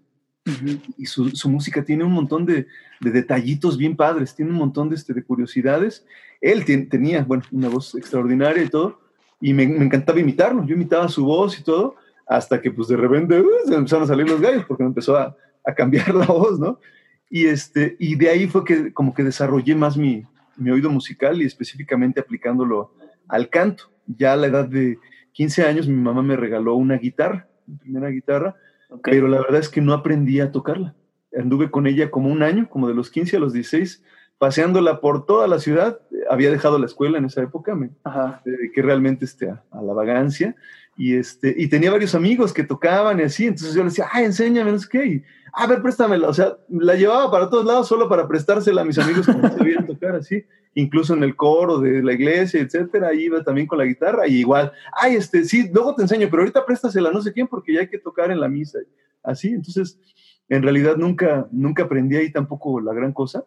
y 0.97 1.05
su, 1.05 1.49
música 1.49 1.83
tiene 1.83 2.03
un 2.03 2.11
montón 2.11 2.45
de, 2.45 2.67
de 2.99 3.11
detallitos 3.11 3.77
bien 3.77 3.95
padres, 3.95 4.35
tiene 4.35 4.51
un 4.51 4.57
montón 4.57 4.89
de, 4.89 4.95
este, 4.95 5.13
de 5.13 5.23
curiosidades. 5.23 6.05
Él 6.41 6.65
tenía, 6.89 7.23
bueno, 7.23 7.43
una 7.51 7.69
voz 7.69 7.95
extraordinaria 7.95 8.63
y 8.63 8.69
todo, 8.69 8.99
y 9.39 9.53
me, 9.53 9.63
encantaba 9.63 10.19
imitarlo, 10.19 10.65
yo 10.65 10.75
imitaba 10.75 11.07
su 11.07 11.25
voz 11.25 11.59
y 11.59 11.63
todo, 11.63 11.95
hasta 12.27 12.61
que 12.61 12.71
pues 12.71 12.87
de 12.87 12.97
repente 12.97 13.39
uh, 13.39 13.73
empezaron 13.73 14.03
a 14.03 14.07
salir 14.07 14.29
los 14.29 14.39
gallos 14.39 14.65
porque 14.65 14.83
me 14.83 14.89
empezó 14.89 15.17
a, 15.17 15.35
a 15.65 15.73
cambiar 15.73 16.13
la 16.15 16.25
voz, 16.25 16.59
¿no? 16.59 16.79
Y, 17.29 17.45
este, 17.45 17.95
y 17.99 18.15
de 18.15 18.29
ahí 18.29 18.47
fue 18.47 18.63
que 18.63 18.93
como 18.93 19.13
que 19.13 19.23
desarrollé 19.23 19.75
más 19.75 19.97
mi, 19.97 20.23
mi 20.55 20.71
oído 20.71 20.89
musical 20.89 21.41
y 21.41 21.45
específicamente 21.45 22.19
aplicándolo 22.19 22.93
al 23.27 23.49
canto. 23.49 23.91
Ya 24.05 24.33
a 24.33 24.35
la 24.35 24.47
edad 24.47 24.67
de 24.67 24.99
15 25.31 25.63
años 25.63 25.87
mi 25.87 25.95
mamá 25.95 26.21
me 26.21 26.35
regaló 26.35 26.75
una 26.75 26.95
guitarra, 26.95 27.47
mi 27.65 27.77
primera 27.77 28.09
guitarra, 28.09 28.55
pero 29.03 29.27
la 29.27 29.39
verdad 29.39 29.59
es 29.59 29.69
que 29.69 29.81
no 29.81 29.93
aprendí 29.93 30.39
a 30.39 30.51
tocarla. 30.51 30.95
Anduve 31.35 31.71
con 31.71 31.87
ella 31.87 32.11
como 32.11 32.29
un 32.29 32.43
año, 32.43 32.69
como 32.69 32.87
de 32.87 32.93
los 32.93 33.09
15 33.09 33.37
a 33.37 33.39
los 33.39 33.53
16, 33.53 34.03
paseándola 34.37 34.99
por 35.01 35.25
toda 35.25 35.47
la 35.47 35.59
ciudad. 35.59 35.99
Había 36.29 36.51
dejado 36.51 36.77
la 36.77 36.85
escuela 36.85 37.17
en 37.17 37.25
esa 37.25 37.41
época, 37.41 37.75
me 37.75 37.89
dediqué 38.45 38.81
realmente 38.81 39.25
este, 39.25 39.49
a, 39.49 39.63
a 39.71 39.81
la 39.81 39.93
vagancia. 39.93 40.55
Y, 40.95 41.15
este, 41.15 41.55
y 41.57 41.67
tenía 41.69 41.91
varios 41.91 42.13
amigos 42.13 42.53
que 42.53 42.63
tocaban 42.63 43.19
y 43.19 43.23
así, 43.23 43.47
entonces 43.47 43.73
yo 43.73 43.83
les 43.83 43.93
decía, 43.93 44.09
ay, 44.11 44.25
enséñame, 44.25 44.71
no 44.71 44.77
sé 44.77 44.87
qué, 44.91 45.05
y, 45.05 45.23
a 45.53 45.67
ver, 45.67 45.81
préstamela. 45.81 46.27
O 46.27 46.33
sea, 46.33 46.57
la 46.69 46.95
llevaba 46.95 47.29
para 47.31 47.49
todos 47.49 47.65
lados 47.65 47.87
solo 47.87 48.09
para 48.09 48.27
prestársela 48.27 48.81
a 48.81 48.85
mis 48.85 48.97
amigos 48.97 49.25
sabían 49.25 49.82
tocar 50.03 50.15
así, 50.15 50.43
incluso 50.75 51.13
en 51.13 51.23
el 51.23 51.35
coro 51.35 51.79
de 51.79 52.01
la 52.03 52.13
iglesia, 52.13 52.61
etcétera, 52.61 53.13
iba 53.13 53.43
también 53.43 53.67
con 53.67 53.77
la 53.77 53.85
guitarra, 53.85 54.27
y 54.27 54.37
igual, 54.37 54.71
ay, 54.93 55.15
este, 55.15 55.43
sí, 55.45 55.69
luego 55.71 55.95
te 55.95 56.03
enseño, 56.03 56.27
pero 56.29 56.41
ahorita 56.41 56.65
préstasela 56.65 57.11
no 57.11 57.21
sé 57.21 57.31
quién 57.31 57.47
porque 57.47 57.73
ya 57.73 57.81
hay 57.81 57.89
que 57.89 57.99
tocar 57.99 58.31
en 58.31 58.39
la 58.39 58.47
misa. 58.47 58.79
Así, 59.21 59.49
entonces, 59.49 59.99
en 60.49 60.63
realidad 60.63 60.97
nunca, 60.97 61.47
nunca 61.51 61.83
aprendí 61.83 62.15
ahí 62.17 62.31
tampoco 62.31 62.81
la 62.81 62.93
gran 62.93 63.13
cosa, 63.13 63.45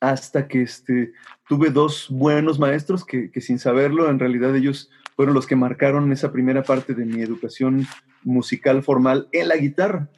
hasta 0.00 0.48
que 0.48 0.62
este, 0.62 1.12
tuve 1.48 1.70
dos 1.70 2.08
buenos 2.10 2.58
maestros 2.58 3.04
que, 3.04 3.30
que 3.30 3.40
sin 3.40 3.58
saberlo, 3.58 4.08
en 4.08 4.18
realidad 4.18 4.54
ellos 4.56 4.90
fueron 5.14 5.34
los 5.34 5.46
que 5.46 5.56
marcaron 5.56 6.10
esa 6.12 6.32
primera 6.32 6.62
parte 6.62 6.94
de 6.94 7.04
mi 7.04 7.20
educación 7.20 7.86
musical 8.22 8.82
formal 8.82 9.28
en 9.32 9.48
la 9.48 9.56
guitarra. 9.56 10.08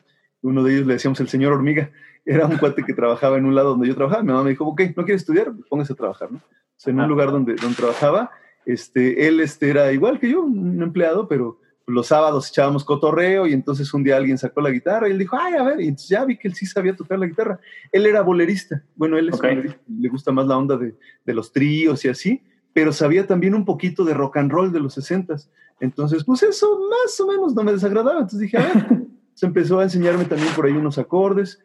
Uno 0.42 0.62
de 0.62 0.74
ellos 0.74 0.86
le 0.86 0.94
decíamos 0.94 1.20
el 1.20 1.28
señor 1.28 1.52
hormiga, 1.52 1.90
era 2.24 2.46
un 2.46 2.58
cuate 2.58 2.84
que 2.84 2.94
trabajaba 2.94 3.38
en 3.38 3.46
un 3.46 3.54
lado 3.54 3.70
donde 3.70 3.88
yo 3.88 3.94
trabajaba. 3.94 4.22
Mi 4.22 4.28
mamá 4.28 4.44
me 4.44 4.50
dijo, 4.50 4.66
ok, 4.66 4.82
¿no 4.96 5.04
quieres 5.04 5.22
estudiar? 5.22 5.52
Póngase 5.68 5.92
a 5.92 5.96
trabajar, 5.96 6.30
¿no? 6.30 6.38
O 6.38 6.40
sea, 6.76 6.92
en 6.92 7.00
un 7.00 7.08
lugar 7.08 7.30
donde, 7.30 7.54
donde 7.54 7.76
trabajaba, 7.76 8.30
este, 8.66 9.26
él 9.26 9.40
este, 9.40 9.70
era 9.70 9.92
igual 9.92 10.18
que 10.18 10.30
yo, 10.30 10.42
un 10.42 10.82
empleado, 10.82 11.28
pero 11.28 11.60
los 11.86 12.08
sábados 12.08 12.48
echábamos 12.48 12.84
cotorreo 12.84 13.46
y 13.46 13.52
entonces 13.52 13.92
un 13.92 14.04
día 14.04 14.16
alguien 14.16 14.38
sacó 14.38 14.60
la 14.60 14.70
guitarra 14.70 15.08
y 15.08 15.12
él 15.12 15.18
dijo, 15.18 15.36
ay, 15.38 15.54
a 15.54 15.62
ver, 15.62 15.80
y 15.80 15.88
entonces 15.88 16.08
ya 16.08 16.24
vi 16.24 16.36
que 16.36 16.48
él 16.48 16.54
sí 16.54 16.66
sabía 16.66 16.94
tocar 16.94 17.18
la 17.18 17.26
guitarra. 17.26 17.58
Él 17.90 18.06
era 18.06 18.22
bolerista, 18.22 18.82
bueno, 18.94 19.18
él 19.18 19.28
es 19.28 19.34
Ok. 19.34 19.42
bolerista, 19.42 19.80
le 19.86 20.08
gusta 20.08 20.32
más 20.32 20.46
la 20.46 20.56
onda 20.56 20.76
de, 20.76 20.94
de 21.24 21.34
los 21.34 21.52
tríos 21.52 22.04
y 22.04 22.08
así, 22.08 22.42
pero 22.72 22.92
sabía 22.92 23.26
también 23.26 23.54
un 23.54 23.64
poquito 23.64 24.04
de 24.04 24.14
rock 24.14 24.38
and 24.38 24.50
roll 24.50 24.72
de 24.72 24.80
los 24.80 24.94
60 24.94 25.36
Entonces, 25.80 26.24
pues 26.24 26.42
eso 26.42 26.80
más 26.88 27.20
o 27.20 27.26
menos 27.26 27.54
no 27.54 27.62
me 27.64 27.72
desagradaba. 27.72 28.20
Entonces 28.20 28.40
dije, 28.40 28.56
a 28.56 28.60
ver, 28.60 29.01
se 29.42 29.46
empezó 29.46 29.80
a 29.80 29.82
enseñarme 29.82 30.24
también 30.24 30.54
por 30.54 30.66
ahí 30.66 30.72
unos 30.72 30.98
acordes 30.98 31.58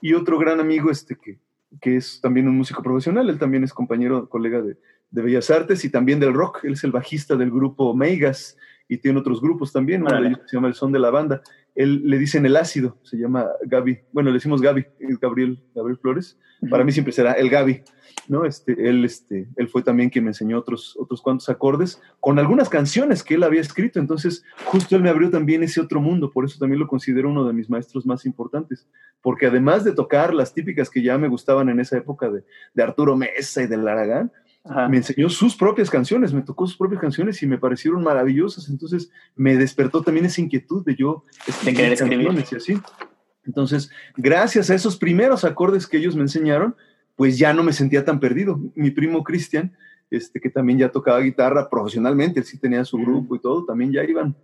y 0.00 0.14
otro 0.14 0.38
gran 0.38 0.60
amigo 0.60 0.88
este 0.88 1.16
que, 1.16 1.40
que 1.80 1.96
es 1.96 2.20
también 2.20 2.46
un 2.46 2.56
músico 2.56 2.80
profesional, 2.80 3.28
él 3.28 3.40
también 3.40 3.64
es 3.64 3.72
compañero, 3.72 4.28
colega 4.28 4.62
de, 4.62 4.76
de 5.10 5.20
Bellas 5.20 5.50
Artes 5.50 5.84
y 5.84 5.90
también 5.90 6.20
del 6.20 6.32
rock, 6.32 6.60
él 6.62 6.74
es 6.74 6.84
el 6.84 6.92
bajista 6.92 7.34
del 7.34 7.50
grupo 7.50 7.92
Meigas 7.92 8.56
y 8.86 8.98
tiene 8.98 9.18
otros 9.18 9.40
grupos 9.40 9.72
también, 9.72 10.02
uno 10.02 10.20
de 10.20 10.28
ellos 10.28 10.38
se 10.46 10.56
llama 10.56 10.68
El 10.68 10.74
Son 10.74 10.92
de 10.92 11.00
la 11.00 11.10
Banda, 11.10 11.42
él 11.74 12.02
le 12.04 12.18
dicen 12.18 12.46
el 12.46 12.56
ácido, 12.56 12.98
se 13.02 13.16
llama 13.16 13.48
Gaby, 13.66 14.00
bueno, 14.12 14.30
le 14.30 14.34
decimos 14.34 14.62
Gaby, 14.62 14.86
Gabriel, 15.20 15.62
Gabriel 15.74 15.98
Flores, 15.98 16.38
para 16.70 16.84
mí 16.84 16.92
siempre 16.92 17.12
será 17.12 17.32
el 17.32 17.50
Gaby, 17.50 17.82
¿no? 18.28 18.44
Este, 18.44 18.88
él, 18.88 19.04
este, 19.04 19.48
él 19.56 19.68
fue 19.68 19.82
también 19.82 20.08
quien 20.08 20.24
me 20.24 20.30
enseñó 20.30 20.58
otros, 20.58 20.96
otros 20.98 21.20
cuantos 21.20 21.48
acordes 21.48 22.00
con 22.20 22.38
algunas 22.38 22.68
canciones 22.68 23.22
que 23.22 23.34
él 23.34 23.42
había 23.42 23.60
escrito, 23.60 23.98
entonces 23.98 24.44
justo 24.64 24.96
él 24.96 25.02
me 25.02 25.10
abrió 25.10 25.30
también 25.30 25.62
ese 25.62 25.80
otro 25.80 26.00
mundo, 26.00 26.30
por 26.30 26.44
eso 26.44 26.58
también 26.58 26.80
lo 26.80 26.86
considero 26.86 27.28
uno 27.28 27.44
de 27.44 27.52
mis 27.52 27.68
maestros 27.68 28.06
más 28.06 28.24
importantes, 28.24 28.86
porque 29.20 29.46
además 29.46 29.84
de 29.84 29.92
tocar 29.92 30.32
las 30.32 30.54
típicas 30.54 30.88
que 30.88 31.02
ya 31.02 31.18
me 31.18 31.28
gustaban 31.28 31.68
en 31.68 31.80
esa 31.80 31.98
época 31.98 32.30
de, 32.30 32.44
de 32.72 32.82
Arturo 32.82 33.16
Mesa 33.16 33.62
y 33.62 33.66
del 33.66 33.86
Aragán, 33.86 34.30
Ajá. 34.64 34.88
me 34.88 34.96
enseñó 34.96 35.28
sus 35.28 35.54
propias 35.56 35.90
canciones, 35.90 36.32
me 36.32 36.40
tocó 36.40 36.66
sus 36.66 36.76
propias 36.76 37.00
canciones 37.00 37.42
y 37.42 37.46
me 37.46 37.58
parecieron 37.58 38.02
maravillosas. 38.02 38.68
Entonces 38.68 39.10
me 39.36 39.56
despertó 39.56 40.02
también 40.02 40.26
esa 40.26 40.40
inquietud 40.40 40.84
de 40.84 40.96
yo 40.96 41.24
De 41.46 41.52
escribir. 41.52 41.96
canciones 41.98 42.52
y 42.52 42.56
así. 42.56 42.80
Entonces, 43.46 43.90
gracias 44.16 44.70
a 44.70 44.74
esos 44.74 44.96
primeros 44.96 45.44
acordes 45.44 45.86
que 45.86 45.98
ellos 45.98 46.16
me 46.16 46.22
enseñaron, 46.22 46.74
pues 47.14 47.38
ya 47.38 47.52
no 47.52 47.62
me 47.62 47.72
sentía 47.72 48.04
tan 48.04 48.18
perdido. 48.20 48.58
Mi 48.74 48.90
primo 48.90 49.22
Cristian, 49.22 49.72
este, 50.10 50.40
que 50.40 50.48
también 50.50 50.78
ya 50.78 50.90
tocaba 50.90 51.20
guitarra 51.20 51.68
profesionalmente, 51.68 52.40
él 52.40 52.46
sí 52.46 52.58
tenía 52.58 52.84
su 52.84 52.96
grupo 52.98 53.36
y 53.36 53.40
todo, 53.40 53.64
también 53.66 53.92
ya 53.92 54.02
iban. 54.02 54.34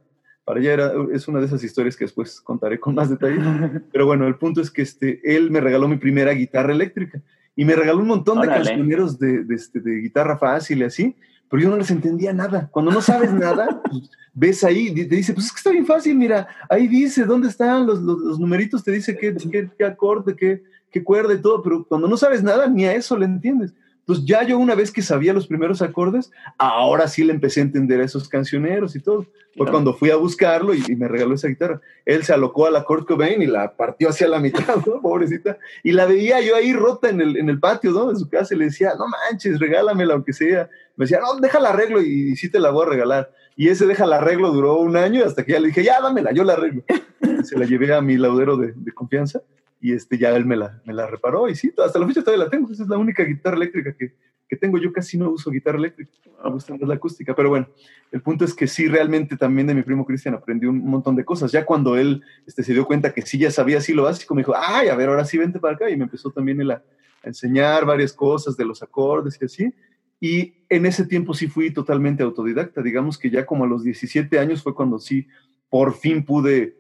Para 0.45 0.61
allá 0.61 0.73
era, 0.73 0.93
es 1.13 1.29
una 1.29 1.39
de 1.41 1.47
esas 1.47 1.65
historias 1.65 1.97
que 1.97 2.05
después 2.05 2.41
contaré 2.41 2.79
con 2.79 2.95
más 2.95 3.09
detalle. 3.09 3.39
Pero 3.93 4.07
bueno, 4.07 4.27
el 4.27 4.37
punto 4.37 4.61
es 4.61 4.71
que 4.71 4.83
este, 4.83 5.21
él 5.25 5.51
me 5.51 5.61
regaló 5.61 5.89
mi 5.89 5.97
primera 5.97 6.33
guitarra 6.33 6.73
eléctrica 6.73 7.23
y 7.57 7.65
me 7.65 7.75
regaló 7.75 8.01
un 8.01 8.09
montón 8.09 8.41
de 8.41 8.49
cancioneros 8.49 9.19
de, 9.19 9.45
de, 9.45 9.55
este, 9.55 9.81
de 9.81 10.01
guitarra 10.01 10.39
fácil 10.39 10.79
y 10.79 10.85
así, 10.85 11.17
pero 11.49 11.63
yo 11.63 11.71
no 11.71 11.77
les 11.77 11.91
entendía 11.91 12.33
nada. 12.33 12.69
Cuando 12.71 12.91
no 12.91 13.01
sabes 13.01 13.33
nada, 13.33 13.83
pues, 13.91 14.11
ves 14.33 14.65
ahí, 14.65 14.95
te 14.95 15.17
dice, 15.17 15.35
pues 15.35 15.47
es 15.47 15.53
que 15.53 15.59
está 15.59 15.71
bien 15.71 15.87
fácil, 15.87 16.17
mira, 16.17 16.49
ahí 16.69 16.87
dice 16.87 17.25
dónde 17.25 17.49
están 17.49 17.87
los, 17.87 18.01
los, 18.01 18.19
los 18.21 18.39
numeritos, 18.39 18.85
te 18.85 18.93
dice 18.93 19.17
qué, 19.17 19.35
qué, 19.51 19.69
qué 19.77 19.85
acorde, 19.85 20.37
qué, 20.37 20.63
qué 20.91 21.03
cuerda 21.03 21.35
y 21.35 21.43
todo, 21.43 21.63
pero 21.63 21.85
cuando 21.85 22.09
no 22.09 22.17
sabes 22.17 22.43
nada, 22.43 22.69
ni 22.69 22.85
a 22.85 22.95
eso 22.95 23.17
le 23.17 23.27
entiendes. 23.27 23.75
Entonces 24.11 24.27
ya 24.27 24.43
yo 24.43 24.59
una 24.59 24.75
vez 24.75 24.91
que 24.91 25.03
sabía 25.03 25.33
los 25.33 25.47
primeros 25.47 25.83
acordes, 25.83 26.33
ahora 26.59 27.07
sí 27.07 27.23
le 27.23 27.33
empecé 27.33 27.61
a 27.61 27.63
entender 27.63 28.01
a 28.01 28.05
esos 28.05 28.29
cancioneros 28.29 28.97
y 28.97 29.01
todo. 29.01 29.23
Fue 29.23 29.31
Claro. 29.67 29.73
cuando 29.73 29.95
fui 29.95 30.11
a 30.11 30.17
buscarlo 30.17 30.75
y, 30.75 30.83
y 30.89 30.97
me 30.97 31.07
regaló 31.07 31.35
esa 31.35 31.47
guitarra. 31.49 31.81
Él 32.05 32.25
se 32.25 32.33
alocó 32.33 32.67
a 32.67 32.71
la 32.73 32.83
Kurt 32.85 33.07
Cobain 33.07 33.41
y 33.41 33.47
la 33.47 33.77
partió 33.77 34.09
hacia 34.09 34.27
la 34.27 34.41
mitad, 34.41 34.77
¿no? 34.85 35.01
Pobrecita. 35.03 35.59
Y 35.85 35.93
la 35.93 36.07
veía 36.07 36.41
yo 36.41 36.57
ahí 36.57 36.73
rota 36.73 37.09
en 37.09 37.21
el, 37.21 37.37
en 37.37 37.49
el 37.49 37.61
patio, 37.61 37.93
¿no? 37.93 38.11
En 38.11 38.17
su 38.17 38.29
casa 38.29 38.55
y 38.55 38.59
le 38.59 38.65
decía, 38.67 38.95
no 38.99 39.07
manches, 39.07 39.61
regálamela 39.61 40.15
aunque 40.15 40.33
sea. 40.33 40.69
Me 40.97 41.05
decía, 41.05 41.21
no, 41.21 41.39
déjala 41.41 41.69
arreglo 41.69 42.03
y, 42.03 42.33
y 42.33 42.37
sí 42.37 42.49
te 42.49 42.59
la 42.59 42.71
voy 42.71 42.87
a 42.87 42.91
regalar. 42.91 43.33
Y 43.57 43.69
ese 43.69 43.87
déjala 43.87 44.17
arreglo 44.17 44.51
duró 44.51 44.77
un 44.79 44.97
año 44.97 45.25
hasta 45.25 45.45
que 45.45 45.53
ya 45.53 45.61
le 45.61 45.69
dije, 45.69 45.85
ya 45.85 46.01
dámela, 46.01 46.33
yo 46.33 46.43
la 46.43 46.55
arreglo. 46.55 46.83
Se 47.45 47.57
la 47.59 47.65
llevé 47.65 47.93
a 47.95 48.01
mi 48.01 48.17
laudero 48.17 48.57
de, 48.57 48.73
de 48.75 48.93
confianza 48.93 49.41
y 49.81 49.93
este 49.93 50.19
ya 50.19 50.37
él 50.37 50.45
me 50.45 50.57
la, 50.57 50.81
me 50.85 50.93
la 50.93 51.07
reparó 51.07 51.49
y 51.49 51.55
sí, 51.55 51.73
hasta 51.83 51.99
la 51.99 52.07
fecha 52.07 52.23
todavía 52.23 52.45
la 52.45 52.51
tengo. 52.51 52.71
Esa 52.71 52.83
es 52.83 52.89
la 52.89 52.99
única 52.99 53.25
guitarra 53.25 53.57
eléctrica 53.57 53.95
que, 53.97 54.15
que 54.47 54.57
tengo. 54.57 54.79
Yo 54.79 54.93
casi 54.93 55.17
no 55.17 55.31
uso 55.31 55.51
guitarra 55.51 55.79
eléctrica, 55.79 56.11
me 56.45 56.51
gusta 56.51 56.75
más 56.75 56.83
la 56.83 56.95
acústica, 56.95 57.35
pero 57.35 57.49
bueno, 57.49 57.69
el 58.13 58.21
punto 58.21 58.45
es 58.45 58.53
que 58.55 58.67
sí, 58.67 58.89
realmente 58.89 59.37
también 59.37 59.67
de 59.67 59.75
mi 59.75 59.83
primo 59.83 60.05
Cristian 60.05 60.35
aprendí 60.35 60.67
un 60.67 60.85
montón 60.85 61.17
de 61.17 61.25
cosas. 61.25 61.51
Ya 61.51 61.65
cuando 61.65 61.97
él 61.97 62.23
este, 62.47 62.63
se 62.63 62.75
dio 62.75 62.85
cuenta 62.87 63.13
que 63.13 63.23
sí 63.23 63.39
ya 63.39 63.51
sabía 63.51 63.79
así 63.79 63.95
lo 63.95 64.03
básico, 64.03 64.35
me 64.35 64.43
dijo, 64.43 64.55
ay, 64.55 64.89
a 64.89 64.95
ver, 64.95 65.09
ahora 65.09 65.25
sí 65.25 65.39
vente 65.39 65.59
para 65.59 65.75
acá 65.75 65.89
y 65.89 65.97
me 65.97 66.05
empezó 66.05 66.31
también 66.31 66.61
él 66.61 66.73
a, 66.73 66.83
a 67.23 67.29
enseñar 67.29 67.87
varias 67.87 68.13
cosas 68.13 68.57
de 68.57 68.65
los 68.65 68.83
acordes 68.83 69.39
y 69.41 69.45
así. 69.47 69.75
Y 70.21 70.55
en 70.69 70.85
ese 70.85 71.07
tiempo 71.07 71.33
sí 71.33 71.49
fui 71.49 71.71
totalmente 71.71 72.23
autodidacta. 72.23 72.83
Digamos 72.83 73.17
que 73.17 73.31
ya 73.31 73.47
como 73.47 73.65
a 73.65 73.67
los 73.67 73.83
17 73.83 74.39
años 74.39 74.63
fue 74.63 74.75
cuando 74.75 74.99
sí 74.99 75.27
por 75.71 75.95
fin 75.95 76.25
pude 76.25 76.80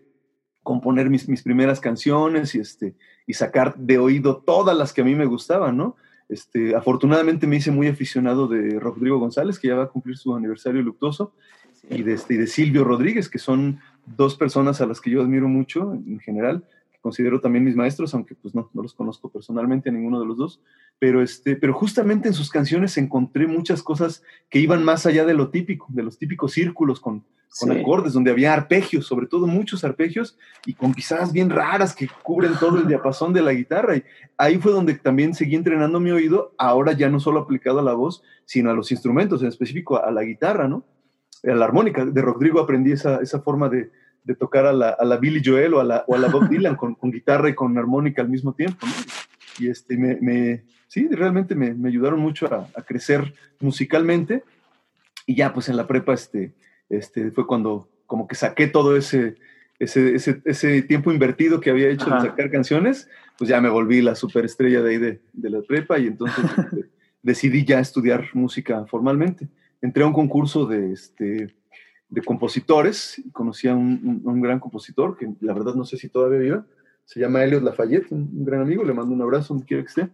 componer 0.63 1.11
mis, 1.11 1.29
mis 1.29 1.43
primeras 1.43 1.81
canciones 1.81 2.55
y, 2.55 2.61
este, 2.61 2.95
y 3.27 3.35
sacar 3.35 3.77
de 3.77 3.99
oído 3.99 4.39
todas 4.39 4.77
las 4.77 4.93
que 4.93 5.01
a 5.01 5.05
mí 5.05 5.15
me 5.15 5.27
gustaban, 5.27 5.77
¿no? 5.77 5.97
Este, 6.29 6.77
afortunadamente 6.77 7.47
me 7.47 7.57
hice 7.57 7.71
muy 7.71 7.89
aficionado 7.89 8.47
de 8.47 8.79
Rodrigo 8.79 9.19
González, 9.19 9.59
que 9.59 9.69
ya 9.69 9.75
va 9.75 9.85
a 9.85 9.89
cumplir 9.89 10.17
su 10.17 10.35
aniversario 10.35 10.81
luctuoso, 10.81 11.33
y 11.89 12.03
de, 12.03 12.13
este, 12.13 12.35
y 12.35 12.37
de 12.37 12.47
Silvio 12.47 12.85
Rodríguez, 12.85 13.29
que 13.29 13.39
son 13.39 13.81
dos 14.07 14.37
personas 14.37 14.81
a 14.81 14.87
las 14.87 15.01
que 15.01 15.11
yo 15.11 15.23
admiro 15.23 15.49
mucho 15.49 15.93
en 15.95 16.21
general, 16.21 16.65
considero 17.01 17.41
también 17.41 17.65
mis 17.65 17.77
maestros, 17.77 18.15
aunque 18.15 18.35
pues 18.35 18.55
no, 18.55 18.71
no 18.73 18.83
los 18.83 18.95
conozco 18.95 19.31
personalmente 19.31 19.89
a 19.89 19.93
ninguno 19.93 20.21
de 20.21 20.27
los 20.27 20.37
dos, 20.37 20.61
pero, 20.99 21.23
este, 21.23 21.57
pero 21.57 21.73
justamente 21.73 22.29
en 22.29 22.35
sus 22.35 22.51
canciones 22.51 22.97
encontré 22.99 23.47
muchas 23.47 23.83
cosas 23.83 24.23
que 24.51 24.59
iban 24.59 24.85
más 24.85 25.07
allá 25.07 25.25
de 25.25 25.35
lo 25.35 25.51
típico, 25.51 25.87
de 25.89 26.03
los 26.03 26.19
típicos 26.19 26.53
círculos 26.53 27.01
con, 27.01 27.25
con 27.59 27.73
acordes, 27.73 28.13
donde 28.13 28.31
había 28.31 28.53
arpegios, 28.53 29.07
sobre 29.07 29.27
todo 29.27 29.47
muchos 29.47 29.83
arpegios, 29.83 30.39
y 30.67 30.75
con 30.75 30.95
pisadas 30.95 31.33
bien 31.33 31.51
raras 31.51 31.95
que 31.95 32.09
cubren 32.23 32.53
todo 32.61 32.79
el 32.79 32.87
diapasón 32.87 33.33
de 33.33 33.43
la 33.43 33.53
guitarra. 33.53 33.97
Y 33.97 34.05
ahí 34.37 34.59
fue 34.59 34.73
donde 34.73 34.95
también 34.95 35.35
seguí 35.35 35.57
entrenando 35.57 36.01
mi 36.01 36.11
oído, 36.11 36.55
ahora 36.59 36.93
ya 36.93 37.09
no 37.09 37.19
solo 37.19 37.41
aplicado 37.41 37.81
a 37.81 37.83
la 37.83 37.95
voz, 37.95 38.23
sino 38.45 38.71
a 38.71 38.75
los 38.75 38.93
instrumentos, 38.93 39.43
en 39.43 39.49
específico 39.49 40.03
a 40.03 40.11
la 40.11 40.23
guitarra, 40.23 40.69
¿no? 40.69 40.85
A 41.45 41.55
la 41.55 41.65
armónica. 41.65 42.05
De 42.05 42.23
Rodrigo 42.23 42.61
aprendí 42.61 42.93
esa, 42.93 43.21
esa 43.21 43.41
forma 43.41 43.69
de, 43.69 43.91
de 44.25 44.35
tocar 44.35 44.67
a 44.67 44.73
la, 44.73 44.91
a 44.91 45.05
la, 45.05 45.17
Billy 45.17 45.43
Joel 45.45 45.75
o 45.75 45.81
a 45.81 45.85
la, 45.85 46.05
o 46.07 46.15
a 46.15 46.19
la 46.19 46.29
Bob 46.29 46.49
Dylan 46.49 46.77
con, 46.77 46.95
con, 46.95 47.11
guitarra 47.11 47.49
y 47.49 47.55
con 47.55 47.77
armónica 47.79 48.23
al 48.23 48.29
mismo 48.29 48.53
tiempo. 48.53 48.87
¿no? 48.87 48.93
Y 49.59 49.69
este, 49.69 49.97
me, 49.97 50.19
me, 50.21 50.65
sí, 50.89 51.09
realmente 51.11 51.55
me, 51.55 51.75
me 51.75 51.89
ayudaron 51.89 52.21
mucho 52.21 52.47
a, 52.53 52.69
a, 52.79 52.83
crecer 52.83 53.35
musicalmente. 53.61 54.45
Y 55.27 55.35
ya, 55.35 55.53
pues 55.53 55.69
en 55.69 55.77
la 55.77 55.87
prepa, 55.87 56.15
este, 56.15 56.53
este, 56.89 57.31
fue 57.31 57.47
cuando 57.47 57.89
como 58.07 58.27
que 58.27 58.35
saqué 58.35 58.67
todo 58.67 58.97
ese, 58.97 59.37
ese, 59.79 60.15
ese, 60.15 60.43
ese 60.45 60.83
tiempo 60.83 61.13
invertido 61.13 61.61
que 61.61 61.71
había 61.71 61.89
hecho 61.89 62.07
Ajá. 62.07 62.23
de 62.23 62.29
sacar 62.31 62.51
canciones, 62.51 63.09
pues 63.39 63.49
ya 63.49 63.61
me 63.61 63.69
volví 63.69 64.03
la 64.03 64.15
superestrella 64.15 64.83
de 64.83 64.91
ahí 64.91 64.99
de, 64.99 65.21
de 65.33 65.51
la 65.51 65.63
prepa 65.63 65.99
y 65.99 66.09
entonces 66.09 66.45
este, 66.45 66.91
decidí 67.23 67.65
ya 67.65 67.81
estudiar 67.81 68.29
música 68.35 68.85
formalmente. 68.87 69.49
Entré 69.81 70.03
a 70.03 70.07
un 70.07 70.13
concurso 70.13 70.67
de, 70.67 70.93
este, 70.93 71.55
de 72.11 72.23
compositores, 72.23 73.23
conocí 73.33 73.69
a 73.69 73.75
un, 73.75 74.01
un, 74.05 74.23
un, 74.25 74.41
gran 74.41 74.59
compositor, 74.59 75.17
que 75.17 75.31
la 75.41 75.55
verdad 75.55 75.75
no 75.75 75.85
sé 75.85 75.97
si 75.97 76.09
todavía 76.09 76.39
vive, 76.39 76.61
se 77.05 77.21
llama 77.21 77.45
Elliot 77.45 77.63
Lafayette, 77.63 78.11
un, 78.11 78.31
un, 78.37 78.45
gran 78.45 78.63
amigo, 78.63 78.85
le 78.85 78.93
mando 78.93 79.15
un 79.15 79.23
abrazo 79.23 79.55
donde 79.55 79.67
quiera 79.67 79.83
que 79.85 79.89
esté, 79.89 80.09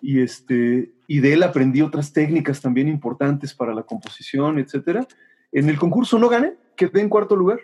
y, 0.00 0.20
este, 0.20 0.92
y 1.06 1.20
de 1.20 1.32
él 1.32 1.42
aprendí 1.42 1.82
otras 1.82 2.12
técnicas 2.12 2.60
también 2.60 2.88
importantes 2.88 3.52
para 3.52 3.74
la 3.74 3.82
composición, 3.82 4.58
etcétera. 4.58 5.06
En 5.52 5.68
el 5.68 5.78
concurso 5.78 6.18
no 6.18 6.28
gané, 6.28 6.54
quedé 6.76 7.00
en 7.00 7.08
cuarto 7.08 7.36
lugar, 7.36 7.60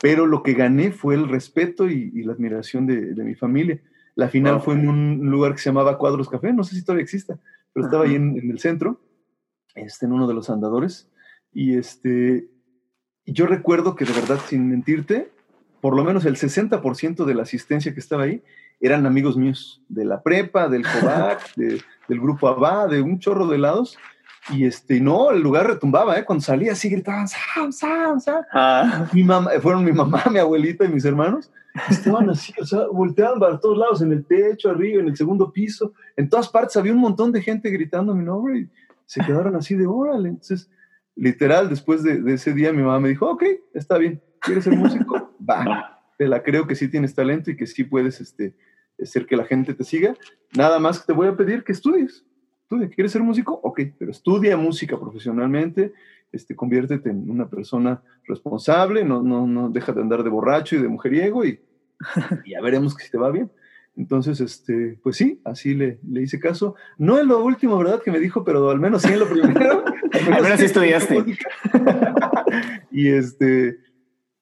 pero 0.00 0.26
lo 0.26 0.42
que 0.42 0.54
gané 0.54 0.92
fue 0.92 1.14
el 1.14 1.28
respeto 1.28 1.90
y, 1.90 2.12
y 2.14 2.22
la 2.22 2.32
admiración 2.32 2.86
de, 2.86 3.14
de, 3.14 3.24
mi 3.24 3.34
familia. 3.34 3.80
La 4.14 4.28
final 4.28 4.54
wow. 4.54 4.62
fue 4.62 4.74
en 4.74 4.88
un 4.88 5.30
lugar 5.30 5.52
que 5.52 5.58
se 5.58 5.70
llamaba 5.70 5.98
Cuadros 5.98 6.28
Café, 6.28 6.52
no 6.52 6.64
sé 6.64 6.76
si 6.76 6.84
todavía 6.84 7.04
exista, 7.04 7.38
pero 7.72 7.86
estaba 7.86 8.04
ahí 8.04 8.14
en, 8.14 8.38
en 8.38 8.50
el 8.50 8.58
centro, 8.58 9.00
este, 9.74 10.06
en 10.06 10.12
uno 10.12 10.26
de 10.26 10.34
los 10.34 10.50
andadores, 10.50 11.10
y 11.52 11.76
este, 11.76 12.48
yo 13.32 13.46
recuerdo 13.46 13.94
que 13.94 14.04
de 14.04 14.12
verdad, 14.12 14.38
sin 14.46 14.68
mentirte, 14.68 15.30
por 15.80 15.94
lo 15.94 16.04
menos 16.04 16.24
el 16.24 16.36
60% 16.36 17.24
de 17.24 17.34
la 17.34 17.42
asistencia 17.42 17.94
que 17.94 18.00
estaba 18.00 18.24
ahí 18.24 18.42
eran 18.80 19.06
amigos 19.06 19.36
míos, 19.36 19.82
de 19.88 20.04
la 20.04 20.22
prepa, 20.22 20.68
del 20.68 20.84
COVAC, 20.84 21.54
de, 21.56 21.82
del 22.08 22.20
grupo 22.20 22.48
ABA, 22.48 22.86
de 22.86 23.02
un 23.02 23.18
chorro 23.18 23.46
de 23.46 23.58
lados. 23.58 23.98
Y 24.50 24.64
este, 24.64 25.00
no, 25.00 25.30
el 25.30 25.42
lugar 25.42 25.66
retumbaba, 25.66 26.18
¿eh? 26.18 26.24
Cuando 26.24 26.42
salía 26.42 26.72
así 26.72 26.88
gritaban, 26.88 27.28
Sam, 27.28 27.72
Sam, 27.72 28.20
Sam. 28.20 28.42
Ah. 28.52 29.06
Mi 29.12 29.22
mamá, 29.22 29.50
fueron 29.60 29.84
mi 29.84 29.92
mamá, 29.92 30.24
mi 30.30 30.38
abuelita 30.38 30.84
y 30.84 30.88
mis 30.88 31.04
hermanos. 31.04 31.50
Estaban 31.90 32.30
así, 32.30 32.52
o 32.60 32.64
sea, 32.64 32.86
volteaban 32.86 33.38
para 33.38 33.60
todos 33.60 33.76
lados, 33.76 34.00
en 34.00 34.12
el 34.12 34.24
techo, 34.24 34.70
arriba, 34.70 35.02
en 35.02 35.08
el 35.08 35.16
segundo 35.16 35.52
piso. 35.52 35.92
En 36.16 36.28
todas 36.28 36.48
partes 36.48 36.76
había 36.76 36.92
un 36.92 37.00
montón 37.00 37.30
de 37.32 37.42
gente 37.42 37.68
gritando 37.68 38.14
mi 38.14 38.24
nombre 38.24 38.60
y 38.60 38.68
se 39.04 39.20
quedaron 39.20 39.54
así 39.56 39.74
de 39.74 39.86
órale. 39.86 40.30
Entonces, 40.30 40.70
literal, 41.18 41.68
después 41.68 42.02
de, 42.02 42.22
de, 42.22 42.34
ese 42.34 42.54
día 42.54 42.72
mi 42.72 42.82
mamá 42.82 43.00
me 43.00 43.08
dijo, 43.08 43.28
ok, 43.28 43.42
está 43.74 43.98
bien, 43.98 44.22
¿quieres 44.40 44.64
ser 44.64 44.76
músico? 44.76 45.34
Va, 45.48 46.00
te 46.16 46.28
la 46.28 46.42
creo 46.42 46.66
que 46.66 46.74
sí 46.74 46.88
tienes 46.88 47.14
talento 47.14 47.50
y 47.50 47.56
que 47.56 47.66
sí 47.66 47.84
puedes 47.84 48.20
este, 48.20 48.54
hacer 49.02 49.26
que 49.26 49.36
la 49.36 49.44
gente 49.44 49.74
te 49.74 49.84
siga. 49.84 50.14
Nada 50.56 50.78
más 50.78 51.04
te 51.04 51.12
voy 51.12 51.28
a 51.28 51.36
pedir 51.36 51.64
que 51.64 51.72
estudies. 51.72 52.24
Estudia. 52.62 52.88
¿Quieres 52.88 53.12
ser 53.12 53.22
músico? 53.22 53.58
Ok, 53.62 53.80
pero 53.98 54.10
estudia 54.10 54.56
música 54.56 54.98
profesionalmente, 54.98 55.92
este, 56.30 56.54
conviértete 56.54 57.10
en 57.10 57.30
una 57.30 57.48
persona 57.48 58.02
responsable, 58.24 59.04
no, 59.04 59.22
no, 59.22 59.46
no 59.46 59.70
deja 59.70 59.92
de 59.92 60.02
andar 60.02 60.22
de 60.22 60.30
borracho 60.30 60.76
y 60.76 60.82
de 60.82 60.88
mujeriego 60.88 61.44
y, 61.44 61.60
y 62.44 62.50
ya 62.50 62.60
veremos 62.60 62.94
que 62.96 63.04
si 63.04 63.10
te 63.10 63.18
va 63.18 63.30
bien. 63.30 63.50
Entonces, 63.96 64.40
este, 64.40 65.00
pues 65.02 65.16
sí, 65.16 65.40
así 65.44 65.74
le, 65.74 65.98
le, 66.08 66.22
hice 66.22 66.38
caso. 66.38 66.76
No 66.98 67.18
en 67.18 67.26
lo 67.26 67.44
último, 67.44 67.76
¿verdad? 67.78 68.00
Que 68.00 68.12
me 68.12 68.20
dijo, 68.20 68.44
pero 68.44 68.70
al 68.70 68.78
menos 68.78 69.02
sí 69.02 69.12
en 69.12 69.18
lo 69.18 69.28
primero. 69.28 69.82
Al 70.12 70.42
menos, 70.42 70.58
sí 70.58 70.66
estudiaste. 70.66 71.24
y 72.90 73.08
este, 73.08 73.78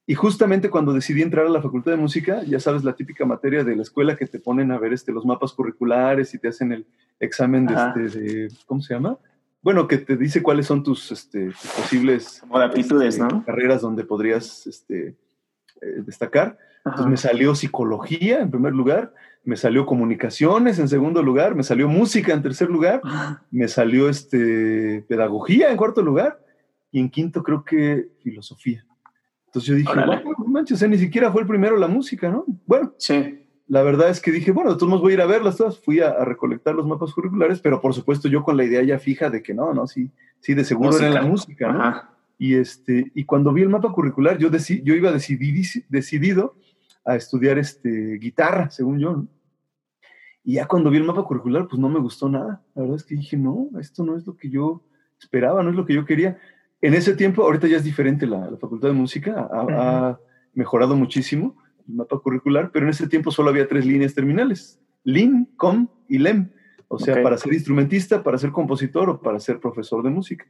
y 0.06 0.14
justamente 0.14 0.70
cuando 0.70 0.92
decidí 0.92 1.22
entrar 1.22 1.46
a 1.46 1.50
la 1.50 1.60
Facultad 1.60 1.90
de 1.90 1.96
Música, 1.96 2.42
ya 2.44 2.60
sabes, 2.60 2.84
la 2.84 2.94
típica 2.94 3.26
materia 3.26 3.64
de 3.64 3.74
la 3.74 3.82
escuela 3.82 4.16
que 4.16 4.26
te 4.26 4.38
ponen 4.38 4.70
a 4.70 4.78
ver 4.78 4.92
este, 4.92 5.10
los 5.10 5.26
mapas 5.26 5.52
curriculares 5.52 6.32
y 6.32 6.38
te 6.38 6.48
hacen 6.48 6.70
el 6.70 6.86
examen 7.18 7.66
de, 7.66 7.74
este, 7.74 8.18
de 8.18 8.48
¿cómo 8.66 8.80
se 8.80 8.94
llama? 8.94 9.18
Bueno, 9.62 9.88
que 9.88 9.98
te 9.98 10.16
dice 10.16 10.44
cuáles 10.44 10.66
son 10.66 10.84
tus, 10.84 11.10
este, 11.10 11.46
tus 11.46 11.70
posibles 11.72 12.38
Como 12.40 12.60
de 12.60 12.64
aptitudes, 12.66 13.18
este, 13.18 13.34
¿no? 13.34 13.44
carreras 13.44 13.82
donde 13.82 14.04
podrías 14.04 14.64
este, 14.68 15.16
eh, 15.80 16.02
destacar. 16.04 16.56
Ajá. 16.84 17.00
Entonces 17.00 17.06
me 17.06 17.16
salió 17.16 17.56
psicología 17.56 18.38
en 18.38 18.50
primer 18.52 18.74
lugar, 18.74 19.12
me 19.46 19.56
salió 19.56 19.86
comunicaciones 19.86 20.80
en 20.80 20.88
segundo 20.88 21.22
lugar, 21.22 21.54
me 21.54 21.62
salió 21.62 21.88
música 21.88 22.34
en 22.34 22.42
tercer 22.42 22.68
lugar, 22.68 23.00
me 23.52 23.68
salió 23.68 24.08
este, 24.08 25.04
pedagogía 25.08 25.70
en 25.70 25.76
cuarto 25.76 26.02
lugar 26.02 26.44
y 26.90 26.98
en 26.98 27.08
quinto 27.08 27.44
creo 27.44 27.64
que 27.64 28.08
filosofía. 28.24 28.84
Entonces 29.46 29.68
yo 29.68 29.74
dije, 29.76 30.04
bueno, 30.04 30.34
manches, 30.48 30.80
sea, 30.80 30.88
ni 30.88 30.98
siquiera 30.98 31.30
fue 31.30 31.42
el 31.42 31.46
primero 31.46 31.76
la 31.76 31.86
música, 31.86 32.28
¿no? 32.28 32.44
Bueno, 32.66 32.92
sí. 32.98 33.46
la 33.68 33.82
verdad 33.82 34.10
es 34.10 34.20
que 34.20 34.32
dije, 34.32 34.50
bueno, 34.50 34.72
de 34.72 34.76
todos 34.78 34.88
modos 34.88 35.02
voy 35.02 35.12
a 35.12 35.14
ir 35.14 35.20
a 35.20 35.26
verlas 35.26 35.56
todas. 35.56 35.78
Fui 35.78 36.00
a, 36.00 36.08
a, 36.08 36.24
recolectar 36.24 36.74
los 36.74 36.84
mapas 36.84 37.12
curriculares, 37.12 37.60
pero 37.60 37.80
por 37.80 37.94
supuesto 37.94 38.28
yo 38.28 38.42
con 38.42 38.56
la 38.56 38.64
idea 38.64 38.82
ya 38.82 38.98
fija 38.98 39.30
de 39.30 39.44
que 39.44 39.54
no, 39.54 39.72
no, 39.72 39.86
sí, 39.86 40.10
sí, 40.40 40.54
de 40.54 40.64
seguro 40.64 40.88
música. 40.88 41.06
era 41.06 41.22
la 41.22 41.22
música, 41.22 41.72
¿no? 41.72 41.82
Ajá. 41.82 42.10
Y, 42.36 42.54
este, 42.54 43.12
y 43.14 43.24
cuando 43.24 43.52
vi 43.52 43.62
el 43.62 43.68
mapa 43.68 43.92
curricular, 43.92 44.38
yo, 44.38 44.50
deci 44.50 44.82
yo 44.82 44.92
iba 44.94 45.12
decidido 45.12 46.56
a 47.04 47.14
estudiar 47.14 47.58
este, 47.58 48.18
guitarra, 48.18 48.70
según 48.70 48.98
yo, 48.98 49.12
¿no? 49.12 49.35
Y 50.46 50.54
ya 50.54 50.66
cuando 50.66 50.88
vi 50.88 50.96
el 50.96 51.04
mapa 51.04 51.24
curricular, 51.24 51.68
pues 51.68 51.78
no 51.78 51.90
me 51.90 52.00
gustó 52.00 52.30
nada. 52.30 52.62
La 52.74 52.82
verdad 52.82 52.96
es 52.96 53.04
que 53.04 53.16
dije, 53.16 53.36
no, 53.36 53.68
esto 53.78 54.02
no 54.02 54.16
es 54.16 54.26
lo 54.26 54.34
que 54.34 54.48
yo 54.48 54.82
esperaba, 55.20 55.62
no 55.62 55.68
es 55.68 55.76
lo 55.76 55.84
que 55.84 55.92
yo 55.92 56.06
quería 56.06 56.38
en 56.80 56.94
ese 56.94 57.14
tiempo, 57.14 57.42
ahorita 57.42 57.66
ya 57.66 57.78
es 57.78 57.84
diferente 57.84 58.26
la, 58.26 58.50
la 58.50 58.56
Facultad 58.56 58.88
de 58.88 58.94
Música, 58.94 59.48
ha, 59.50 59.64
uh 59.64 59.66
-huh. 59.66 59.74
ha, 59.78 60.20
mejorado 60.54 60.96
muchísimo 60.96 61.54
el 61.86 61.96
mapa 61.96 62.18
curricular, 62.18 62.70
pero 62.72 62.86
en 62.86 62.90
ese 62.90 63.06
tiempo 63.06 63.30
solo 63.30 63.50
había 63.50 63.68
tres 63.68 63.84
líneas 63.84 64.14
terminales, 64.14 64.80
LIN, 65.04 65.50
COM 65.56 65.88
y 66.08 66.18
LEM, 66.18 66.48
o 66.88 66.98
sea, 66.98 67.14
okay. 67.14 67.24
para 67.24 67.36
ser 67.36 67.52
instrumentista, 67.52 68.22
para 68.22 68.38
ser 68.38 68.52
compositor 68.52 69.10
o 69.10 69.20
para 69.20 69.38
ser 69.38 69.60
profesor 69.60 70.02
de 70.02 70.10
música. 70.10 70.46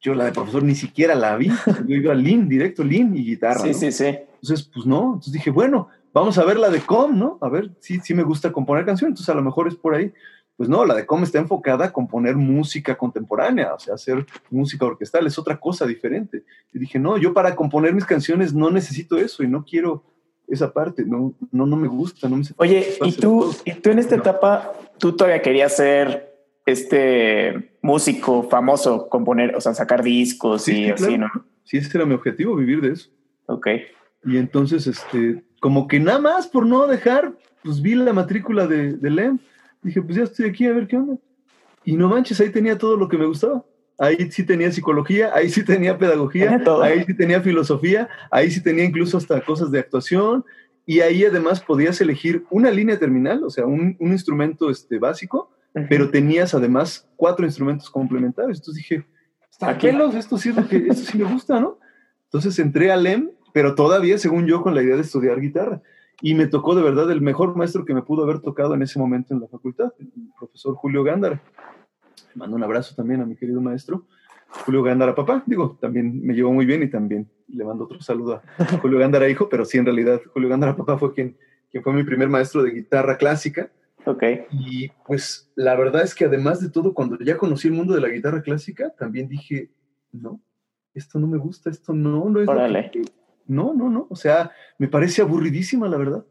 Yo 0.00 0.14
la 0.14 0.26
de 0.26 0.32
profesor 0.32 0.62
ni 0.62 0.74
siquiera 0.74 1.14
la 1.14 1.36
vi, 1.36 1.48
yo 1.86 1.96
iba 1.96 2.12
a 2.12 2.14
LIN, 2.14 2.48
directo 2.48 2.84
LIN 2.84 3.16
y 3.16 3.24
guitarra. 3.24 3.60
Sí, 3.60 3.68
¿no? 3.68 3.74
sí, 3.74 3.92
sí. 3.92 4.04
Entonces, 4.06 4.70
pues 4.72 4.86
no, 4.86 5.04
entonces 5.14 5.32
dije, 5.32 5.50
bueno, 5.50 5.88
vamos 6.12 6.38
a 6.38 6.44
ver 6.44 6.58
la 6.58 6.70
de 6.70 6.80
COM, 6.80 7.18
¿no? 7.18 7.38
A 7.40 7.48
ver, 7.48 7.70
sí, 7.80 8.00
sí 8.02 8.14
me 8.14 8.22
gusta 8.22 8.52
componer 8.52 8.84
canciones, 8.84 9.12
entonces 9.12 9.32
a 9.32 9.36
lo 9.36 9.42
mejor 9.42 9.68
es 9.68 9.76
por 9.76 9.94
ahí. 9.94 10.12
Pues 10.56 10.68
no, 10.68 10.84
la 10.84 10.94
de 10.94 11.06
COM 11.06 11.22
está 11.22 11.38
enfocada 11.38 11.86
a 11.86 11.92
componer 11.92 12.34
música 12.34 12.98
contemporánea, 12.98 13.74
o 13.74 13.78
sea, 13.78 13.94
hacer 13.94 14.26
música 14.50 14.86
orquestal 14.86 15.26
es 15.26 15.38
otra 15.38 15.58
cosa 15.60 15.86
diferente. 15.86 16.42
Y 16.72 16.80
dije, 16.80 16.98
no, 16.98 17.16
yo 17.16 17.32
para 17.32 17.54
componer 17.54 17.94
mis 17.94 18.04
canciones 18.04 18.52
no 18.52 18.68
necesito 18.70 19.16
eso 19.18 19.44
y 19.44 19.48
no 19.48 19.64
quiero 19.64 20.04
esa 20.48 20.72
parte, 20.72 21.04
no, 21.04 21.34
no, 21.52 21.66
no 21.66 21.76
me 21.76 21.86
gusta, 21.86 22.28
no 22.28 22.38
me 22.38 22.44
Oye, 22.56 22.96
¿y 23.02 23.12
tú, 23.12 23.54
¿y 23.64 23.74
tú 23.74 23.90
en 23.90 23.98
esta 23.98 24.16
no. 24.16 24.22
etapa, 24.22 24.72
tú 24.98 25.14
todavía 25.14 25.42
querías 25.42 25.76
ser 25.76 26.28
este 26.64 27.76
músico 27.82 28.42
famoso, 28.48 29.08
componer, 29.08 29.54
o 29.54 29.60
sea, 29.60 29.74
sacar 29.74 30.02
discos 30.02 30.62
sí, 30.62 30.72
y 30.72 30.74
sí, 30.86 30.90
así, 30.90 31.04
claro. 31.04 31.30
¿no? 31.34 31.44
Sí, 31.64 31.76
ese 31.76 31.96
era 31.96 32.06
mi 32.06 32.14
objetivo, 32.14 32.56
vivir 32.56 32.80
de 32.80 32.92
eso. 32.92 33.10
Ok. 33.46 33.68
Y 34.24 34.38
entonces, 34.38 34.86
este, 34.86 35.44
como 35.60 35.88
que 35.88 36.00
nada 36.00 36.18
más 36.20 36.46
por 36.46 36.66
no 36.66 36.86
dejar, 36.86 37.32
pues 37.62 37.82
vi 37.82 37.94
la 37.94 38.12
matrícula 38.12 38.66
de, 38.66 38.94
de 38.94 39.10
LEM 39.10 39.38
Dije, 39.82 40.02
pues 40.02 40.16
ya 40.16 40.24
estoy 40.24 40.48
aquí 40.48 40.66
a 40.66 40.72
ver 40.72 40.86
qué 40.86 40.96
onda. 40.96 41.16
Y 41.84 41.96
no 41.96 42.08
manches, 42.08 42.40
ahí 42.40 42.50
tenía 42.50 42.76
todo 42.76 42.96
lo 42.96 43.08
que 43.08 43.18
me 43.18 43.26
gustaba. 43.26 43.64
Ahí 43.98 44.30
sí 44.30 44.44
tenía 44.44 44.70
psicología, 44.70 45.32
ahí 45.34 45.48
sí 45.48 45.64
tenía 45.64 45.98
pedagogía, 45.98 46.62
ahí 46.82 47.04
sí 47.04 47.14
tenía 47.14 47.40
filosofía, 47.40 48.08
ahí 48.30 48.50
sí 48.50 48.62
tenía 48.62 48.84
incluso 48.84 49.16
hasta 49.16 49.40
cosas 49.40 49.70
de 49.70 49.80
actuación. 49.80 50.44
Y 50.86 51.00
ahí 51.00 51.24
además 51.24 51.60
podías 51.60 52.00
elegir 52.00 52.44
una 52.50 52.70
línea 52.70 52.98
terminal, 52.98 53.42
o 53.44 53.50
sea, 53.50 53.66
un, 53.66 53.96
un 53.98 54.12
instrumento 54.12 54.70
este, 54.70 54.98
básico, 54.98 55.50
uh 55.74 55.80
-huh. 55.80 55.86
pero 55.88 56.10
tenías 56.10 56.54
además 56.54 57.08
cuatro 57.16 57.44
instrumentos 57.44 57.90
complementarios. 57.90 58.58
Entonces 58.58 58.82
dije, 58.82 59.06
está 59.50 59.76
pelos, 59.76 60.14
esto 60.14 60.38
sí, 60.38 60.50
es 60.50 60.56
lo 60.56 60.66
que, 60.66 60.76
esto 60.76 61.10
sí 61.10 61.18
me 61.18 61.24
gusta, 61.24 61.60
¿no? 61.60 61.78
Entonces 62.24 62.58
entré 62.58 62.90
a 62.90 62.96
LEM, 62.96 63.30
pero 63.52 63.74
todavía, 63.74 64.18
según 64.18 64.46
yo, 64.46 64.62
con 64.62 64.74
la 64.74 64.82
idea 64.82 64.96
de 64.96 65.02
estudiar 65.02 65.40
guitarra 65.40 65.82
y 66.20 66.34
me 66.34 66.46
tocó 66.46 66.74
de 66.74 66.82
verdad 66.82 67.10
el 67.10 67.20
mejor 67.20 67.56
maestro 67.56 67.84
que 67.84 67.94
me 67.94 68.02
pudo 68.02 68.24
haber 68.24 68.40
tocado 68.40 68.74
en 68.74 68.82
ese 68.82 68.98
momento 68.98 69.34
en 69.34 69.40
la 69.40 69.48
facultad, 69.48 69.92
el 69.98 70.10
profesor 70.38 70.74
Julio 70.74 71.04
Gándara. 71.04 71.40
Le 72.34 72.34
mando 72.34 72.56
un 72.56 72.64
abrazo 72.64 72.94
también 72.94 73.20
a 73.20 73.26
mi 73.26 73.36
querido 73.36 73.60
maestro, 73.60 74.04
Julio 74.64 74.82
Gándara 74.82 75.14
papá, 75.14 75.42
digo, 75.46 75.76
también 75.80 76.24
me 76.24 76.34
llevó 76.34 76.52
muy 76.52 76.64
bien 76.64 76.82
y 76.82 76.88
también 76.88 77.28
le 77.48 77.64
mando 77.64 77.84
otro 77.84 78.00
saludo 78.00 78.42
a 78.58 78.64
Julio 78.80 78.98
Gándara 78.98 79.28
hijo, 79.28 79.48
pero 79.48 79.64
sí 79.64 79.78
en 79.78 79.84
realidad 79.84 80.20
Julio 80.32 80.48
Gándara 80.48 80.76
papá 80.76 80.98
fue 80.98 81.12
quien, 81.14 81.36
quien 81.70 81.82
fue 81.82 81.92
mi 81.92 82.02
primer 82.02 82.28
maestro 82.28 82.62
de 82.62 82.70
guitarra 82.70 83.16
clásica. 83.16 83.70
Ok. 84.04 84.22
Y 84.50 84.88
pues 85.06 85.52
la 85.54 85.76
verdad 85.76 86.02
es 86.02 86.14
que 86.14 86.24
además 86.24 86.60
de 86.60 86.70
todo, 86.70 86.94
cuando 86.94 87.18
ya 87.18 87.36
conocí 87.36 87.68
el 87.68 87.74
mundo 87.74 87.94
de 87.94 88.00
la 88.00 88.08
guitarra 88.08 88.42
clásica, 88.42 88.90
también 88.98 89.28
dije, 89.28 89.70
no, 90.12 90.40
esto 90.94 91.18
no 91.18 91.26
me 91.26 91.36
gusta, 91.36 91.68
esto 91.68 91.92
no, 91.92 92.28
no 92.30 92.40
es... 92.40 92.48
Órale. 92.48 92.90
No, 93.48 93.74
no, 93.74 93.90
no. 93.90 94.06
O 94.10 94.16
sea, 94.16 94.52
me 94.78 94.86
parece 94.86 95.22
aburridísima, 95.22 95.88
la 95.88 95.96
verdad. 95.96 96.24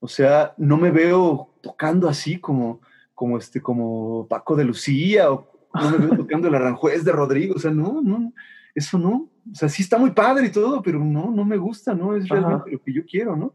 O 0.00 0.08
sea, 0.08 0.54
no 0.58 0.76
me 0.76 0.90
veo 0.90 1.54
tocando 1.62 2.08
así 2.08 2.38
como, 2.40 2.80
como 3.14 3.38
este, 3.38 3.60
como 3.60 4.26
Paco 4.28 4.56
de 4.56 4.64
Lucía, 4.64 5.30
o 5.30 5.50
no 5.74 5.90
me 5.90 5.98
veo 5.98 6.16
tocando 6.16 6.48
el 6.48 6.54
Aranjuez 6.54 7.04
de 7.04 7.12
Rodrigo. 7.12 7.54
O 7.54 7.58
sea, 7.58 7.70
no, 7.70 8.02
no, 8.02 8.32
eso 8.74 8.98
no. 8.98 9.30
O 9.50 9.54
sea, 9.54 9.68
sí 9.68 9.82
está 9.82 9.98
muy 9.98 10.10
padre 10.10 10.46
y 10.46 10.50
todo, 10.50 10.82
pero 10.82 10.98
no, 10.98 11.30
no 11.30 11.44
me 11.44 11.56
gusta, 11.58 11.94
no 11.94 12.16
es 12.16 12.28
realmente 12.28 12.70
lo 12.72 12.82
que 12.82 12.92
yo 12.92 13.04
quiero, 13.04 13.36
¿no? 13.36 13.54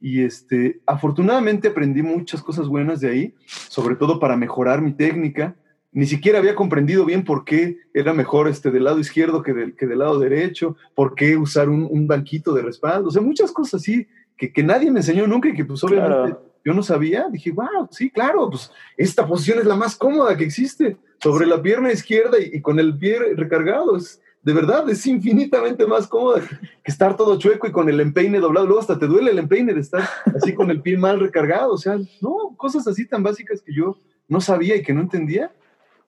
Y 0.00 0.22
este, 0.22 0.80
afortunadamente 0.86 1.68
aprendí 1.68 2.02
muchas 2.02 2.42
cosas 2.42 2.66
buenas 2.68 3.00
de 3.00 3.10
ahí, 3.10 3.34
sobre 3.46 3.96
todo 3.96 4.18
para 4.18 4.36
mejorar 4.36 4.80
mi 4.80 4.92
técnica. 4.92 5.54
Ni 5.92 6.06
siquiera 6.06 6.38
había 6.38 6.54
comprendido 6.54 7.04
bien 7.04 7.24
por 7.24 7.44
qué 7.44 7.78
era 7.92 8.12
mejor 8.14 8.46
este 8.48 8.70
del 8.70 8.84
lado 8.84 9.00
izquierdo 9.00 9.42
que 9.42 9.52
del, 9.52 9.74
que 9.74 9.86
del 9.86 9.98
lado 9.98 10.18
derecho, 10.20 10.76
por 10.94 11.14
qué 11.14 11.36
usar 11.36 11.68
un, 11.68 11.86
un 11.90 12.06
banquito 12.06 12.52
de 12.54 12.62
respaldo, 12.62 13.08
o 13.08 13.10
sea, 13.10 13.22
muchas 13.22 13.50
cosas 13.50 13.80
así 13.80 14.06
que, 14.36 14.52
que 14.52 14.62
nadie 14.62 14.90
me 14.90 15.00
enseñó 15.00 15.26
nunca 15.26 15.48
y 15.48 15.54
que 15.54 15.64
pues 15.64 15.82
obviamente 15.84 16.14
Claro. 16.30 16.42
yo 16.64 16.72
no 16.74 16.82
sabía. 16.82 17.28
Dije, 17.30 17.50
wow, 17.50 17.88
sí, 17.90 18.08
claro, 18.10 18.48
pues 18.48 18.70
esta 18.96 19.26
posición 19.26 19.58
es 19.58 19.66
la 19.66 19.76
más 19.76 19.96
cómoda 19.96 20.36
que 20.36 20.44
existe, 20.44 20.96
sobre 21.22 21.46
la 21.46 21.60
pierna 21.60 21.92
izquierda 21.92 22.38
y, 22.38 22.56
y 22.56 22.60
con 22.62 22.78
el 22.78 22.96
pie 22.96 23.18
recargado. 23.36 23.96
Es, 23.96 24.20
de 24.42 24.54
verdad, 24.54 24.88
es 24.88 25.06
infinitamente 25.06 25.86
más 25.86 26.06
cómoda 26.06 26.40
que, 26.40 26.56
que 26.56 26.90
estar 26.90 27.14
todo 27.16 27.38
chueco 27.38 27.66
y 27.66 27.72
con 27.72 27.88
el 27.90 28.00
empeine 28.00 28.38
doblado. 28.38 28.64
Luego 28.64 28.80
hasta 28.80 28.98
te 28.98 29.06
duele 29.06 29.32
el 29.32 29.38
empeine 29.38 29.74
de 29.74 29.80
estar 29.80 30.08
así 30.34 30.54
con 30.54 30.70
el 30.70 30.80
pie 30.80 30.96
mal 30.96 31.20
recargado. 31.20 31.72
O 31.74 31.78
sea, 31.78 31.98
no, 32.22 32.54
cosas 32.56 32.86
así 32.86 33.06
tan 33.06 33.22
básicas 33.22 33.60
que 33.60 33.74
yo 33.74 33.98
no 34.28 34.40
sabía 34.40 34.76
y 34.76 34.82
que 34.82 34.94
no 34.94 35.02
entendía. 35.02 35.52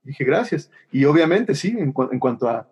Dije, 0.05 0.25
gracias. 0.25 0.71
Y 0.91 1.05
obviamente, 1.05 1.55
sí, 1.55 1.75
en, 1.79 1.93
cu- 1.93 2.09
en 2.11 2.19
cuanto 2.19 2.49
a 2.49 2.69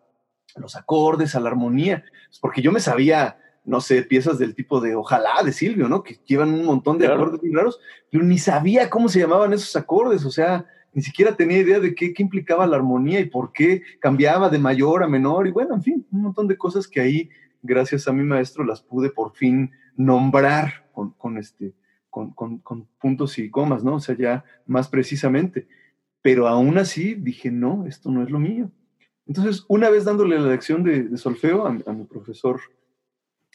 los 0.57 0.75
acordes, 0.77 1.35
a 1.35 1.41
la 1.41 1.49
armonía, 1.51 2.05
pues, 2.29 2.39
porque 2.41 2.61
yo 2.63 2.73
me 2.73 2.81
sabía, 2.81 3.39
no 3.65 3.81
sé, 3.81 4.03
piezas 4.03 4.39
del 4.39 4.55
tipo 4.55 4.81
de 4.81 4.97
Ojalá 4.97 5.43
de 5.45 5.53
Silvio, 5.53 5.89
¿no? 5.89 6.03
Que 6.03 6.19
llevan 6.27 6.53
un 6.53 6.65
montón 6.65 6.99
de 6.99 7.07
Claro. 7.07 7.23
acordes 7.23 7.43
muy 7.43 7.53
raros, 7.55 7.79
pero 8.11 8.25
ni 8.25 8.39
sabía 8.39 8.91
cómo 8.91 9.09
se 9.09 9.21
llamaban 9.21 9.53
esos 9.53 9.77
acordes, 9.77 10.25
o 10.25 10.31
sea, 10.31 10.67
ni 10.93 11.03
siquiera 11.03 11.37
tenía 11.37 11.59
idea 11.59 11.79
de 11.79 11.95
qué, 11.95 12.13
qué 12.13 12.23
implicaba 12.25 12.67
la 12.67 12.77
armonía 12.77 13.21
y 13.21 13.27
por 13.27 13.53
qué 13.53 13.83
cambiaba 14.01 14.49
de 14.49 14.59
mayor 14.59 15.05
a 15.05 15.07
menor, 15.09 15.47
y 15.47 15.53
bueno, 15.53 15.75
en 15.77 15.83
fin, 15.85 16.07
un 16.11 16.23
montón 16.23 16.49
de 16.49 16.57
cosas 16.59 16.89
que 16.89 17.01
ahí, 17.01 17.31
gracias 17.63 18.09
a 18.09 18.13
mi 18.13 18.25
maestro, 18.25 18.65
las 18.65 18.83
pude 18.83 19.11
por 19.11 19.37
fin 19.37 19.71
nombrar 19.95 20.89
con, 20.93 21.11
con 21.13 21.39
este, 21.39 21.75
con, 22.09 22.33
con- 22.33 22.59
con 22.59 22.89
puntos 23.01 23.39
y 23.39 23.49
comas, 23.51 23.85
¿no? 23.85 23.95
O 23.95 24.01
sea, 24.01 24.17
ya 24.17 24.45
más 24.67 24.89
precisamente. 24.89 25.69
Pero 26.23 26.49
aún 26.49 26.77
así 26.79 27.15
dije, 27.15 27.51
no, 27.51 27.87
esto 27.87 28.11
no 28.11 28.23
es 28.23 28.31
lo 28.31 28.39
mío. 28.39 28.71
Entonces, 29.27 29.65
una 29.69 29.89
vez 29.91 30.05
dándole 30.05 30.39
la 30.39 30.49
lección 30.49 30.83
de, 30.83 31.17
solfeo 31.17 31.67
a, 31.67 31.73
mi- 31.73 32.05
profesor 32.05 32.61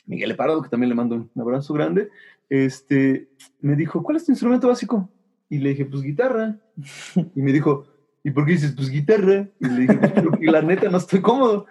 Miguel 0.06 0.32
Eparado, 0.32 0.62
que 0.62 0.70
también 0.70 0.90
le 0.90 0.96
mando 0.96 1.16
un 1.16 1.42
abrazo 1.42 1.74
grande, 1.74 2.10
este, 2.50 3.28
me 3.60 3.76
dijo, 3.76 4.02
¿cuál 4.04 4.18
es 4.18 4.26
tu 4.26 4.32
instrumento 4.32 4.68
básico? 4.68 5.10
Y 5.50 5.58
le 5.58 5.70
dije, 5.70 5.86
pues 5.86 6.02
guitarra. 6.02 6.58
Y 7.36 7.42
me 7.42 7.52
dijo, 7.52 7.88
¿y 8.24 8.32
por 8.32 8.46
qué 8.46 8.54
dices, 8.54 8.74
pues 8.76 8.90
guitarra? 8.90 9.48
Y 9.60 9.68
le 9.68 9.80
dije, 9.82 9.94
pues 9.96 10.40
la 10.42 10.62
neta 10.62 10.90
no 10.90 10.98
estoy 10.98 11.22
cómodo. 11.22 11.66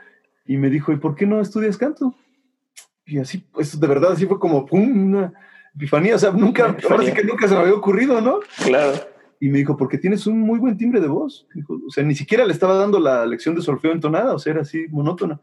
Y 0.47 0.59
me 0.59 0.69
dijo, 0.69 0.93
¿y 0.93 0.97
por 0.97 1.15
qué 1.15 1.27
no 1.27 1.41
estudias 1.41 1.77
canto? 1.79 2.15
Y 3.07 3.19
así, 3.19 3.39
pues 3.39 3.79
de 3.79 3.87
verdad, 3.87 4.13
así 4.13 4.27
fue 4.27 4.39
como, 4.39 4.67
pum, 4.67 5.15
una 5.15 5.33
epifanía. 5.75 6.17
O 6.17 6.19
sea, 6.19 6.31
nunca, 6.31 6.77
ahora 6.91 7.05
sí 7.05 7.13
que 7.13 7.25
nunca 7.25 7.49
se 7.49 7.55
me 7.55 7.61
había 7.61 7.75
ocurrido, 7.75 8.21
¿no? 8.21 8.41
Claro. 8.65 9.14
Y 9.45 9.51
me 9.51 9.59
dijo, 9.59 9.77
porque 9.77 9.99
tienes 9.99 10.27
un 10.27 10.41
muy 10.41 10.59
buen 10.59 10.79
timbre 10.79 11.03
de 11.03 11.07
voz. 11.07 11.47
O 11.69 11.91
sea, 11.91 12.03
ni 12.03 12.15
siquiera 12.15 12.47
le 12.47 12.53
estaba 12.55 12.77
dando 12.77 12.99
la 12.99 13.27
lección 13.27 13.55
de 13.55 13.61
solfeo 13.61 13.93
entonada, 13.93 14.33
o 14.33 14.39
sea, 14.39 14.55
era 14.55 14.63
así 14.63 14.87
monótona. 14.89 15.39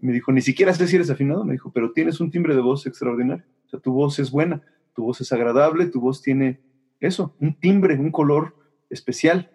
Me 0.00 0.12
dijo, 0.12 0.32
ni 0.32 0.40
siquiera 0.40 0.74
sé 0.74 0.88
si 0.88 0.96
eres 0.96 1.10
afinado. 1.10 1.44
Me 1.44 1.52
dijo, 1.52 1.70
pero 1.72 1.92
tienes 1.92 2.18
un 2.18 2.32
timbre 2.32 2.56
de 2.56 2.60
voz 2.60 2.88
extraordinario. 2.88 3.44
O 3.64 3.68
sea, 3.68 3.78
tu 3.78 3.92
voz 3.92 4.18
es 4.18 4.32
buena, 4.32 4.62
tu 4.96 5.04
voz 5.04 5.20
es 5.20 5.30
agradable, 5.32 5.86
tu 5.86 6.00
voz 6.00 6.22
tiene 6.22 6.60
eso, 6.98 7.36
un 7.38 7.54
timbre, 7.54 7.94
un 7.94 8.10
color 8.10 8.52
especial. 8.90 9.48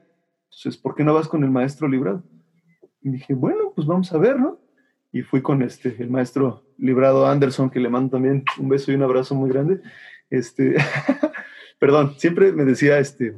Entonces, 0.46 0.78
¿por 0.78 0.96
qué 0.96 1.04
no 1.04 1.14
vas 1.14 1.28
con 1.28 1.44
el 1.44 1.52
maestro 1.52 1.90
librado? 1.90 2.24
Y 3.02 3.10
dije, 3.10 3.34
bueno, 3.34 3.74
pues 3.76 3.86
vamos 3.86 4.14
a 4.14 4.18
ver, 4.18 4.40
¿no? 4.40 4.58
Y 5.12 5.22
fui 5.24 5.42
con 5.42 5.64
este, 5.64 5.98
el 6.00 6.10
maestro 6.10 6.64
librado 6.78 7.28
Anderson, 7.28 7.70
que 7.70 7.82
le 7.82 7.90
mando 7.90 8.12
también 8.12 8.46
un 8.58 8.70
beso 8.70 8.90
y 8.90 8.96
un 8.96 9.04
abrazo 9.04 9.36
muy 9.36 9.50
grande. 9.50 9.82
Este, 10.30 10.76
perdón, 11.78 12.14
siempre 12.16 12.54
me 12.54 12.64
decía 12.64 12.98
este, 12.98 13.36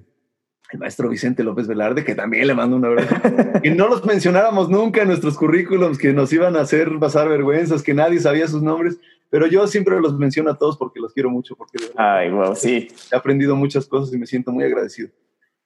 el 0.74 0.80
maestro 0.80 1.10
Vicente 1.10 1.44
López 1.44 1.68
Velarde, 1.68 2.04
que 2.04 2.16
también 2.16 2.48
le 2.48 2.54
mando 2.54 2.76
un 2.76 2.86
abrazo, 2.86 3.16
que 3.64 3.72
no 3.72 3.88
los 3.88 4.04
mencionáramos 4.06 4.70
nunca 4.70 5.02
en 5.02 5.08
nuestros 5.08 5.38
currículums, 5.38 5.98
que 5.98 6.14
nos 6.14 6.34
iban 6.34 6.56
a 6.56 6.62
hacer 6.62 6.90
pasar 7.00 7.30
vergüenzas, 7.30 7.84
que 7.84 7.94
nadie 7.94 8.20
sabía 8.20 8.48
sus 8.48 8.62
nombres, 8.62 8.98
pero 9.30 9.48
yo 9.48 9.66
siempre 9.68 10.00
los 10.00 10.18
menciono 10.18 10.52
a 10.52 10.58
todos 10.58 10.78
porque 10.78 11.00
los 11.00 11.14
quiero 11.14 11.30
mucho, 11.30 11.56
porque 11.56 11.78
Ay, 11.96 12.30
wow, 12.32 12.56
sí. 12.56 12.88
he 13.12 13.16
aprendido 13.16 13.56
muchas 13.56 13.86
cosas 13.86 14.14
y 14.14 14.18
me 14.18 14.26
siento 14.26 14.52
muy 14.52 14.64
agradecido. 14.64 15.10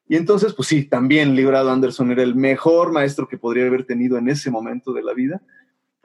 Y 0.09 0.15
entonces, 0.15 0.53
pues 0.53 0.69
sí, 0.69 0.85
también 0.85 1.35
Librado 1.35 1.69
Anderson 1.69 2.11
era 2.11 2.23
el 2.23 2.35
mejor 2.35 2.93
maestro 2.93 3.27
que 3.27 3.37
podría 3.37 3.67
haber 3.67 3.85
tenido 3.85 4.17
en 4.17 4.29
ese 4.29 4.49
momento 4.49 4.93
de 4.93 5.03
la 5.03 5.13
vida, 5.13 5.41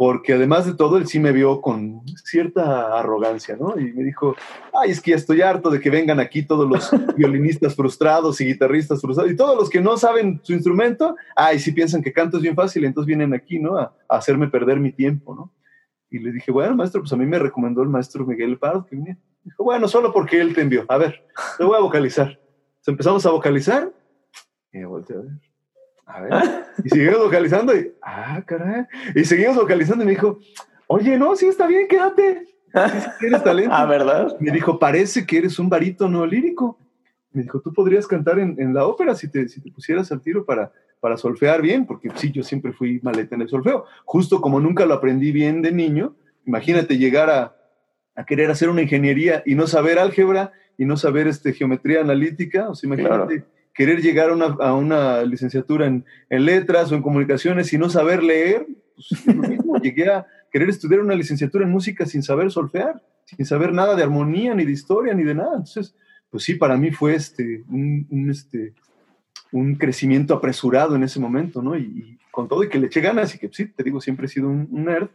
porque 0.05 0.32
además 0.32 0.66
de 0.66 0.74
todo, 0.74 0.98
él 0.98 1.07
sí 1.07 1.20
me 1.20 1.30
vio 1.30 1.61
con 1.61 2.03
cierta 2.24 2.98
arrogancia, 2.98 3.55
¿no? 3.55 3.78
Y 3.78 3.92
me 3.92 4.03
dijo, 4.03 4.34
ay, 4.74 4.90
es 4.90 5.00
que 5.00 5.12
ya 5.12 5.16
estoy 5.16 5.42
harto 5.42 5.70
de 5.70 5.78
que 5.78 5.90
vengan 5.90 6.18
aquí 6.18 6.42
todos 6.42 6.68
los 6.68 6.90
violinistas 7.16 7.76
frustrados 7.76 8.40
y 8.40 8.46
guitarristas 8.46 9.00
frustrados, 9.00 9.30
y 9.30 9.36
todos 9.36 9.57
los 9.57 9.70
que 9.70 9.80
no 9.80 9.96
saben 9.96 10.40
su 10.42 10.55
instrumento, 10.55 11.14
ay, 11.36 11.61
sí 11.61 11.70
piensan 11.70 12.03
que 12.03 12.12
canto 12.12 12.38
es 12.38 12.42
bien 12.42 12.57
fácil, 12.57 12.84
entonces 12.84 13.07
vienen 13.07 13.32
aquí, 13.32 13.61
¿no? 13.61 13.78
A, 13.78 13.94
a 14.09 14.16
hacerme 14.16 14.48
perder 14.48 14.80
mi 14.80 14.90
tiempo, 14.90 15.36
¿no? 15.36 15.55
Y 16.11 16.18
le 16.18 16.32
dije, 16.32 16.50
bueno, 16.50 16.74
maestro, 16.74 17.03
pues 17.03 17.12
a 17.12 17.16
mí 17.16 17.24
me 17.24 17.38
recomendó 17.38 17.80
el 17.84 17.88
maestro 17.88 18.26
Miguel 18.26 18.59
Pardo 18.59 18.84
que 18.84 18.96
viniera. 18.96 19.20
Dijo, 19.44 19.62
bueno, 19.62 19.86
solo 19.86 20.12
porque 20.12 20.40
él 20.40 20.53
te 20.53 20.62
envió. 20.62 20.84
A 20.88 20.98
ver, 20.98 21.24
te 21.57 21.62
voy 21.62 21.76
a 21.76 21.80
vocalizar. 21.80 22.26
Entonces 22.26 22.88
empezamos 22.88 23.24
a 23.24 23.30
vocalizar. 23.30 23.92
Y 24.72 24.78
me 24.78 24.86
volteé 24.86 25.16
a 25.16 25.20
ver. 25.20 25.51
A 26.07 26.20
ver. 26.20 26.32
Y 26.84 26.88
seguimos 26.88 27.18
vocalizando 27.24 27.76
y, 27.76 27.92
ah, 28.03 28.42
caray. 28.46 28.86
Y 29.14 29.24
seguimos 29.24 29.57
vocalizando 29.57 30.05
y 30.05 30.07
me 30.07 30.12
dijo, 30.12 30.38
oye, 30.86 31.18
no, 31.18 31.34
sí 31.36 31.46
está 31.46 31.66
bien, 31.66 31.88
quédate. 31.88 32.46
Sí, 32.46 33.09
Tienes 33.20 33.44
talento. 33.44 33.70
Ah, 33.74 33.86
¿verdad? 33.86 34.36
Me 34.40 34.50
dijo, 34.50 34.78
parece 34.78 35.26
que 35.26 35.38
eres 35.38 35.59
un 35.59 35.68
barítono 35.68 36.26
lírico. 36.26 36.78
Me 37.32 37.42
dijo, 37.42 37.61
tú 37.61 37.72
podrías 37.72 38.07
cantar 38.07 38.38
en, 38.38 38.57
en 38.59 38.74
la 38.74 38.86
ópera 38.86 39.14
si 39.14 39.28
te, 39.30 39.48
si 39.48 39.61
te 39.61 39.70
pusieras 39.70 40.12
al 40.12 40.20
tiro 40.20 40.44
para, 40.44 40.72
para 41.00 41.16
solfear 41.16 41.62
bien, 41.62 41.86
porque 41.86 42.11
sí, 42.16 42.30
yo 42.30 42.42
siempre 42.42 42.72
fui 42.72 43.00
maleta 43.03 43.34
en 43.34 43.42
el 43.42 43.48
solfeo. 43.48 43.86
Justo 44.05 44.40
como 44.40 44.61
nunca 44.61 44.86
lo 44.86 44.94
aprendí 44.94 45.32
bien 45.32 45.62
de 45.62 45.72
niño, 45.72 46.14
imagínate 46.46 46.98
llegar 46.98 47.30
a, 47.30 47.57
a 48.14 48.24
querer 48.24 48.50
hacer 48.50 48.68
una 48.68 48.82
ingeniería 48.82 49.42
y 49.46 49.55
no 49.55 49.66
saber 49.66 49.98
álgebra 49.98 50.53
y 50.76 50.84
no 50.84 50.96
saber 50.96 51.26
este, 51.26 51.53
geometría 51.53 52.00
analítica. 52.00 52.68
O 52.68 52.74
sea, 52.74 52.88
imagínate 52.88 53.44
querer 53.74 54.00
llegar 54.02 54.30
a 54.30 54.34
una, 54.34 54.46
a 54.46 54.74
una 54.74 55.22
licenciatura 55.22 55.86
en, 55.86 56.04
en 56.28 56.44
letras 56.44 56.92
o 56.92 56.94
en 56.94 57.02
comunicaciones 57.02 57.72
y 57.72 57.78
no 57.78 57.88
saber 57.88 58.22
leer. 58.22 58.66
Pues, 58.94 59.12
es 59.12 59.34
lo 59.34 59.42
mismo. 59.42 59.76
Llegué 59.82 60.10
a 60.10 60.26
querer 60.50 60.68
estudiar 60.68 61.00
una 61.00 61.14
licenciatura 61.14 61.64
en 61.64 61.70
música 61.70 62.06
sin 62.06 62.22
saber 62.22 62.50
solfear, 62.50 63.02
sin 63.24 63.44
saber 63.46 63.72
nada 63.72 63.96
de 63.96 64.02
armonía, 64.02 64.54
ni 64.54 64.64
de 64.64 64.72
historia, 64.72 65.14
ni 65.14 65.24
de 65.24 65.34
nada. 65.34 65.52
Entonces, 65.52 65.94
pues 66.30 66.44
sí, 66.44 66.54
para 66.54 66.76
mí 66.76 66.90
fue 66.90 67.14
este, 67.14 67.64
un, 67.68 68.06
un, 68.10 68.30
este, 68.30 68.74
un 69.50 69.76
crecimiento 69.76 70.34
apresurado 70.34 70.96
en 70.96 71.02
ese 71.02 71.20
momento, 71.20 71.62
¿no? 71.62 71.76
Y, 71.76 71.82
y, 71.82 72.18
con 72.30 72.48
todo 72.48 72.64
y 72.64 72.70
que 72.70 72.78
le 72.78 72.86
eché 72.86 73.02
ganas 73.02 73.34
y 73.34 73.38
que 73.38 73.50
sí, 73.52 73.66
te 73.66 73.82
digo, 73.82 74.00
siempre 74.00 74.24
he 74.24 74.28
sido 74.28 74.48
un, 74.48 74.66
un 74.70 74.86
nerd, 74.86 75.10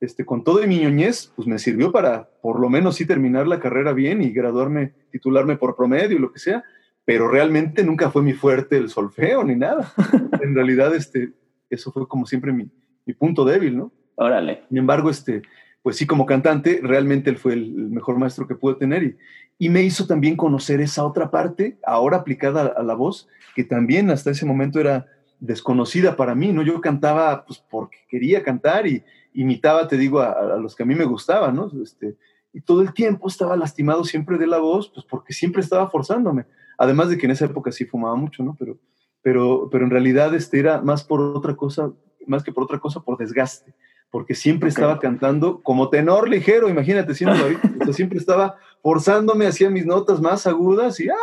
este, 0.00 0.24
con 0.24 0.44
todo 0.44 0.62
y 0.62 0.66
mi 0.66 0.78
ñoñez, 0.78 1.32
pues 1.34 1.48
me 1.48 1.58
sirvió 1.58 1.90
para 1.90 2.28
por 2.42 2.60
lo 2.60 2.68
menos 2.68 2.96
sí 2.96 3.06
terminar 3.06 3.48
la 3.48 3.58
carrera 3.58 3.92
bien 3.92 4.22
y 4.22 4.30
graduarme, 4.30 4.92
titularme 5.10 5.56
por 5.56 5.74
promedio 5.74 6.16
y 6.16 6.20
lo 6.20 6.30
que 6.30 6.38
sea, 6.38 6.62
pero 7.08 7.26
realmente 7.26 7.82
nunca 7.84 8.10
fue 8.10 8.20
mi 8.20 8.34
fuerte 8.34 8.76
el 8.76 8.90
solfeo 8.90 9.42
ni 9.42 9.56
nada. 9.56 9.94
en 10.42 10.54
realidad, 10.54 10.94
este, 10.94 11.32
eso 11.70 11.90
fue 11.90 12.06
como 12.06 12.26
siempre 12.26 12.52
mi, 12.52 12.68
mi 13.06 13.14
punto 13.14 13.46
débil, 13.46 13.78
¿no? 13.78 13.90
Órale. 14.16 14.64
Sin 14.68 14.76
embargo, 14.76 15.08
este, 15.08 15.40
pues 15.80 15.96
sí, 15.96 16.06
como 16.06 16.26
cantante, 16.26 16.80
realmente 16.82 17.30
él 17.30 17.38
fue 17.38 17.54
el, 17.54 17.62
el 17.62 17.88
mejor 17.88 18.18
maestro 18.18 18.46
que 18.46 18.56
pude 18.56 18.74
tener 18.74 19.04
y, 19.04 19.16
y, 19.56 19.70
me 19.70 19.82
hizo 19.84 20.06
también 20.06 20.36
conocer 20.36 20.82
esa 20.82 21.02
otra 21.02 21.30
parte, 21.30 21.78
ahora 21.82 22.18
aplicada 22.18 22.74
a, 22.76 22.80
a, 22.80 22.82
la 22.82 22.92
voz, 22.92 23.26
que 23.54 23.64
también 23.64 24.10
hasta 24.10 24.30
ese 24.30 24.44
momento 24.44 24.78
era 24.78 25.06
desconocida 25.40 26.14
para 26.14 26.34
mí, 26.34 26.52
¿no? 26.52 26.60
Yo 26.60 26.78
cantaba 26.82 27.46
pues 27.46 27.58
porque 27.70 27.96
quería 28.10 28.42
cantar 28.42 28.86
y 28.86 29.02
imitaba, 29.32 29.88
te 29.88 29.96
digo, 29.96 30.20
a, 30.20 30.32
a 30.32 30.56
los 30.58 30.76
que 30.76 30.82
a 30.82 30.86
mí 30.86 30.94
me 30.94 31.06
gustaban, 31.06 31.56
¿no? 31.56 31.72
Este, 31.82 32.18
y 32.52 32.60
todo 32.60 32.82
el 32.82 32.92
tiempo 32.92 33.28
estaba 33.28 33.56
lastimado 33.56 34.04
siempre 34.04 34.36
de 34.36 34.46
la 34.46 34.58
voz, 34.58 34.90
pues 34.94 35.06
porque 35.06 35.32
siempre 35.32 35.62
estaba 35.62 35.88
forzándome. 35.88 36.44
Además 36.78 37.10
de 37.10 37.18
que 37.18 37.26
en 37.26 37.32
esa 37.32 37.44
época 37.44 37.72
sí 37.72 37.84
fumaba 37.84 38.14
mucho, 38.14 38.42
¿no? 38.42 38.56
Pero, 38.58 38.78
pero, 39.20 39.68
pero 39.70 39.84
en 39.84 39.90
realidad 39.90 40.34
este 40.34 40.60
era 40.60 40.80
más 40.80 41.04
por 41.04 41.20
otra 41.20 41.56
cosa, 41.56 41.92
más 42.26 42.42
que 42.42 42.52
por 42.52 42.64
otra 42.64 42.78
cosa, 42.78 43.00
por 43.00 43.18
desgaste. 43.18 43.74
porque 44.10 44.34
siempre 44.34 44.70
estaba 44.70 44.98
cantando 44.98 45.60
como 45.62 45.90
tenor 45.90 46.28
ligero, 46.28 46.68
imagínate, 46.68 47.14
siempre, 47.14 47.58
siempre 47.92 48.18
estaba 48.18 48.56
forzándome, 48.82 49.46
hacía 49.46 49.68
mis 49.68 49.84
notas 49.84 50.20
más 50.20 50.46
agudas 50.46 50.98
y 51.00 51.10
¡ah! 51.10 51.14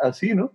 así, 0.00 0.34
¿no? 0.34 0.52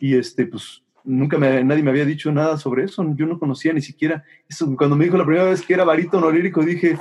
Y 0.00 0.16
este, 0.16 0.46
pues 0.46 0.82
nunca 1.04 1.38
me, 1.38 1.62
nadie 1.62 1.82
me 1.82 1.90
había 1.90 2.04
dicho 2.04 2.32
nada 2.32 2.58
sobre 2.58 2.84
eso, 2.84 3.04
yo 3.14 3.26
no 3.26 3.38
conocía 3.38 3.72
ni 3.72 3.80
siquiera 3.80 4.24
eso. 4.48 4.74
Cuando 4.76 4.96
me 4.96 5.04
dijo 5.04 5.16
la 5.16 5.24
primera 5.24 5.48
vez 5.48 5.62
que 5.62 5.74
era 5.74 5.84
barítono 5.84 6.30
lírico, 6.30 6.62
dije, 6.62 6.98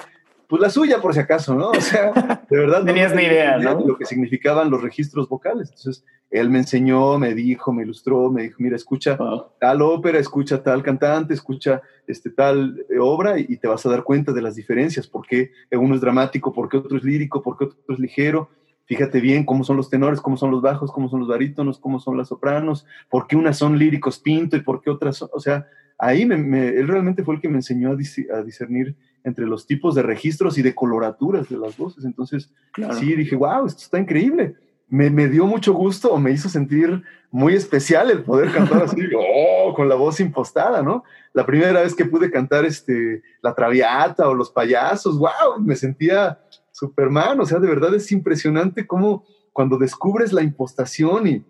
pues 0.48 0.62
la 0.62 0.70
suya 0.70 1.02
por 1.02 1.14
si 1.14 1.20
acaso, 1.20 1.56
¿no? 1.56 1.70
O 1.70 1.82
sea, 1.82 2.12
de 2.50 2.58
verdad. 2.58 2.80
no 2.80 2.86
Tenías 2.86 3.14
ni 3.16 3.24
idea, 3.24 3.58
¿no? 3.58 3.80
lo 3.86 3.98
que 3.98 4.06
significaban 4.06 4.70
los 4.70 4.82
registros 4.82 5.28
vocales. 5.30 5.70
Entonces, 5.70 6.04
él 6.32 6.50
me 6.50 6.60
enseñó, 6.60 7.18
me 7.18 7.34
dijo, 7.34 7.72
me 7.72 7.84
ilustró, 7.84 8.32
me 8.32 8.44
dijo, 8.44 8.58
mira, 8.60 8.76
escucha 8.76 9.18
tal 9.60 9.82
ópera, 9.82 10.20
escucha 10.20 10.62
tal 10.62 10.84
cantante, 10.84 11.34
escucha 11.34 11.82
este, 12.08 12.30
tal 12.30 12.86
eh, 12.90 13.00
obra 13.00 13.40
y, 13.40 13.58
te 13.58 13.68
vas 13.68 13.86
a 13.86 13.90
dar 13.90 14.04
cuenta 14.04 14.34
de 14.34 14.42
las 14.42 14.56
diferencias, 14.56 15.08
por 15.08 15.26
qué 15.26 15.52
uno 15.72 15.96
es 15.96 16.02
dramático, 16.02 16.52
por 16.52 16.70
qué 16.70 16.78
otro 16.78 16.98
es 16.98 17.04
lírico, 17.04 17.42
por 17.42 17.58
qué 17.58 17.66
otro 17.66 17.80
es 17.90 18.00
ligero. 18.00 18.50
Fíjate 18.86 19.20
bien 19.20 19.46
cómo 19.46 19.64
son 19.64 19.78
los 19.78 19.90
tenores, 19.90 20.22
cómo 20.22 20.38
son 20.38 20.52
los 20.52 20.62
bajos, 20.62 20.92
cómo 20.92 21.10
son 21.10 21.20
los 21.22 21.30
barítonos, 21.30 21.80
cómo 21.80 22.00
son 22.00 22.18
las 22.18 22.28
sopranos, 22.28 22.86
por 23.10 23.28
qué 23.28 23.36
unas 23.36 23.58
son 23.58 23.80
líricos 23.80 24.20
pinto 24.20 24.56
y 24.56 24.62
por 24.62 24.82
qué 24.82 24.92
otras 24.92 25.18
son, 25.18 25.30
o 25.34 25.40
sea, 25.40 25.68
ahí 25.98 26.24
él 26.24 26.88
realmente 26.88 27.24
fue 27.24 27.36
el 27.36 27.42
que 27.42 27.50
me 27.50 27.58
enseñó 27.58 27.92
a, 27.92 27.96
discernir 28.44 28.96
entre 29.24 29.46
los 29.46 29.66
tipos 29.66 29.96
de 29.96 30.04
registros 30.04 30.58
y 30.58 30.62
de 30.62 30.76
coloraturas 30.76 31.50
de 31.50 31.58
las 31.58 31.78
voces. 31.78 32.06
Entonces, 32.06 32.52
sí, 33.00 33.16
dije, 33.16 33.36
wow, 33.36 33.66
esto 33.66 33.82
está 33.82 34.00
increíble. 34.00 34.56
Me, 34.88 35.10
me, 35.10 35.28
dio 35.28 35.48
mucho 35.48 35.74
gusto 35.74 36.12
o 36.12 36.20
me 36.20 36.32
hizo 36.32 36.48
sentir 36.48 37.02
muy 37.32 37.56
especial 37.56 38.12
el 38.12 38.22
poder 38.22 38.52
cantar 38.52 38.84
así, 38.84 39.02
oh, 39.18 39.74
con 39.74 39.90
la 39.90 39.96
voz 39.96 40.20
impostada, 40.20 40.84
¿no? 40.84 41.04
La 41.34 41.44
primera 41.46 41.82
vez 41.82 41.96
que 41.96 42.06
pude 42.06 42.30
cantar 42.30 42.66
este, 42.66 43.24
La 43.42 43.56
Traviata 43.56 44.30
o 44.30 44.36
Los 44.36 44.52
Payasos, 44.52 45.18
wow, 45.18 45.60
me 45.60 45.76
sentía 45.76 46.40
Superman, 46.76 47.40
o 47.40 47.46
sea, 47.46 47.60
de 47.60 47.70
verdad 47.70 47.96
es 47.96 48.12
impresionante 48.12 48.86
cómo 48.86 49.24
cuando 49.54 49.78
descubres 49.78 50.34
la 50.34 50.44
impostación 50.44 51.26
y 51.26 51.46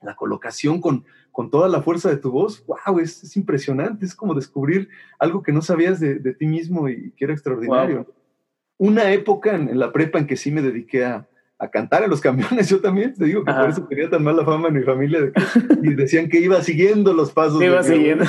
la 0.00 0.14
colocación 0.14 0.80
con, 0.80 1.04
con 1.32 1.50
toda 1.50 1.68
la 1.68 1.82
fuerza 1.82 2.08
de 2.08 2.18
tu 2.18 2.30
voz, 2.30 2.64
wow, 2.66 3.00
es, 3.00 3.36
impresionante, 3.36 4.06
es 4.06 4.14
como 4.14 4.32
descubrir 4.32 4.88
algo 5.18 5.42
que 5.42 5.50
no 5.50 5.60
sabías 5.60 5.98
de, 5.98 6.20
ti 6.34 6.46
mismo 6.46 6.88
y 6.88 7.10
que 7.16 7.24
era 7.24 7.34
extraordinario. 7.34 8.06
Una 8.78 9.12
época 9.12 9.56
en, 9.56 9.76
la 9.76 9.92
prepa 9.92 10.20
en 10.20 10.28
que 10.28 10.36
sí 10.36 10.52
me 10.52 10.62
dediqué 10.62 11.04
a, 11.04 11.26
cantar 11.72 12.04
en 12.04 12.10
los 12.10 12.20
camiones, 12.20 12.68
yo 12.70 12.80
también 12.80 13.12
te 13.12 13.24
digo 13.24 13.44
que 13.44 13.52
por 13.52 13.68
eso 13.68 13.84
tenía 13.88 14.08
tan 14.08 14.22
mala 14.22 14.44
fama 14.44 14.68
en 14.68 14.74
mi 14.74 14.82
familia, 14.82 15.32
y 15.82 15.94
decían 15.94 16.28
que 16.28 16.38
iba 16.38 16.62
siguiendo 16.62 17.12
los 17.12 17.32
pasos. 17.32 17.60
Iba 17.60 17.82
siguiendo. 17.82 18.24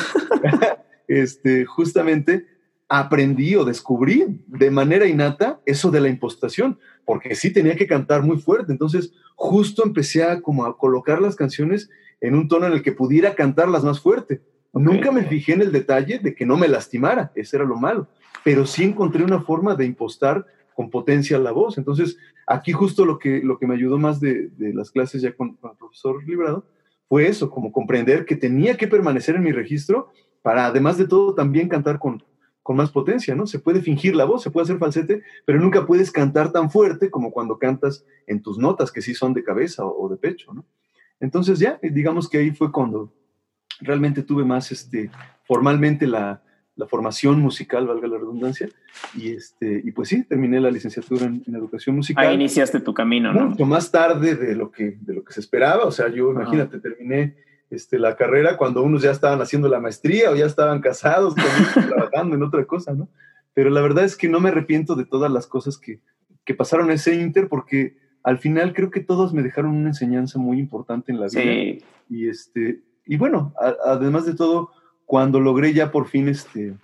este, 1.07 1.65
justamente 1.65 2.47
aprendí 2.93 3.55
o 3.55 3.63
descubrí 3.63 4.25
de 4.47 4.69
manera 4.69 5.07
innata 5.07 5.61
eso 5.65 5.91
de 5.91 6.01
la 6.01 6.09
impostación, 6.09 6.77
porque 7.05 7.35
sí 7.35 7.53
tenía 7.53 7.77
que 7.77 7.87
cantar 7.87 8.21
muy 8.21 8.37
fuerte, 8.37 8.73
entonces 8.73 9.13
justo 9.35 9.85
empecé 9.85 10.25
a 10.25 10.41
como 10.41 10.65
a 10.65 10.77
colocar 10.77 11.21
las 11.21 11.37
canciones 11.37 11.89
en 12.19 12.35
un 12.35 12.49
tono 12.49 12.67
en 12.67 12.73
el 12.73 12.83
que 12.83 12.91
pudiera 12.91 13.33
cantarlas 13.33 13.85
más 13.85 14.01
fuerte. 14.01 14.41
Nunca 14.73 15.09
me 15.13 15.23
fijé 15.23 15.53
en 15.53 15.61
el 15.61 15.71
detalle 15.71 16.19
de 16.19 16.35
que 16.35 16.45
no 16.45 16.57
me 16.57 16.67
lastimara, 16.67 17.31
ese 17.33 17.55
era 17.55 17.65
lo 17.65 17.77
malo, 17.77 18.09
pero 18.43 18.65
sí 18.65 18.83
encontré 18.83 19.23
una 19.23 19.39
forma 19.39 19.75
de 19.75 19.85
impostar 19.85 20.45
con 20.75 20.89
potencia 20.89 21.39
la 21.39 21.51
voz. 21.51 21.77
Entonces, 21.77 22.17
aquí 22.45 22.73
justo 22.73 23.05
lo 23.05 23.19
que, 23.19 23.39
lo 23.41 23.57
que 23.57 23.67
me 23.67 23.75
ayudó 23.75 23.99
más 23.99 24.19
de, 24.19 24.51
las 24.57 24.91
clases 24.91 25.21
ya 25.21 25.33
con, 25.33 25.55
con, 25.55 25.71
el 25.71 25.77
profesor 25.77 26.21
Librado 26.27 26.65
fue 27.07 27.27
eso, 27.27 27.49
como 27.51 27.71
comprender 27.71 28.25
que 28.25 28.35
tenía 28.35 28.75
que 28.75 28.89
permanecer 28.89 29.37
en 29.37 29.43
mi 29.43 29.53
registro 29.53 30.11
para, 30.41 30.65
además 30.65 30.97
de 30.97 31.07
todo, 31.07 31.35
también 31.35 31.69
cantar 31.69 31.97
con, 31.97 32.21
con 32.71 32.77
más 32.77 32.91
potencia, 32.91 33.35
¿no? 33.35 33.47
Se 33.47 33.59
puede 33.59 33.81
fingir 33.81 34.15
la 34.15 34.23
voz, 34.23 34.43
se 34.43 34.49
puede 34.49 34.63
hacer 34.63 34.77
falsete, 34.77 35.23
pero 35.43 35.59
nunca 35.59 35.85
puedes 35.85 36.09
cantar 36.09 36.53
tan 36.53 36.71
fuerte 36.71 37.11
como 37.11 37.29
cuando 37.33 37.59
cantas 37.59 38.05
en 38.27 38.41
tus 38.41 38.57
notas, 38.57 38.93
que 38.93 39.01
sí 39.01 39.13
son 39.13 39.33
de 39.33 39.43
cabeza 39.43 39.83
o, 39.85 40.07
de 40.07 40.15
pecho, 40.15 40.53
¿no? 40.53 40.65
Entonces 41.19 41.59
ya, 41.59 41.77
digamos 41.83 42.29
que 42.29 42.37
ahí 42.37 42.51
fue 42.51 42.71
cuando 42.71 43.13
realmente 43.81 44.23
tuve 44.23 44.45
más, 44.45 44.71
este, 44.71 45.11
formalmente 45.43 46.07
la, 46.07 46.41
formación 46.87 47.41
musical, 47.41 47.85
valga 47.85 48.07
la 48.07 48.17
redundancia, 48.17 48.69
y, 49.13 49.33
este, 49.33 49.81
y 49.83 49.91
pues 49.91 50.07
sí, 50.07 50.23
terminé 50.23 50.61
la 50.61 50.71
licenciatura 50.71 51.25
en, 51.25 51.43
educación 51.53 51.97
musical. 51.97 52.25
Ahí 52.25 52.35
iniciaste 52.35 52.79
tu 52.79 52.93
camino, 52.93 53.33
¿no? 53.33 53.49
Mucho 53.49 53.65
más 53.65 53.91
tarde 53.91 54.35
de 54.35 54.55
lo 54.55 54.71
que, 54.71 54.97
de 55.01 55.13
lo 55.13 55.25
que 55.25 55.33
se 55.33 55.41
esperaba, 55.41 55.83
o 55.83 55.91
sea, 55.91 56.07
yo, 56.07 56.31
imagínate, 56.31 56.79
terminé 56.79 57.35
este, 57.71 57.97
la 57.97 58.15
carrera 58.15 58.57
cuando 58.57 58.83
unos 58.83 59.01
ya 59.01 59.11
estaban 59.11 59.41
haciendo 59.41 59.69
la 59.69 59.79
maestría 59.79 60.29
o 60.29 60.35
ya 60.35 60.45
estaban 60.45 60.81
casados, 60.81 61.33
trabajando 61.73 62.35
en 62.35 62.43
otra 62.43 62.65
cosa, 62.65 62.93
¿no? 62.93 63.09
Pero 63.53 63.69
la 63.69 63.81
verdad 63.81 64.03
es 64.03 64.15
que 64.15 64.29
no 64.29 64.39
me 64.39 64.49
arrepiento 64.49 64.95
de 64.95 65.05
todas 65.05 65.31
las 65.31 65.47
cosas 65.47 65.77
que, 65.77 65.99
que 66.45 66.53
pasaron 66.53 66.91
ese 66.91 67.15
inter 67.15 67.47
porque 67.47 67.97
al 68.23 68.37
final 68.37 68.73
creo 68.73 68.91
que 68.91 68.99
todos 68.99 69.33
me 69.33 69.41
dejaron 69.41 69.71
una 69.71 69.89
enseñanza 69.89 70.37
muy 70.37 70.59
importante 70.59 71.11
en 71.11 71.19
la 71.19 71.27
vida. 71.27 71.83
Y, 72.09 72.27
este, 72.27 72.81
y 73.05 73.17
bueno, 73.17 73.53
además 73.85 74.25
de 74.25 74.35
todo, 74.35 74.71
cuando 75.05 75.39
logré 75.39 75.73
ya 75.73 75.91
por 75.91 76.07
fin 76.07 76.27
este, 76.27 76.75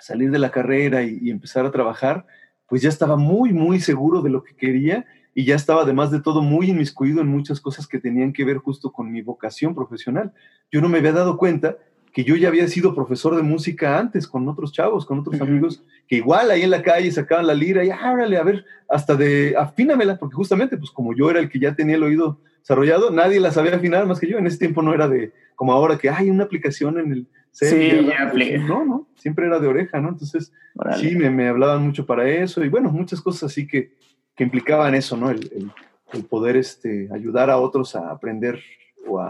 salir 0.00 0.30
de 0.30 0.38
la 0.38 0.50
carrera 0.50 1.02
y 1.02 1.28
empezar 1.30 1.66
a 1.66 1.70
trabajar, 1.70 2.26
pues 2.68 2.82
ya 2.82 2.88
estaba 2.88 3.16
muy, 3.16 3.52
muy 3.52 3.80
seguro 3.80 4.22
de 4.22 4.30
lo 4.30 4.42
que 4.42 4.56
quería 4.56 5.06
y 5.34 5.44
ya 5.44 5.56
estaba 5.56 5.82
además 5.82 6.10
de 6.10 6.20
todo 6.20 6.42
muy 6.42 6.70
inmiscuido 6.70 7.20
en 7.20 7.28
muchas 7.28 7.60
cosas 7.60 7.86
que 7.86 7.98
tenían 7.98 8.32
que 8.32 8.44
ver 8.44 8.58
justo 8.58 8.92
con 8.92 9.10
mi 9.10 9.22
vocación 9.22 9.74
profesional. 9.74 10.32
Yo 10.70 10.80
no 10.80 10.88
me 10.88 10.98
había 10.98 11.12
dado 11.12 11.36
cuenta 11.36 11.76
que 12.12 12.22
yo 12.22 12.36
ya 12.36 12.48
había 12.48 12.68
sido 12.68 12.94
profesor 12.94 13.34
de 13.34 13.42
música 13.42 13.98
antes 13.98 14.28
con 14.28 14.48
otros 14.48 14.72
chavos, 14.72 15.04
con 15.04 15.18
otros 15.18 15.40
amigos, 15.40 15.82
que 16.06 16.16
igual 16.16 16.50
ahí 16.50 16.62
en 16.62 16.70
la 16.70 16.82
calle 16.82 17.10
sacaban 17.10 17.48
la 17.48 17.54
lira 17.54 17.84
y 17.84 17.90
ábrale, 17.90 18.36
a 18.36 18.44
ver, 18.44 18.64
hasta 18.88 19.16
de 19.16 19.54
afínamela, 19.58 20.16
porque 20.16 20.36
justamente 20.36 20.76
pues 20.76 20.92
como 20.92 21.14
yo 21.14 21.28
era 21.28 21.40
el 21.40 21.48
que 21.48 21.58
ya 21.58 21.74
tenía 21.74 21.96
el 21.96 22.04
oído 22.04 22.38
desarrollado, 22.60 23.10
nadie 23.10 23.40
la 23.40 23.50
sabía 23.50 23.74
afinar 23.74 24.06
más 24.06 24.20
que 24.20 24.28
yo. 24.28 24.38
En 24.38 24.46
ese 24.46 24.58
tiempo 24.58 24.80
no 24.80 24.94
era 24.94 25.08
de 25.08 25.32
como 25.56 25.72
ahora 25.72 25.98
que 25.98 26.08
hay 26.08 26.30
una 26.30 26.44
aplicación 26.44 26.98
en 26.98 27.12
el 27.12 27.26
Sí, 27.54 28.08
ya 28.08 28.32
No, 28.66 28.84
no, 28.84 29.08
siempre 29.14 29.46
era 29.46 29.60
de 29.60 29.68
oreja, 29.68 30.00
¿no? 30.00 30.08
Entonces, 30.08 30.52
sí, 30.98 31.14
me, 31.14 31.30
me 31.30 31.48
hablaban 31.48 31.82
mucho 31.86 32.04
para 32.04 32.28
eso 32.28 32.64
y 32.64 32.68
bueno, 32.68 32.90
muchas 32.90 33.20
cosas 33.20 33.44
así 33.44 33.64
que, 33.64 33.92
que 34.34 34.44
implicaban 34.44 34.94
eso, 34.94 35.16
¿no? 35.16 35.30
El, 35.30 35.70
el, 36.12 36.24
poder 36.24 36.56
este, 36.56 37.08
ayudar 37.12 37.50
a 37.50 37.58
otros 37.58 37.96
a 37.96 38.10
aprender 38.10 38.60
o 39.08 39.18
a, 39.18 39.26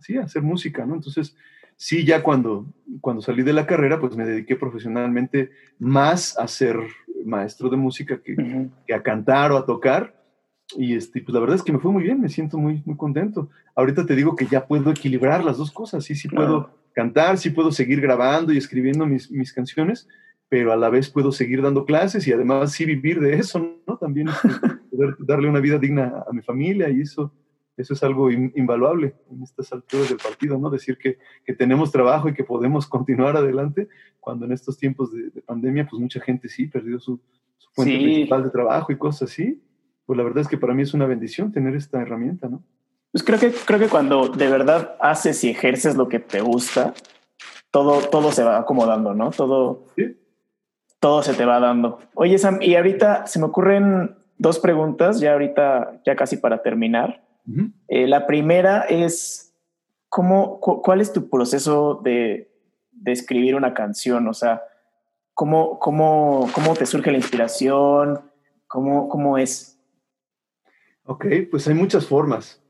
sí, 0.00 0.16
a 0.16 0.22
hacer 0.22 0.40
música, 0.40 0.86
¿no? 0.86 0.94
Entonces, 0.94 1.36
sí, 1.76 2.04
ya 2.04 2.22
cuando, 2.22 2.66
cuando 3.02 3.20
salí 3.20 3.42
de 3.42 3.52
la 3.52 3.66
carrera, 3.66 4.00
pues 4.00 4.16
me 4.16 4.24
dediqué 4.24 4.56
profesionalmente 4.56 5.50
más 5.78 6.38
a 6.38 6.48
ser 6.48 6.78
maestro 7.24 7.68
de 7.68 7.76
música 7.76 8.20
que, 8.22 8.36
que 8.86 8.94
a 8.94 9.02
cantar 9.02 9.52
o 9.52 9.58
a 9.58 9.66
tocar. 9.66 10.14
Y 10.76 10.94
este, 10.94 11.20
pues 11.20 11.34
la 11.34 11.40
verdad 11.40 11.56
es 11.56 11.62
que 11.62 11.72
me 11.72 11.78
fue 11.78 11.92
muy 11.92 12.02
bien, 12.02 12.20
me 12.20 12.28
siento 12.28 12.56
muy, 12.56 12.82
muy 12.86 12.96
contento. 12.96 13.50
Ahorita 13.74 14.06
te 14.06 14.16
digo 14.16 14.34
que 14.34 14.46
ya 14.46 14.66
puedo 14.66 14.90
equilibrar 14.90 15.44
las 15.44 15.58
dos 15.58 15.70
cosas, 15.70 16.04
sí, 16.04 16.14
sí 16.14 16.28
puedo 16.28 16.70
cantar, 16.94 17.38
sí 17.38 17.50
puedo 17.50 17.70
seguir 17.70 18.00
grabando 18.00 18.52
y 18.52 18.56
escribiendo 18.56 19.04
mis, 19.04 19.30
mis 19.30 19.52
canciones, 19.52 20.08
pero 20.48 20.72
a 20.72 20.76
la 20.76 20.90
vez 20.90 21.10
puedo 21.10 21.32
seguir 21.32 21.62
dando 21.62 21.84
clases 21.84 22.26
y 22.26 22.32
además 22.32 22.72
sí 22.72 22.84
vivir 22.84 23.20
de 23.20 23.34
eso, 23.36 23.78
¿no? 23.86 23.96
También 23.96 24.28
poder 24.90 25.16
darle 25.18 25.48
una 25.48 25.60
vida 25.60 25.78
digna 25.78 26.24
a 26.28 26.32
mi 26.32 26.42
familia 26.42 26.88
y 26.90 27.00
eso, 27.00 27.32
eso 27.76 27.94
es 27.94 28.02
algo 28.02 28.30
invaluable 28.30 29.14
en 29.30 29.42
estas 29.42 29.72
alturas 29.72 30.08
del 30.08 30.18
partido, 30.18 30.58
¿no? 30.58 30.70
Decir 30.70 30.96
que, 30.98 31.18
que, 31.44 31.54
tenemos 31.54 31.90
trabajo 31.90 32.28
y 32.28 32.34
que 32.34 32.44
podemos 32.44 32.86
continuar 32.88 33.36
adelante 33.36 33.88
cuando 34.20 34.46
en 34.46 34.52
estos 34.52 34.78
tiempos 34.78 35.12
de, 35.12 35.42
pandemia, 35.42 35.86
pues 35.88 36.00
mucha 36.00 36.20
gente 36.20 36.48
sí 36.48 36.66
perdió 36.66 36.98
su, 36.98 37.20
fuente 37.72 37.96
principal 37.96 38.44
de 38.44 38.50
trabajo 38.50 38.92
y 38.92 38.96
cosas 38.96 39.30
así. 39.30 39.60
Pues 40.06 40.16
la 40.16 40.22
verdad 40.22 40.42
es 40.42 40.48
que 40.48 40.58
para 40.58 40.74
mí 40.74 40.82
es 40.82 40.94
una 40.94 41.06
bendición 41.06 41.50
tener 41.50 41.74
esta 41.74 42.00
herramienta, 42.00 42.48
¿no? 42.48 42.62
Pues 43.10 43.24
creo 43.24 43.38
que, 43.38 43.52
creo 43.52 43.78
que 43.78 43.88
cuando 43.88 44.28
de 44.28 44.48
verdad 44.48 44.96
haces 45.00 45.42
y 45.44 45.50
ejerces 45.50 45.96
lo 45.96 46.08
que 46.08 46.18
te 46.18 46.40
gusta, 46.40 46.94
todo, 47.70 48.00
todo 48.08 48.32
se 48.32 48.44
va 48.44 48.58
acomodando, 48.58 49.14
¿no? 49.14 49.30
Todo, 49.30 49.86
¿Sí? 49.96 50.16
Todo 51.04 51.22
se 51.22 51.34
te 51.34 51.44
va 51.44 51.60
dando. 51.60 51.98
Oye, 52.14 52.38
Sam, 52.38 52.62
y 52.62 52.76
ahorita 52.76 53.26
se 53.26 53.38
me 53.38 53.44
ocurren 53.44 54.16
dos 54.38 54.58
preguntas, 54.58 55.20
ya 55.20 55.34
ahorita, 55.34 56.00
ya 56.02 56.16
casi 56.16 56.38
para 56.38 56.62
terminar. 56.62 57.22
Eh, 57.88 58.06
la 58.06 58.26
primera 58.26 58.86
es, 58.88 59.54
¿cómo, 60.08 60.60
¿cuál 60.60 61.02
es 61.02 61.12
tu 61.12 61.28
proceso 61.28 62.00
de, 62.02 62.50
de, 62.90 63.12
escribir 63.12 63.54
una 63.54 63.74
canción? 63.74 64.26
O 64.28 64.32
sea, 64.32 64.62
¿cómo, 65.34 65.78
cómo, 65.78 66.48
cómo 66.54 66.72
te 66.72 66.86
surge 66.86 67.10
la 67.10 67.18
inspiración? 67.18 68.22
¿Cómo, 68.66 69.10
¿Cómo 69.10 69.36
es? 69.36 69.78
Ok, 71.04 71.26
pues 71.50 71.68
hay 71.68 71.74
muchas 71.74 72.06
formas. 72.06 72.64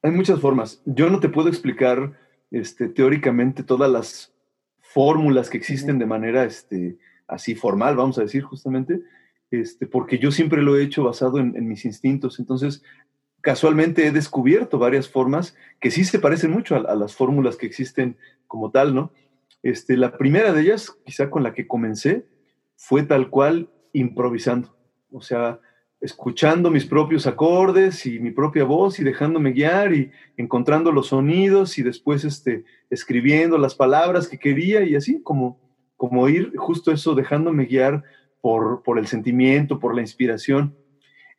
Hay 0.00 0.10
muchas 0.10 0.40
formas. 0.40 0.80
Yo 0.86 1.10
no 1.10 1.20
te 1.20 1.28
puedo 1.28 1.50
explicar 1.50 2.14
este, 2.50 2.88
teóricamente 2.88 3.62
todas 3.62 3.90
las 3.90 4.34
fórmulas 4.80 5.50
que 5.50 5.58
existen 5.58 5.98
de 5.98 6.06
manera 6.06 6.42
este, 6.44 6.96
así 7.28 7.54
formal, 7.54 7.96
vamos 7.96 8.18
a 8.18 8.22
decir 8.22 8.42
justamente, 8.42 9.02
este, 9.50 9.86
porque 9.86 10.18
yo 10.18 10.30
siempre 10.30 10.62
lo 10.62 10.76
he 10.76 10.82
hecho 10.82 11.04
basado 11.04 11.38
en, 11.38 11.68
mis 11.68 11.84
instintos. 11.84 12.38
Entonces, 12.38 12.82
casualmente 13.40 14.06
he 14.06 14.12
descubierto 14.12 14.78
varias 14.78 15.08
formas 15.08 15.56
que 15.80 15.90
sí 15.90 16.04
se 16.04 16.18
parecen 16.18 16.50
mucho 16.50 16.76
a, 16.76 16.94
las 16.94 17.14
fórmulas 17.14 17.56
que 17.56 17.66
existen 17.66 18.16
como 18.46 18.70
tal, 18.70 18.94
¿no? 18.94 19.12
Este, 19.62 19.96
la 19.96 20.16
primera 20.16 20.52
de 20.52 20.62
ellas, 20.62 20.96
quizá 21.04 21.30
con 21.30 21.42
la 21.42 21.54
que 21.54 21.66
comencé, 21.66 22.26
fue 22.76 23.02
tal 23.02 23.30
cual 23.30 23.70
improvisando. 23.92 24.76
O 25.10 25.22
sea, 25.22 25.60
escuchando 26.00 26.70
mis 26.70 26.84
propios 26.84 27.26
acordes 27.26 28.04
y 28.06 28.18
mi 28.18 28.30
propia 28.30 28.64
voz 28.64 29.00
y 29.00 29.04
dejándome 29.04 29.52
guiar 29.52 29.94
y 29.94 30.10
encontrando 30.36 30.92
los 30.92 31.08
sonidos 31.08 31.78
y 31.78 31.82
después 31.82 32.24
este, 32.24 32.64
escribiendo 32.90 33.58
las 33.58 33.74
palabras 33.74 34.28
que 34.28 34.38
quería 34.38 34.82
y 34.82 34.94
así 34.94 35.22
como, 35.22 35.58
como 35.96 36.28
ir 36.28 36.52
justo 36.56 36.92
eso, 36.92 37.14
dejándome 37.14 37.64
guiar 37.66 38.04
por, 38.40 38.82
por 38.82 38.98
el 38.98 39.06
sentimiento, 39.06 39.78
por 39.78 39.94
la 39.94 40.00
inspiración. 40.02 40.74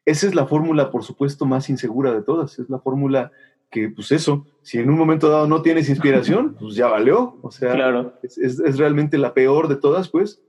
Esa 0.06 0.28
es 0.28 0.36
la 0.36 0.48
fórmula, 0.48 0.90
por 0.92 1.04
supuesto, 1.04 1.46
más 1.46 1.70
insegura 1.70 2.14
de 2.14 2.22
todas. 2.22 2.58
Es 2.60 2.70
la 2.70 2.80
fórmula 2.80 3.32
que, 3.70 3.90
pues 3.90 4.12
eso, 4.12 4.46
si 4.62 4.78
en 4.80 4.90
un 4.90 4.98
momento 4.98 5.30
dado 5.30 5.48
no 5.48 5.62
tienes 5.62 5.90
inspiración, 5.90 6.56
pues 6.60 6.76
ya 6.76 6.88
valió. 6.88 7.38
O 7.42 7.52
sea, 7.52 7.74
Claro. 7.74 8.14
es, 8.24 8.38
es- 8.38 8.60
es 8.60 8.78
realmente 8.78 9.18
la 9.18 9.34
peor 9.34 9.68
de 9.68 9.76
todas, 9.76 10.10
pues, 10.10 10.42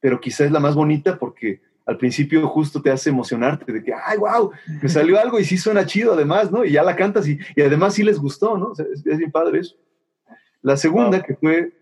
pero 0.00 0.20
quizá 0.20 0.44
es 0.44 0.50
la 0.52 0.60
más 0.60 0.74
bonita 0.74 1.18
porque 1.18 1.62
al 1.86 1.96
principio 1.98 2.46
justo 2.48 2.82
te 2.82 2.90
hace 2.90 3.10
emocionarte 3.10 3.72
de 3.72 3.82
que, 3.82 3.92
ay, 3.94 4.18
wow, 4.18 4.50
me 4.82 4.88
salió 4.88 5.20
algo 5.20 5.38
y 5.38 5.44
sí 5.44 5.56
suena 5.56 5.86
chido 5.86 6.14
además, 6.14 6.50
¿no? 6.50 6.64
Y 6.64 6.72
ya 6.72 6.82
la 6.82 6.96
cantas 6.96 7.28
y, 7.28 7.38
y 7.54 7.62
además 7.62 7.94
sí 7.94 8.02
les 8.02 8.18
gustó, 8.18 8.58
¿no? 8.58 8.70
O 8.70 8.74
sea, 8.74 8.84
es, 8.92 9.06
es 9.06 9.18
bien 9.18 9.30
padre 9.30 9.60
eso. 9.60 9.76
La 10.62 10.76
segunda, 10.76 11.18
Wow. 11.18 11.26
que 11.26 11.34
fue 11.36 11.72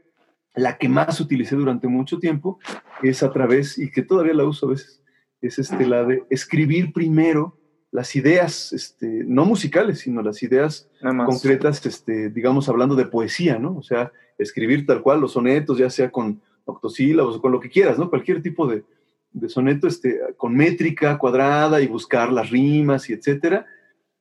la 0.55 0.79
que 0.79 0.89
más 0.89 1.21
utilicé 1.21 1.57
durante 1.57 1.89
mucho 1.89 2.19
tiempo, 2.19 2.59
es 3.03 3.23
a 3.23 3.33
través, 3.33 3.79
y 3.79 3.91
que 3.91 4.03
todavía 4.03 4.35
la 4.35 4.45
uso 4.45 4.67
a 4.67 4.71
veces, 4.71 5.03
es 5.41 5.59
este, 5.59 5.87
la 5.87 6.05
de 6.05 6.23
escribir 6.31 6.93
primero 6.93 7.59
las 7.91 8.17
ideas, 8.17 8.73
este, 8.73 9.07
no 9.25 9.45
musicales, 9.45 10.01
sino 10.01 10.23
las 10.23 10.43
ideas 10.43 10.89
concretas, 11.27 11.85
este, 11.87 12.31
digamos, 12.31 12.69
hablando 12.69 12.97
de 12.97 13.07
poesía, 13.07 13.59
¿no? 13.59 13.77
O 13.77 13.83
sea, 13.83 14.11
escribir 14.39 14.85
tal 14.85 15.01
cual 15.01 15.21
los 15.21 15.33
sonetos, 15.33 15.79
ya 15.79 15.91
sea 15.91 16.11
con 16.11 16.41
octosílabos 16.65 17.37
o 17.37 17.41
con 17.41 17.53
lo 17.53 17.61
que 17.61 17.71
quieras, 17.71 17.99
¿no? 17.99 18.11
Cualquier 18.11 18.43
tipo 18.43 18.67
de, 18.67 18.85
de 19.33 19.49
soneto, 19.49 19.87
este, 19.87 20.19
con 20.37 20.57
métrica 20.57 21.19
cuadrada 21.19 21.81
y 21.81 21.87
buscar 21.87 22.33
las 22.33 22.51
rimas 22.51 23.11
y 23.11 23.13
etcétera. 23.13 23.67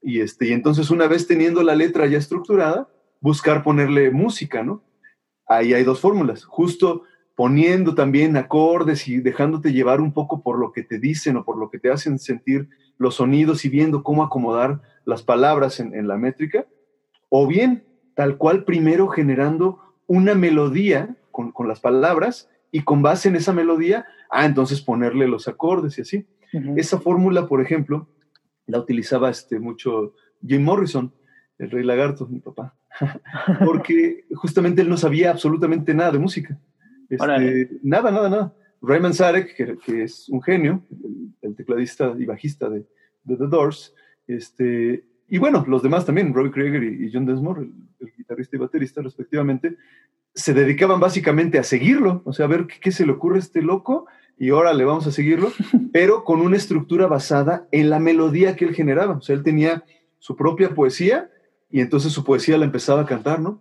Y, 0.01 0.19
este, 0.19 0.49
y 0.49 0.51
entonces, 0.51 0.91
una 0.91 1.07
vez 1.07 1.25
teniendo 1.25 1.63
la 1.63 1.75
letra 1.75 2.05
ya 2.05 2.17
estructurada, 2.17 2.89
buscar 3.21 3.63
ponerle 3.63 4.11
música, 4.11 4.63
¿no? 4.63 4.83
Ahí 5.47 5.73
hay 5.73 5.83
dos 5.83 5.99
fórmulas. 5.99 6.43
Justo 6.45 7.03
poniendo 7.35 7.95
también 7.95 8.37
acordes 8.37 9.07
y 9.07 9.19
dejándote 9.19 9.73
llevar 9.73 10.01
un 10.01 10.13
poco 10.13 10.41
por 10.41 10.59
lo 10.59 10.71
que 10.71 10.83
te 10.83 10.99
dicen 10.99 11.37
o 11.37 11.43
por 11.43 11.57
lo 11.57 11.69
que 11.69 11.79
te 11.79 11.91
hacen 11.91 12.19
sentir 12.19 12.69
los 12.97 13.15
sonidos 13.15 13.65
y 13.65 13.69
viendo 13.69 14.03
cómo 14.03 14.23
acomodar 14.23 14.81
las 15.05 15.23
palabras 15.23 15.79
en, 15.79 15.95
en 15.95 16.07
la 16.07 16.17
métrica, 16.17 16.67
o 17.29 17.47
bien 17.47 17.83
tal 18.15 18.37
cual 18.37 18.63
primero 18.63 19.07
generando 19.07 19.79
una 20.07 20.35
melodía 20.35 21.17
con, 21.31 21.51
con 21.51 21.67
las 21.67 21.79
palabras 21.79 22.49
y 22.71 22.81
con 22.81 23.01
base 23.01 23.29
en 23.29 23.35
esa 23.35 23.53
melodía, 23.53 24.05
ah, 24.29 24.45
entonces 24.45 24.81
ponerle 24.81 25.27
los 25.27 25.47
acordes 25.47 25.97
y 25.97 26.01
así. 26.01 26.25
Esa 26.75 26.99
fórmula, 26.99 27.47
por 27.47 27.61
ejemplo, 27.61 28.07
la 28.67 28.77
utilizaba 28.77 29.31
este, 29.31 29.59
mucho 29.59 30.13
Jim 30.45 30.63
Morrison, 30.63 31.11
el 31.57 31.71
rey 31.71 31.83
lagarto, 31.83 32.27
mi 32.27 32.39
papá, 32.39 32.75
porque 33.65 34.25
justamente 34.35 34.81
él 34.81 34.89
no 34.89 34.97
sabía 34.97 35.31
absolutamente 35.31 35.93
nada 35.93 36.11
de 36.11 36.19
música. 36.19 36.57
Este, 37.09 37.69
nada, 37.83 38.11
nada, 38.11 38.29
nada. 38.29 38.53
Raymond 38.81 39.15
Zarek, 39.15 39.55
que, 39.55 39.77
que 39.77 40.03
es 40.03 40.27
un 40.29 40.41
genio, 40.41 40.83
el, 40.91 41.49
el 41.49 41.55
tecladista 41.55 42.13
y 42.17 42.25
bajista 42.25 42.69
de, 42.69 42.85
de 43.23 43.37
The 43.37 43.47
Doors, 43.47 43.93
este, 44.27 45.05
y 45.29 45.37
bueno, 45.37 45.63
los 45.67 45.81
demás 45.81 46.05
también, 46.05 46.33
Robbie 46.33 46.51
Krieger 46.51 46.83
y, 46.83 47.05
y 47.05 47.11
John 47.11 47.25
Densmore, 47.25 47.61
el, 47.61 47.73
el 47.99 48.13
guitarrista 48.17 48.55
y 48.55 48.59
baterista 48.59 49.01
respectivamente, 49.01 49.77
se 50.35 50.53
dedicaban 50.53 50.99
básicamente 50.99 51.59
a 51.59 51.63
seguirlo, 51.63 52.21
o 52.25 52.33
sea, 52.33 52.45
a 52.45 52.49
ver 52.49 52.67
qué, 52.67 52.75
qué 52.81 52.91
se 52.91 53.05
le 53.05 53.13
ocurre 53.13 53.37
a 53.37 53.39
este 53.39 53.61
loco 53.61 54.07
y 54.37 54.49
ahora 54.49 54.73
le 54.73 54.83
vamos 54.83 55.07
a 55.07 55.11
seguirlo, 55.11 55.51
pero 55.93 56.23
con 56.23 56.41
una 56.41 56.57
estructura 56.57 57.07
basada 57.07 57.67
en 57.71 57.89
la 57.89 57.99
melodía 57.99 58.55
que 58.55 58.65
él 58.65 58.75
generaba. 58.75 59.17
O 59.17 59.21
sea, 59.21 59.35
él 59.35 59.43
tenía 59.43 59.83
su 60.19 60.35
propia 60.35 60.73
poesía 60.73 61.29
y 61.73 61.81
entonces 61.81 62.13
su 62.13 62.23
poesía 62.23 62.57
la 62.59 62.65
empezaba 62.65 63.01
a 63.01 63.05
cantar, 63.07 63.39
¿no? 63.39 63.59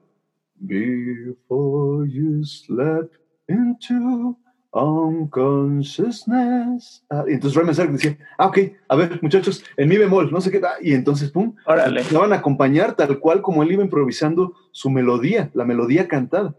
Before 0.57 2.07
you 2.07 2.45
slept 2.45 3.17
into 3.49 4.37
unconsciousness. 4.71 7.03
Ah, 7.09 7.25
y 7.27 7.33
entonces 7.33 7.57
Raymond 7.57 7.75
Zarek 7.75 7.93
decía, 7.93 8.19
ah, 8.37 8.49
ok, 8.49 8.59
a 8.87 8.97
ver, 8.97 9.19
muchachos, 9.23 9.65
en 9.79 9.89
mi 9.89 9.97
bemol, 9.97 10.31
no 10.31 10.43
sé 10.43 10.51
qué, 10.51 10.61
ah, 10.63 10.75
y 10.83 10.93
entonces, 10.93 11.31
pum, 11.31 11.55
Órale. 11.65 12.03
empezaban 12.03 12.35
a 12.35 12.37
acompañar 12.37 12.97
tal 12.97 13.19
cual 13.19 13.41
como 13.41 13.63
él 13.63 13.73
iba 13.73 13.83
improvisando 13.83 14.53
su 14.73 14.91
melodía, 14.91 15.51
la 15.55 15.65
melodía 15.65 16.07
cantada. 16.07 16.55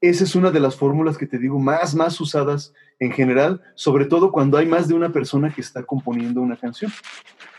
Esa 0.00 0.24
es 0.24 0.34
una 0.34 0.50
de 0.50 0.58
las 0.58 0.74
fórmulas 0.74 1.16
que 1.16 1.28
te 1.28 1.38
digo 1.38 1.60
más, 1.60 1.94
más 1.94 2.20
usadas 2.20 2.74
en 2.98 3.12
general, 3.12 3.62
sobre 3.76 4.06
todo 4.06 4.32
cuando 4.32 4.58
hay 4.58 4.66
más 4.66 4.88
de 4.88 4.94
una 4.94 5.12
persona 5.12 5.54
que 5.54 5.60
está 5.60 5.84
componiendo 5.84 6.40
una 6.40 6.56
canción. 6.56 6.90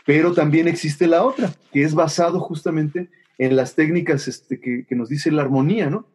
Pero 0.04 0.34
también 0.34 0.68
existe 0.68 1.06
la 1.06 1.24
otra, 1.24 1.50
que 1.72 1.82
es 1.82 1.94
basado 1.94 2.40
justamente 2.40 3.08
en 3.38 3.56
las 3.56 3.74
técnicas 3.74 4.28
este, 4.28 4.60
que, 4.60 4.84
que 4.86 4.94
nos 4.96 5.08
dice 5.08 5.30
la 5.30 5.42
armonía, 5.42 5.88
¿no? 5.90 6.06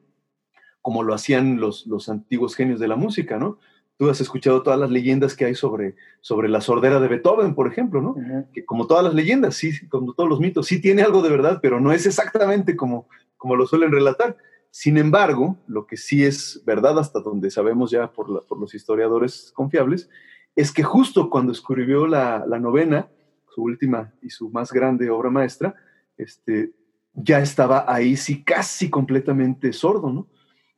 Como 0.81 1.03
lo 1.03 1.13
hacían 1.13 1.59
los, 1.59 1.87
los 1.87 2.09
antiguos 2.09 2.55
genios 2.55 2.79
de 2.79 2.87
la 2.89 2.95
música, 2.97 3.37
¿no? 3.39 3.57
Tú 3.97 4.09
has 4.09 4.19
escuchado 4.19 4.63
todas 4.63 4.79
las 4.79 4.89
leyendas 4.91 5.35
que 5.35 5.45
hay 5.45 5.55
sobre, 5.55 5.95
sobre 6.19 6.49
la 6.49 6.59
sordera 6.61 6.99
de 6.99 7.07
Beethoven, 7.07 7.55
por 7.55 7.67
ejemplo, 7.71 8.01
¿no? 8.01 8.09
Ujú. 8.11 8.47
que 8.53 8.65
como 8.65 8.87
todas 8.87 9.03
las 9.03 9.13
leyendas, 9.13 9.55
sí, 9.55 9.87
como 9.87 10.13
todos 10.13 10.29
los 10.29 10.39
mitos, 10.39 10.67
sí 10.67 10.81
tiene 10.81 11.03
algo 11.03 11.21
de 11.21 11.29
verdad, 11.29 11.59
pero 11.61 11.79
no 11.79 11.91
es 11.93 12.05
exactamente 12.05 12.75
como, 12.75 13.07
como 13.37 13.55
lo 13.55 13.65
suelen 13.65 13.91
relatar. 13.91 14.35
Sin 14.71 14.97
embargo, 14.97 15.57
lo 15.67 15.85
que 15.85 15.95
sí 15.95 16.23
es 16.25 16.61
verdad 16.65 16.97
hasta 16.99 17.19
donde 17.21 17.51
sabemos 17.51 17.91
ya 17.91 18.11
por, 18.11 18.29
la- 18.29 18.41
por 18.41 18.59
los 18.59 18.73
historiadores 18.73 19.51
confiables, 19.55 20.09
es 20.55 20.71
que 20.71 20.83
justo 20.83 21.29
cuando 21.29 21.51
escribió 21.51 22.05
la, 22.07 22.43
la 22.47 22.59
novena, 22.59 23.07
su 23.53 23.61
última 23.63 24.11
y 24.21 24.31
su 24.31 24.49
más 24.49 24.71
grande 24.73 25.09
obra 25.11 25.29
maestra, 25.29 25.75
este, 26.17 26.71
ya 27.13 27.39
estaba 27.39 27.85
ahí 27.87 28.15
sí 28.15 28.43
casi 28.43 28.89
completamente 28.89 29.73
sordo, 29.73 30.11
¿no? 30.11 30.27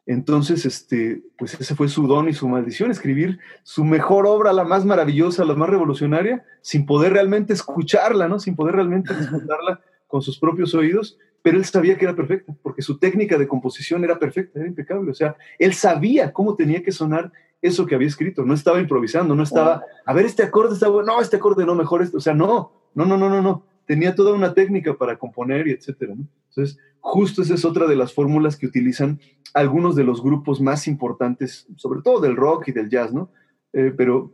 Entonces, 0.07 0.65
este, 0.65 1.23
pues 1.37 1.59
ese 1.59 1.73
fue 1.73 1.87
su 1.87 2.05
don 2.05 2.29
y 2.29 2.33
su 2.33 2.47
maldición, 2.47 2.91
escribir 2.91 3.39
su 3.63 3.83
mejor 3.83 4.27
obra, 4.27 4.53
la 4.53 4.63
más 4.63 4.85
maravillosa, 4.85 5.45
la 5.45 5.55
más 5.55 5.69
revolucionaria, 5.69 6.45
sin 6.61 6.85
poder 6.85 7.13
realmente 7.13 7.53
escucharla, 7.53 8.27
¿no? 8.27 8.39
Sin 8.39 8.55
poder 8.55 8.75
realmente 8.75 9.15
disfrutarla 9.19 9.81
con 10.07 10.21
sus 10.21 10.37
propios 10.37 10.75
oídos, 10.75 11.17
pero 11.41 11.57
él 11.57 11.65
sabía 11.65 11.97
que 11.97 12.05
era 12.05 12.15
perfecta, 12.15 12.55
porque 12.61 12.83
su 12.83 12.99
técnica 12.99 13.37
de 13.37 13.47
composición 13.47 14.03
era 14.03 14.19
perfecta, 14.19 14.59
era 14.59 14.67
impecable. 14.67 15.09
O 15.11 15.15
sea, 15.15 15.35
él 15.57 15.73
sabía 15.73 16.31
cómo 16.31 16.55
tenía 16.55 16.83
que 16.83 16.91
sonar 16.91 17.31
eso 17.61 17.85
que 17.87 17.95
había 17.95 18.07
escrito, 18.07 18.45
no 18.45 18.53
estaba 18.53 18.79
improvisando, 18.79 19.33
no 19.33 19.41
estaba, 19.41 19.83
a 20.05 20.13
ver, 20.13 20.25
este 20.25 20.43
acorde 20.43 20.75
está 20.75 20.87
bueno, 20.87 21.13
no, 21.13 21.21
este 21.21 21.37
acorde 21.37 21.65
no, 21.65 21.73
mejor 21.73 22.03
esto. 22.03 22.17
O 22.17 22.21
sea, 22.21 22.35
no, 22.35 22.71
no, 22.93 23.05
no, 23.05 23.17
no, 23.17 23.27
no, 23.29 23.41
no. 23.41 23.63
Tenía 23.85 24.15
toda 24.15 24.33
una 24.33 24.53
técnica 24.53 24.93
para 24.95 25.17
componer 25.17 25.67
y 25.67 25.71
etcétera, 25.71 26.15
¿no? 26.15 26.27
Entonces, 26.49 26.79
justo 26.99 27.41
esa 27.41 27.53
es 27.53 27.65
otra 27.65 27.87
de 27.87 27.95
las 27.95 28.13
fórmulas 28.13 28.57
que 28.57 28.65
utilizan 28.65 29.19
algunos 29.53 29.95
de 29.95 30.03
los 30.03 30.23
grupos 30.23 30.61
más 30.61 30.87
importantes, 30.87 31.67
sobre 31.75 32.01
todo 32.01 32.19
del 32.19 32.35
rock 32.35 32.69
y 32.69 32.71
del 32.71 32.89
jazz, 32.89 33.13
¿no? 33.13 33.29
Eh, 33.73 33.93
pero 33.95 34.33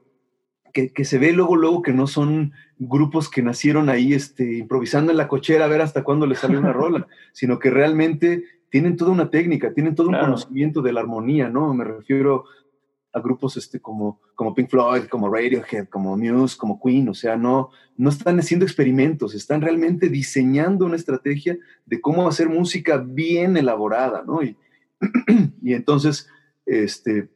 que, 0.74 0.93
que, 0.93 1.04
se 1.04 1.18
ve 1.18 1.34
luego, 1.34 1.56
luego 1.56 1.82
que 1.82 1.93
no 1.93 2.08
son 2.08 2.54
grupos 2.78 3.30
que 3.30 3.41
nacieron 3.41 3.89
ahí 3.89 4.14
este, 4.14 4.58
improvisando 4.58 5.12
en 5.12 5.18
la 5.18 5.28
cochera 5.28 5.66
a 5.66 5.68
ver 5.68 5.82
hasta 5.82 6.04
cuándo 6.04 6.26
les 6.26 6.39
sale 6.39 6.58
una 6.58 6.74
rola, 6.74 7.08
sino 7.34 7.60
que 7.60 7.70
realmente 7.70 8.43
tienen 8.70 8.95
toda 8.95 9.12
una 9.12 9.30
técnica, 9.30 9.74
tienen 9.74 9.95
todo 9.95 10.08
un 10.08 10.18
conocimiento 10.18 10.82
de 10.82 10.93
la 10.93 11.02
armonía, 11.02 11.49
¿no? 11.49 11.74
Me 11.74 11.84
refiero 11.84 12.45
a 13.14 13.20
grupos 13.20 13.57
este, 13.57 13.80
como, 13.80 14.22
como 14.36 14.53
Pink 14.55 14.70
Floyd, 14.70 15.03
como 15.03 15.30
Radiohead, 15.34 15.88
como 15.89 16.16
Muse, 16.18 16.57
como 16.57 16.80
Queen, 16.82 17.09
o 17.09 17.14
sea, 17.14 17.36
no, 17.36 17.70
no 17.97 18.09
están 18.09 18.39
haciendo 18.39 18.66
experimentos, 18.66 19.36
están 19.36 19.62
realmente 19.62 20.09
diseñando 20.09 20.86
una 20.86 20.95
estrategia 20.95 21.57
de 21.86 21.99
cómo 21.99 22.28
hacer 22.28 22.47
música 22.49 22.97
bien 22.97 23.57
elaborada, 23.57 24.24
¿no? 24.26 24.41
Y, 24.43 24.57
y 25.62 25.74
entonces, 25.74 26.30
este, 26.66 27.30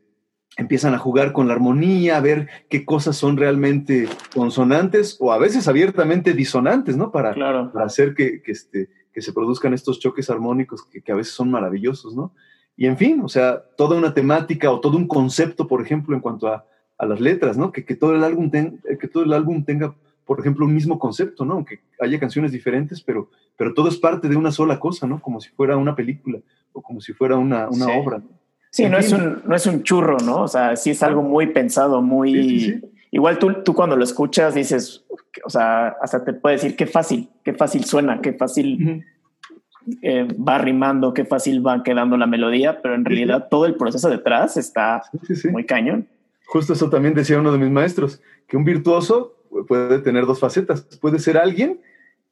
empiezan 0.57 0.93
a 0.93 0.99
jugar 0.99 1.33
con 1.33 1.47
la 1.47 1.53
armonía, 1.55 2.17
a 2.17 2.21
ver 2.21 2.47
qué 2.69 2.85
cosas 2.85 3.17
son 3.17 3.35
realmente 3.35 4.07
consonantes 4.33 5.17
o 5.19 5.33
a 5.33 5.37
veces 5.37 5.67
abiertamente 5.67 6.33
disonantes, 6.33 6.95
¿no? 6.95 7.11
Para, 7.11 7.33
Claro. 7.33 7.71
para 7.73 7.85
hacer 7.85 8.15
que, 8.15 8.41
que, 8.41 8.53
este, 8.53 8.89
que 9.11 9.21
se 9.21 9.33
produzcan 9.33 9.73
estos 9.73 9.99
choques 9.99 10.29
armónicos 10.29 10.85
que, 10.85 11.01
que 11.01 11.11
a 11.11 11.15
veces 11.15 11.33
son 11.33 11.51
maravillosos, 11.51 12.15
¿no? 12.15 12.33
Y 12.77 12.87
en 12.87 12.97
fin, 12.97 13.21
o 13.23 13.29
sea, 13.29 13.61
toda 13.77 13.97
una 13.97 14.13
temática 14.13 14.69
o 14.71 14.79
todo 14.79 14.97
un 14.97 15.07
concepto, 15.07 15.67
por 15.67 15.81
ejemplo, 15.81 16.15
en 16.15 16.21
cuanto 16.21 16.47
a, 16.47 16.65
a 16.97 17.05
las 17.05 17.19
letras, 17.19 17.57
¿no? 17.57 17.71
Que, 17.71 17.85
que, 17.85 17.95
todo 17.95 18.13
el 18.13 18.23
álbum 18.23 18.49
ten- 18.49 18.81
que 18.99 19.07
todo 19.07 19.23
el 19.23 19.31
álbum 19.33 19.63
tenga, 19.63 19.95
por 20.25 20.39
ejemplo, 20.39 20.65
un 20.65 20.73
mismo 20.73 20.99
concepto, 20.99 21.45
¿no? 21.45 21.53
Aunque 21.53 21.79
haya 22.01 22.19
canciones 22.19 22.51
diferentes, 22.51 23.01
pero, 23.01 23.29
pero 23.57 23.73
todo 23.73 23.87
es 23.87 23.97
parte 23.97 24.27
de 24.27 24.35
una 24.35 24.51
sola 24.51 24.79
cosa, 24.79 25.07
¿no? 25.07 25.21
Como 25.21 25.39
si 25.39 25.49
fuera 25.51 25.77
una 25.77 25.95
película 25.95 26.39
o 26.73 26.81
como 26.81 26.99
si 26.99 27.13
fuera 27.13 27.37
una, 27.37 27.69
una 27.69 27.85
Sí. 27.85 27.91
obra. 27.95 28.17
¿no? 28.17 28.25
Sí, 28.71 28.83
En 28.83 28.91
no 28.91 28.97
es, 28.97 29.13
un, 29.13 29.41
no 29.45 29.55
es 29.55 29.65
un 29.67 29.83
churro, 29.83 30.17
¿no? 30.19 30.41
O 30.41 30.47
sea, 30.49 30.75
sí 30.75 30.89
es 30.89 31.01
algo 31.01 31.21
muy 31.21 31.47
pensado, 31.47 32.01
muy... 32.01 32.33
Sí, 32.33 32.59
sí, 32.59 32.71
sí. 32.71 32.81
Igual 33.11 33.39
tú, 33.39 33.53
tú 33.63 33.73
cuando 33.73 33.95
lo 33.95 34.03
escuchas 34.03 34.53
dices, 34.53 35.05
o 35.45 35.49
sea, 35.49 35.95
hasta 36.01 36.25
te 36.25 36.33
puede 36.33 36.55
decir 36.57 36.75
qué 36.75 36.85
fácil, 36.85 37.29
qué 37.45 37.53
fácil 37.53 37.85
suena, 37.85 38.19
qué 38.19 38.33
fácil 38.33 39.05
eh, 40.01 40.27
va 40.35 40.57
rimando, 40.57 41.13
qué 41.13 41.25
fácil 41.25 41.65
va 41.65 41.83
quedando 41.83 42.17
la 42.17 42.27
melodía, 42.27 42.81
pero 42.81 42.95
en 42.95 43.03
sí. 43.03 43.09
realidad 43.09 43.47
todo 43.49 43.65
el 43.65 43.75
proceso 43.75 44.09
detrás 44.09 44.57
está 44.57 45.03
Sí, 45.27 45.47
muy 45.49 45.65
cañón. 45.65 46.07
Justo 46.47 46.73
eso 46.73 46.89
también 46.89 47.13
decía 47.13 47.39
uno 47.39 47.51
de 47.51 47.57
mis 47.57 47.71
maestros, 47.71 48.21
que 48.47 48.57
un 48.57 48.63
virtuoso 48.65 49.35
puede 49.67 49.99
tener 49.99 50.25
dos 50.25 50.39
facetas. 50.39 50.81
Puede 51.01 51.19
ser 51.19 51.37
alguien 51.37 51.81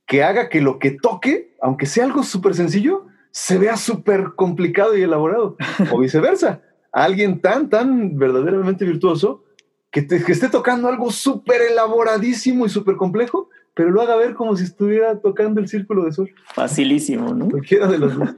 que 0.06 0.24
haga 0.24 0.50
que 0.50 0.62
lo 0.62 0.80
que 0.80 0.92
toque, 0.92 1.56
aunque 1.62 1.86
sea 1.86 2.06
algo 2.06 2.24
súper 2.24 2.54
sencillo, 2.54 3.08
se 3.32 3.58
vea 3.58 3.78
súper 3.78 4.34
complicado 4.36 4.96
y 4.98 5.02
elaborado. 5.02 5.58
O 5.92 6.00
viceversa, 6.00 6.62
alguien 6.92 7.40
tan, 7.40 7.70
tan 7.70 8.18
verdaderamente 8.18 8.86
virtuoso 8.86 9.44
que, 9.90 10.08
que 10.08 10.32
esté 10.32 10.50
tocando 10.50 10.88
algo 10.88 11.12
súper 11.12 11.62
elaboradísimo 11.62 12.66
y 12.66 12.70
súper 12.70 12.96
complejo, 12.96 13.50
pero 13.74 13.90
lo 13.90 14.02
haga 14.02 14.16
ver 14.16 14.36
como 14.36 14.56
si 14.56 14.64
estuviera 14.64 15.20
tocando 15.20 15.60
el 15.60 15.68
círculo 15.68 16.06
de 16.06 16.12
sol. 16.12 16.32
Facilísimo, 16.54 17.34
¿no? 17.34 17.50
Cualquiera 17.50 17.88
de 17.88 17.98
los 17.98 18.18
dos. 18.18 18.30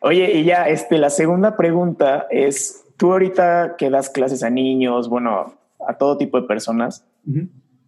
Oye, 0.00 0.38
y 0.38 0.44
ya, 0.44 0.68
este, 0.68 0.98
la 0.98 1.10
segunda 1.10 1.56
pregunta 1.56 2.26
es, 2.30 2.84
tú 2.96 3.12
ahorita 3.12 3.76
que 3.76 3.90
das 3.90 4.08
clases 4.08 4.42
a 4.42 4.50
niños, 4.50 5.08
bueno, 5.08 5.54
a 5.86 5.94
todo 5.98 6.16
tipo 6.16 6.40
de 6.40 6.46
personas, 6.46 7.04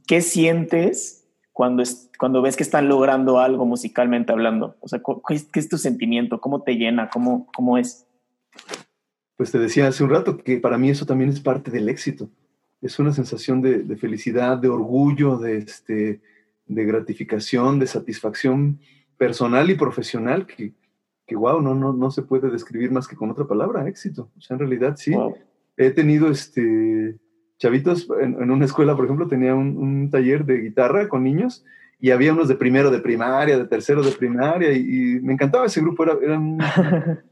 ¿qué 0.06 0.20
sientes 0.20 1.26
cuando, 1.52 1.82
es, 1.82 2.10
cuando 2.18 2.42
ves 2.42 2.56
que 2.56 2.62
están 2.62 2.88
logrando 2.88 3.38
algo 3.38 3.64
musicalmente 3.64 4.32
hablando? 4.32 4.76
O 4.80 4.88
sea, 4.88 5.00
¿qué 5.26 5.34
es, 5.34 5.44
qué 5.44 5.60
es 5.60 5.68
tu 5.70 5.78
sentimiento? 5.78 6.40
¿Cómo 6.40 6.62
te 6.62 6.74
llena? 6.74 7.08
¿Cómo, 7.08 7.46
¿Cómo 7.54 7.78
es? 7.78 8.06
Pues 9.36 9.50
te 9.52 9.58
decía 9.58 9.88
hace 9.88 10.04
un 10.04 10.10
rato 10.10 10.36
que 10.36 10.58
para 10.58 10.76
mí 10.76 10.90
eso 10.90 11.06
también 11.06 11.30
es 11.30 11.40
parte 11.40 11.70
del 11.70 11.88
éxito. 11.88 12.28
Es 12.82 12.98
una 12.98 13.12
sensación 13.12 13.62
de, 13.62 13.82
de 13.84 13.96
felicidad, 13.96 14.58
de 14.58 14.68
orgullo, 14.68 15.38
de, 15.38 15.58
este, 15.58 16.20
de 16.68 16.84
gratificación, 16.84 17.78
de 17.78 17.86
satisfacción 17.86 18.78
personal 19.16 19.68
y 19.70 19.74
profesional 19.74 20.46
que, 20.46 20.74
que 21.26 21.36
wow, 21.36 21.60
no, 21.60 21.74
no, 21.74 21.92
no 21.92 22.10
se 22.10 22.22
puede 22.22 22.50
describir 22.50 22.90
más 22.90 23.08
que 23.08 23.16
con 23.16 23.30
otra 23.30 23.46
palabra, 23.46 23.88
éxito. 23.88 24.30
O 24.36 24.40
sea, 24.40 24.54
en 24.54 24.60
realidad 24.60 24.94
sí. 24.96 25.12
Wow. 25.12 25.36
He 25.76 25.90
tenido 25.90 26.28
este, 26.28 27.16
chavitos, 27.58 28.08
en, 28.20 28.40
en 28.40 28.50
una 28.50 28.64
escuela, 28.64 28.96
por 28.96 29.04
ejemplo, 29.04 29.28
tenía 29.28 29.54
un, 29.54 29.76
un, 29.76 30.10
taller 30.10 30.44
de 30.44 30.60
guitarra 30.60 31.08
con 31.08 31.24
niños 31.24 31.64
y 32.00 32.10
había 32.10 32.32
unos 32.32 32.48
de 32.48 32.54
primero 32.54 32.90
de 32.90 33.00
primaria, 33.00 33.58
de 33.58 33.66
tercero 33.66 34.02
de 34.02 34.12
primaria, 34.12 34.72
y, 34.72 34.78
y 34.78 35.20
me 35.20 35.32
encantaba 35.32 35.66
ese 35.66 35.80
grupo, 35.80 36.04
era, 36.04 36.16
eran... 36.22 36.58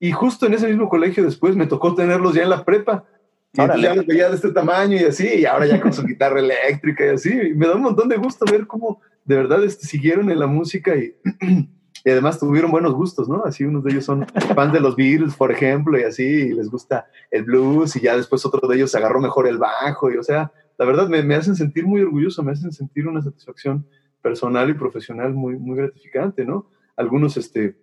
y 0.00 0.12
justo 0.12 0.46
en 0.46 0.54
ese 0.54 0.68
mismo 0.68 0.88
colegio 0.88 1.22
después 1.22 1.56
me 1.56 1.66
tocó 1.66 1.94
tenerlos 1.94 2.34
ya 2.34 2.42
en 2.42 2.50
la 2.50 2.64
prepa. 2.64 3.04
Y 3.52 3.60
entonces 3.60 3.82
ya 3.82 3.94
los 3.94 4.06
veía 4.06 4.28
de 4.28 4.36
este 4.36 4.52
tamaño 4.52 4.96
y 4.96 5.04
así, 5.04 5.26
y 5.40 5.46
ahora 5.46 5.66
ya 5.66 5.80
con 5.80 5.92
su 5.92 6.04
guitarra 6.04 6.40
eléctrica 6.40 7.06
y 7.06 7.08
así. 7.08 7.30
Y 7.30 7.54
me 7.54 7.66
da 7.66 7.76
un 7.76 7.82
montón 7.82 8.08
de 8.08 8.16
gusto 8.16 8.44
ver 8.50 8.66
cómo 8.66 9.00
de 9.24 9.36
verdad 9.36 9.64
este, 9.64 9.86
siguieron 9.86 10.30
en 10.30 10.38
la 10.38 10.46
música 10.46 10.96
y, 10.96 11.14
y 12.04 12.10
además 12.10 12.38
tuvieron 12.38 12.70
buenos 12.70 12.94
gustos, 12.94 13.28
¿no? 13.28 13.44
Así 13.44 13.64
unos 13.64 13.84
de 13.84 13.92
ellos 13.92 14.04
son 14.04 14.26
fans 14.54 14.72
de 14.72 14.80
los 14.80 14.96
Beatles, 14.96 15.34
por 15.34 15.50
ejemplo, 15.50 15.98
y 15.98 16.02
así, 16.02 16.24
y 16.24 16.52
les 16.54 16.70
gusta 16.70 17.06
el 17.30 17.44
blues, 17.44 17.96
y 17.96 18.00
ya 18.00 18.16
después 18.16 18.44
otro 18.46 18.66
de 18.68 18.76
ellos 18.76 18.94
agarró 18.94 19.20
mejor 19.20 19.46
el 19.46 19.58
bajo, 19.58 20.10
y 20.10 20.16
o 20.16 20.22
sea, 20.22 20.52
la 20.78 20.86
verdad 20.86 21.08
me, 21.08 21.22
me 21.22 21.34
hacen 21.34 21.56
sentir 21.56 21.86
muy 21.86 22.00
orgulloso, 22.00 22.42
me 22.42 22.52
hacen 22.52 22.72
sentir 22.72 23.06
una 23.06 23.22
satisfacción 23.22 23.86
personal 24.22 24.70
y 24.70 24.74
profesional 24.74 25.34
muy, 25.34 25.58
muy 25.58 25.76
gratificante, 25.76 26.44
¿no? 26.44 26.70
Algunos, 26.96 27.36
este, 27.36 27.76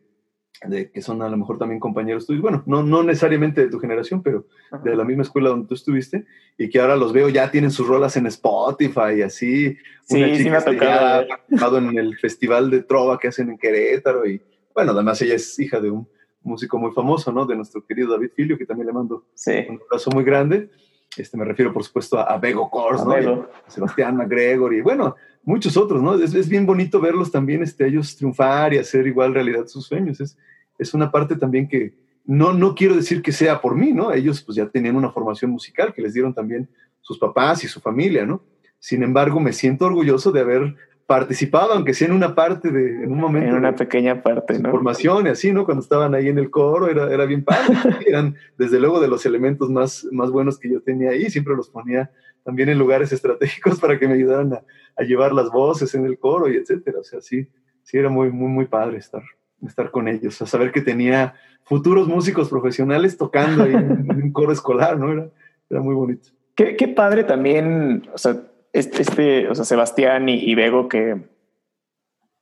de, 0.67 0.89
que 0.91 1.01
son 1.01 1.21
a 1.21 1.29
lo 1.29 1.37
mejor 1.37 1.57
también 1.57 1.79
compañeros 1.79 2.25
tuyos, 2.25 2.41
bueno, 2.41 2.63
no, 2.65 2.81
no 2.83 3.03
necesariamente 3.03 3.61
de 3.61 3.69
tu 3.69 3.79
generación, 3.79 4.21
pero 4.23 4.45
Ajá. 4.71 4.81
de 4.83 4.95
la 4.95 5.03
misma 5.03 5.23
escuela 5.23 5.49
donde 5.49 5.67
tú 5.67 5.73
estuviste, 5.73 6.25
y 6.57 6.69
que 6.69 6.79
ahora 6.79 6.95
los 6.95 7.11
veo, 7.13 7.29
ya 7.29 7.51
tienen 7.51 7.71
sus 7.71 7.87
rolas 7.87 8.15
en 8.17 8.25
Spotify 8.27 9.15
y 9.17 9.21
así. 9.21 9.77
Sí, 10.03 10.17
Una 10.23 10.27
sí 10.35 10.37
chica 10.43 10.49
me 10.51 10.57
ha 10.57 11.25
tocado. 11.57 11.77
en 11.79 11.97
el 11.97 12.17
festival 12.17 12.69
de 12.69 12.83
trova 12.83 13.17
que 13.19 13.27
hacen 13.27 13.49
en 13.49 13.57
Querétaro, 13.57 14.25
y 14.25 14.41
bueno, 14.73 14.91
además 14.93 15.21
ella 15.21 15.35
es 15.35 15.57
hija 15.59 15.79
de 15.79 15.89
un 15.91 16.07
músico 16.43 16.77
muy 16.77 16.91
famoso, 16.91 17.31
¿no? 17.31 17.45
De 17.45 17.55
nuestro 17.55 17.85
querido 17.85 18.11
David 18.11 18.29
Filio, 18.35 18.57
que 18.57 18.65
también 18.65 18.87
le 18.87 18.93
mando 18.93 19.25
Sí. 19.33 19.51
un 19.67 19.79
abrazo 19.87 20.11
muy 20.11 20.23
grande. 20.23 20.69
Este, 21.17 21.37
me 21.37 21.45
refiero, 21.45 21.71
por 21.73 21.83
supuesto, 21.83 22.19
a, 22.19 22.37
Bego 22.37 22.69
Kors, 22.69 23.01
A 23.01 23.05
¿no? 23.05 23.11
Bego. 23.11 23.47
a 23.65 23.71
Sebastián 23.71 24.15
McGregor 24.17 24.73
y 24.73 24.81
bueno, 24.81 25.15
muchos 25.45 25.77
otros, 25.77 26.01
¿no? 26.01 26.15
Es, 26.15 26.49
bien 26.49 26.65
bonito 26.65 26.99
verlos 26.99 27.31
también, 27.31 27.63
este, 27.63 27.87
ellos 27.87 28.15
triunfar 28.15 28.73
y 28.73 28.79
hacer 28.79 29.07
igual 29.07 29.33
realidad 29.33 29.67
sus 29.67 29.85
sueños. 29.85 30.19
Es, 30.19 30.37
es 30.77 30.93
una 30.93 31.11
parte 31.11 31.35
también 31.35 31.67
que 31.67 31.93
no, 32.25 32.53
no 32.53 32.73
quiero 32.73 32.95
decir 32.95 33.21
que 33.21 33.31
sea 33.31 33.61
por 33.61 33.75
mí, 33.75 33.93
¿no? 33.93 34.11
Ellos 34.11 34.41
pues 34.41 34.55
ya 34.55 34.67
tenían 34.67 34.95
una 34.95 35.11
formación 35.11 35.51
musical 35.51 35.93
que 35.93 36.01
les 36.01 36.13
dieron 36.13 36.33
también 36.33 36.67
sus 37.01 37.19
papás 37.19 37.63
y 37.63 37.67
su 37.67 37.79
familia, 37.79 38.25
¿no? 38.25 38.41
Sin 38.79 39.03
embargo, 39.03 39.39
me 39.39 39.53
siento 39.53 39.85
orgulloso 39.85 40.31
de 40.31 40.41
haber 40.41 40.75
participado, 41.07 41.73
aunque 41.73 41.93
sea 41.93 42.07
en 42.07 42.13
una 42.13 42.33
parte 42.33 42.71
de, 42.71 43.03
en 43.03 43.11
un 43.11 43.19
momento. 43.19 43.49
En 43.49 43.55
una 43.55 43.75
pequeña 43.75 44.23
parte, 44.23 44.57
¿no? 44.59 44.71
formación 44.71 45.27
y 45.27 45.29
así, 45.29 45.51
¿no? 45.51 45.65
Cuando 45.65 45.83
estaban 45.83 46.15
ahí 46.15 46.29
en 46.29 46.39
el 46.39 46.49
coro, 46.49 46.87
era, 46.87 47.13
era 47.13 47.25
bien 47.25 47.43
padre. 47.43 47.75
Eran, 48.07 48.35
desde 48.57 48.79
luego, 48.79 48.99
de 48.99 49.07
los 49.07 49.25
elementos 49.25 49.69
más, 49.69 50.07
más 50.11 50.31
buenos 50.31 50.57
que 50.57 50.69
yo 50.69 50.81
tenía 50.81 51.11
ahí. 51.11 51.29
Siempre 51.29 51.55
los 51.55 51.69
ponía 51.69 52.11
también 52.43 52.69
en 52.69 52.79
lugares 52.79 53.11
estratégicos 53.11 53.79
para 53.81 53.99
que 53.99 54.07
me 54.07 54.15
ayudaran 54.15 54.53
a, 54.53 54.63
a 54.97 55.03
llevar 55.03 55.33
las 55.33 55.51
voces 55.51 55.93
en 55.93 56.05
el 56.05 56.17
coro 56.17 56.49
y 56.49 56.57
etcétera. 56.57 56.99
O 56.99 57.03
sea, 57.03 57.21
sí, 57.21 57.47
sí 57.83 57.97
era 57.97 58.09
muy, 58.09 58.31
muy, 58.31 58.49
muy 58.49 58.65
padre 58.65 58.97
estar, 58.97 59.23
estar 59.65 59.91
con 59.91 60.07
ellos. 60.07 60.41
A 60.41 60.47
saber 60.47 60.71
que 60.71 60.81
tenía 60.81 61.35
futuros 61.63 62.07
músicos 62.07 62.49
profesionales 62.49 63.15
tocando 63.17 63.63
ahí 63.63 63.73
en, 63.73 64.07
en 64.09 64.23
un 64.23 64.31
coro 64.31 64.51
escolar, 64.51 64.97
¿no? 64.97 65.11
Era, 65.11 65.29
era 65.69 65.81
muy 65.81 65.93
bonito. 65.93 66.29
Qué, 66.55 66.75
qué 66.75 66.87
padre 66.87 67.25
también, 67.25 68.07
o 68.13 68.17
sea, 68.17 68.41
este, 68.75 69.01
este 69.01 69.49
o 69.49 69.55
sea, 69.55 69.65
Sebastián 69.65 70.27
y, 70.29 70.35
y 70.35 70.55
que, 70.89 71.29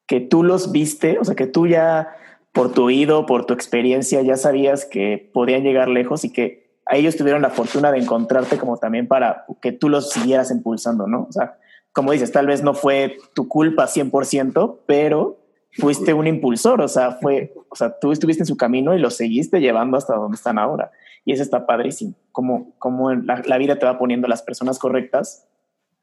que 0.08 0.20
tú 0.20 0.44
los 0.44 0.72
viste, 0.72 1.20
o 1.20 1.24
sea, 1.24 1.36
que 1.36 1.48
tú 1.48 1.68
ya 1.68 2.16
por 2.52 2.72
tu 2.72 2.84
oído, 2.84 3.26
por 3.26 3.46
tu 3.46 3.54
experiencia, 3.54 4.22
ya 4.22 4.36
sabías 4.36 4.86
que 4.86 5.30
podían 5.34 5.64
llegar 5.64 5.90
lejos 5.90 6.24
y 6.24 6.32
que 6.32 6.78
a 6.86 6.98
ellos 6.98 7.16
tuvieron 7.16 7.42
la 7.42 7.50
fortuna 7.50 7.92
de 7.92 8.00
encontrarte 8.00 8.58
como 8.58 8.78
también 8.78 9.08
para 9.08 9.46
que 9.62 9.72
tú 9.72 9.90
los 9.90 10.10
siguieras 10.10 10.52
impulsando, 10.52 11.08
¿no? 11.08 11.28
O 11.30 11.32
sea, 11.32 11.58
como 11.92 12.12
dices, 12.12 12.32
tal 12.32 12.48
vez 12.48 12.64
no 12.64 12.74
fue 12.74 13.18
tu 13.34 13.48
culpa 13.48 13.86
100%, 13.86 14.80
pero 14.86 15.40
fuiste 15.72 16.14
un 16.14 16.28
impulsor, 16.28 16.82
o 16.82 16.88
sea, 16.88 17.14
fue, 17.14 17.54
o 17.70 17.76
sea, 17.76 17.98
tú 18.00 18.12
estuviste 18.12 18.44
en 18.44 18.48
su 18.48 18.58
camino 18.58 18.96
y 18.96 19.00
los 19.00 19.16
seguiste 19.16 19.62
llevando 19.62 19.98
hasta 19.98 20.16
donde 20.16 20.36
están 20.36 20.60
ahora. 20.60 20.92
Y 21.26 21.32
eso 21.34 21.42
está 21.42 21.66
padrísimo, 21.66 22.16
como, 22.32 22.76
como 22.80 23.14
la, 23.14 23.42
la 23.46 23.58
vida 23.58 23.80
te 23.80 23.86
va 23.86 23.98
poniendo 23.98 24.28
las 24.28 24.42
personas 24.42 24.78
correctas 24.78 25.48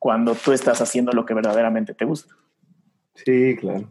cuando 0.01 0.35
tú 0.35 0.53
estás 0.53 0.81
haciendo 0.81 1.13
lo 1.13 1.25
que 1.27 1.35
verdaderamente 1.35 1.95
te 1.95 2.07
gusta. 2.07 2.35
Sí, 3.15 3.55
claro. 3.55 3.89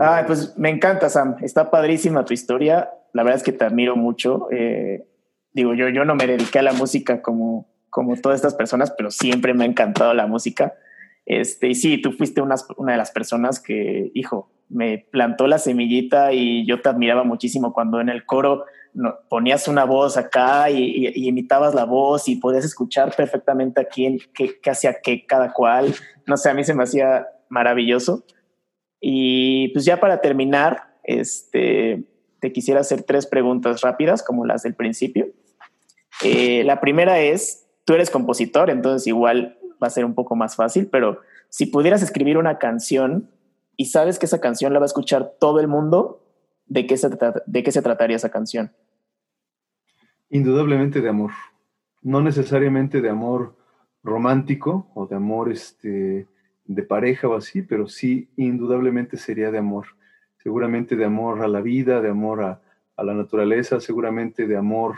Ah, 0.00 0.24
pues 0.26 0.58
me 0.58 0.70
encanta, 0.70 1.08
Sam. 1.08 1.36
Está 1.40 1.70
padrísima 1.70 2.24
tu 2.24 2.34
historia. 2.34 2.90
La 3.12 3.22
verdad 3.22 3.38
es 3.38 3.44
que 3.44 3.52
te 3.52 3.64
admiro 3.64 3.94
mucho. 3.96 4.48
Eh, 4.50 5.06
digo, 5.52 5.72
yo, 5.74 5.88
yo 5.88 6.04
no 6.04 6.16
me 6.16 6.26
dediqué 6.26 6.58
a 6.58 6.62
la 6.62 6.72
música 6.72 7.22
como, 7.22 7.68
como 7.90 8.16
todas 8.16 8.36
estas 8.36 8.54
personas, 8.54 8.90
pero 8.90 9.12
siempre 9.12 9.54
me 9.54 9.64
ha 9.64 9.68
encantado 9.68 10.12
la 10.14 10.26
música. 10.26 10.74
Este, 11.26 11.68
y 11.68 11.76
sí, 11.76 12.02
tú 12.02 12.10
fuiste 12.10 12.40
una, 12.40 12.56
una 12.76 12.92
de 12.92 12.98
las 12.98 13.12
personas 13.12 13.60
que, 13.60 14.10
hijo, 14.14 14.50
me 14.68 15.06
plantó 15.12 15.46
la 15.46 15.58
semillita 15.58 16.32
y 16.32 16.66
yo 16.66 16.82
te 16.82 16.88
admiraba 16.88 17.22
muchísimo 17.22 17.72
cuando 17.72 18.00
en 18.00 18.08
el 18.08 18.26
coro 18.26 18.64
ponías 19.28 19.68
una 19.68 19.84
voz 19.84 20.16
acá 20.16 20.70
y, 20.70 20.82
y, 20.82 21.08
y, 21.08 21.28
imitabas 21.28 21.74
la 21.74 21.84
voz 21.84 22.28
y 22.28 22.36
podías 22.36 22.64
escuchar 22.64 23.14
perfectamente 23.14 23.80
a 23.80 23.84
quién, 23.84 24.18
qué, 24.32 24.60
qué 24.60 24.70
hacía 24.70 25.00
qué 25.02 25.26
cada 25.26 25.52
cual. 25.52 25.94
No 26.26 26.36
sé, 26.36 26.50
a 26.50 26.54
mí 26.54 26.64
se 26.64 26.74
me 26.74 26.84
hacía 26.84 27.26
maravilloso. 27.48 28.24
Y 29.00 29.68
pues 29.68 29.84
ya 29.84 30.00
para 30.00 30.20
terminar, 30.20 30.94
este, 31.02 32.04
te 32.40 32.52
quisiera 32.52 32.80
hacer 32.80 33.02
tres 33.02 33.26
preguntas 33.26 33.80
rápidas, 33.80 34.22
como 34.22 34.46
las 34.46 34.62
del 34.62 34.74
principio. 34.74 35.28
Eh, 36.22 36.62
la 36.64 36.80
primera 36.80 37.20
es, 37.20 37.66
tú 37.84 37.94
eres 37.94 38.10
compositor, 38.10 38.70
entonces 38.70 39.06
igual 39.06 39.58
va 39.82 39.88
a 39.88 39.90
ser 39.90 40.04
un 40.04 40.14
poco 40.14 40.36
más 40.36 40.56
fácil, 40.56 40.88
pero 40.90 41.20
si 41.48 41.66
pudieras 41.66 42.02
escribir 42.02 42.38
una 42.38 42.58
canción 42.58 43.30
y 43.76 43.86
sabes 43.86 44.18
que 44.18 44.26
esa 44.26 44.40
canción 44.40 44.72
la 44.72 44.78
va 44.78 44.84
a 44.84 44.86
escuchar 44.86 45.34
todo 45.38 45.60
el 45.60 45.68
mundo, 45.68 46.22
¿de 46.66 46.86
qué 46.86 46.96
se, 46.96 47.10
de 47.46 47.62
qué 47.62 47.72
se 47.72 47.82
trataría 47.82 48.16
esa 48.16 48.30
canción? 48.30 48.72
Indudablemente 50.34 51.00
de 51.00 51.08
amor. 51.08 51.30
No 52.02 52.20
necesariamente 52.20 53.00
de 53.00 53.08
amor 53.08 53.54
romántico 54.02 54.90
o 54.96 55.06
de 55.06 55.14
amor 55.14 55.52
este, 55.52 56.26
de 56.64 56.82
pareja 56.82 57.28
o 57.28 57.36
así, 57.36 57.62
pero 57.62 57.86
sí 57.86 58.32
indudablemente 58.36 59.16
sería 59.16 59.52
de 59.52 59.58
amor. 59.58 59.86
Seguramente 60.38 60.96
de 60.96 61.04
amor 61.04 61.40
a 61.40 61.46
la 61.46 61.60
vida, 61.60 62.00
de 62.00 62.10
amor 62.10 62.42
a, 62.42 62.60
a 62.96 63.04
la 63.04 63.14
naturaleza, 63.14 63.78
seguramente 63.78 64.48
de 64.48 64.56
amor 64.56 64.96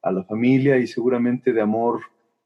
a 0.00 0.10
la 0.10 0.24
familia 0.24 0.78
y 0.78 0.86
seguramente 0.86 1.52
de 1.52 1.60
amor 1.60 2.00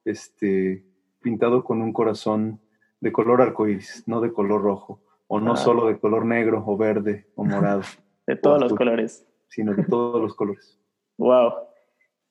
este, 0.04 0.84
pintado 1.20 1.62
con 1.62 1.80
un 1.80 1.92
corazón 1.92 2.60
de 3.00 3.12
color 3.12 3.40
arcoíris, 3.40 4.02
no 4.08 4.20
de 4.20 4.32
color 4.32 4.62
rojo, 4.62 5.00
o 5.28 5.38
no 5.38 5.52
ah. 5.52 5.56
solo 5.56 5.86
de 5.86 5.96
color 5.96 6.24
negro 6.24 6.64
o 6.66 6.76
verde 6.76 7.28
o 7.36 7.44
morado. 7.44 7.82
de 8.26 8.34
todos 8.34 8.60
los 8.60 8.74
colores. 8.74 9.28
Sino 9.46 9.74
de 9.74 9.84
todos 9.84 10.20
los 10.20 10.34
colores. 10.34 10.76
Wow. 11.18 11.52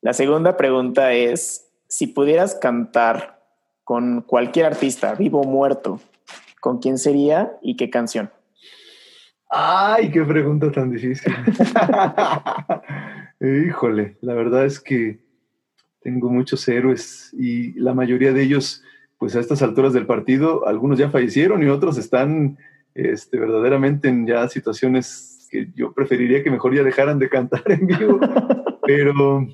La 0.02 0.14
segunda 0.14 0.58
pregunta 0.58 1.14
es, 1.14 1.72
si 1.88 2.08
pudieras 2.08 2.56
cantar 2.56 3.40
con 3.84 4.22
cualquier 4.22 4.66
artista, 4.66 5.14
vivo 5.14 5.42
o 5.42 5.48
muerto, 5.48 6.02
¿con 6.60 6.80
quién 6.80 6.98
sería 6.98 7.52
y 7.62 7.76
qué 7.76 7.92
canción? 7.92 8.32
Ay, 9.48 10.10
qué 10.10 10.24
pregunta 10.24 10.72
tan 10.72 10.90
difícil. 10.90 11.32
Híjole, 13.68 14.18
la 14.22 14.34
verdad 14.34 14.66
es 14.66 14.80
que 14.80 15.20
tengo 16.02 16.32
muchos 16.32 16.68
héroes 16.68 17.32
y 17.34 17.74
la 17.80 17.94
mayoría 17.94 18.34
de 18.34 18.42
ellos, 18.42 18.84
pues 19.20 19.36
a 19.36 19.40
estas 19.40 19.62
alturas 19.62 19.94
del 19.94 20.08
partido, 20.08 20.68
algunos 20.68 20.98
ya 20.98 21.12
fallecieron 21.12 21.62
y 21.62 21.68
otros 21.68 22.00
están 22.00 22.58
este, 22.96 23.38
verdaderamente 23.38 24.10
en 24.10 24.26
ya 24.26 24.48
situaciones 24.48 25.48
que 25.52 25.70
yo 25.76 25.94
preferiría 25.94 26.44
que 26.44 26.50
mejor 26.50 26.74
ya 26.74 26.82
dejaran 26.82 27.20
de 27.20 27.30
cantar 27.30 27.64
en 27.68 27.86
vivo, 27.86 28.20
pero 28.88 29.46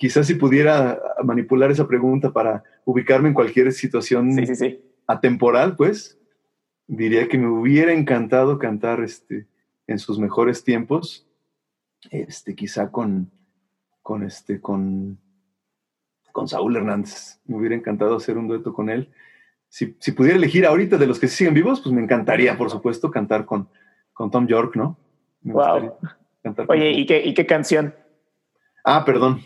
quizás 0.00 0.26
si 0.26 0.34
pudiera 0.34 0.98
manipular 1.22 1.70
esa 1.70 1.86
pregunta 1.86 2.32
para 2.32 2.64
ubicarme 2.86 3.28
en 3.28 3.34
cualquier 3.34 3.70
situación 3.70 4.30
atemporal, 5.06 5.76
pues 5.76 6.18
diría 6.86 7.28
que 7.28 7.36
me 7.36 7.48
hubiera 7.48 7.92
encantado 7.92 8.58
cantar 8.58 9.02
este, 9.02 9.46
en 9.86 9.98
sus 9.98 10.18
mejores 10.18 10.64
tiempos, 10.64 11.28
este, 12.10 12.54
quizá 12.54 12.90
con, 12.90 13.30
con, 14.00 14.22
este, 14.22 14.58
con, 14.58 15.18
con 16.32 16.48
Saúl 16.48 16.76
Hernández. 16.76 17.38
Me 17.44 17.58
hubiera 17.58 17.74
encantado 17.74 18.16
hacer 18.16 18.38
un 18.38 18.48
dueto 18.48 18.72
con 18.72 18.88
él. 18.88 19.10
Si, 19.68 19.86
pudiera 20.12 20.38
elegir 20.38 20.64
ahorita 20.64 20.96
de 20.96 21.08
los 21.08 21.20
que 21.20 21.28
siguen 21.28 21.52
vivos, 21.52 21.82
pues 21.82 21.94
me 21.94 22.02
encantaría, 22.02 22.56
por 22.56 22.70
supuesto, 22.70 23.10
cantar 23.10 23.44
con, 23.44 23.68
con 24.14 24.30
Tom 24.30 24.46
York, 24.46 24.76
¿no? 24.76 24.96
wow. 25.42 25.92
Oye, 26.68 26.90
¿y 26.92 27.04
qué, 27.04 27.22
¿y 27.22 27.34
qué 27.34 27.44
canción? 27.44 27.94
Ah, 28.82 29.04
perdón. 29.04 29.42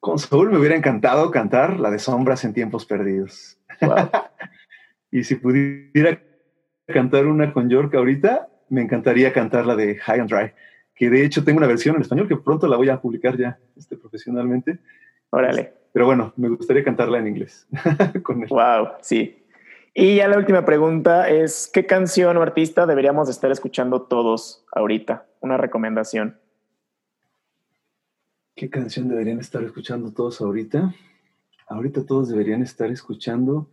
Con 0.00 0.18
Saúl 0.18 0.50
me 0.50 0.58
hubiera 0.58 0.76
encantado 0.76 1.30
cantar 1.30 1.80
la 1.80 1.90
de 1.90 1.98
Sombras 1.98 2.44
en 2.44 2.54
Tiempos 2.54 2.86
Perdidos. 2.86 3.58
y 5.10 5.24
si 5.24 5.34
pudiera 5.36 6.20
cantar 6.86 7.26
una 7.26 7.52
con 7.52 7.68
York 7.68 7.94
ahorita, 7.94 8.48
me 8.68 8.82
encantaría 8.82 9.32
cantar 9.32 9.66
la 9.66 9.74
de 9.76 9.96
High 9.96 10.20
and 10.20 10.30
Dry, 10.30 10.52
que 10.94 11.10
de 11.10 11.24
hecho 11.24 11.44
tengo 11.44 11.58
una 11.58 11.66
versión 11.66 11.96
en 11.96 12.02
español 12.02 12.28
que 12.28 12.36
pronto 12.36 12.66
la 12.68 12.76
voy 12.76 12.88
a 12.88 13.00
publicar 13.00 13.36
ya 13.36 13.58
este, 13.76 13.96
profesionalmente. 13.96 14.78
Órale. 15.30 15.72
Pero 15.92 16.06
bueno, 16.06 16.32
me 16.36 16.48
gustaría 16.48 16.84
cantarla 16.84 17.18
en 17.18 17.26
inglés. 17.26 17.66
con 18.22 18.46
Wow, 18.46 18.88
sí. 19.00 19.44
Y 19.94 20.16
ya 20.16 20.28
la 20.28 20.38
última 20.38 20.64
pregunta 20.64 21.28
es, 21.28 21.68
¿qué 21.72 21.86
canción 21.86 22.36
o 22.36 22.42
artista 22.42 22.86
deberíamos 22.86 23.28
estar 23.28 23.50
escuchando 23.50 24.02
todos 24.02 24.64
ahorita? 24.72 25.26
Una 25.40 25.56
recomendación. 25.56 26.38
¿Qué 28.58 28.68
canción 28.68 29.06
deberían 29.06 29.38
estar 29.38 29.62
escuchando 29.62 30.10
todos 30.10 30.40
ahorita? 30.40 30.92
Ahorita 31.68 32.04
todos 32.04 32.28
deberían 32.28 32.60
estar 32.60 32.90
escuchando 32.90 33.70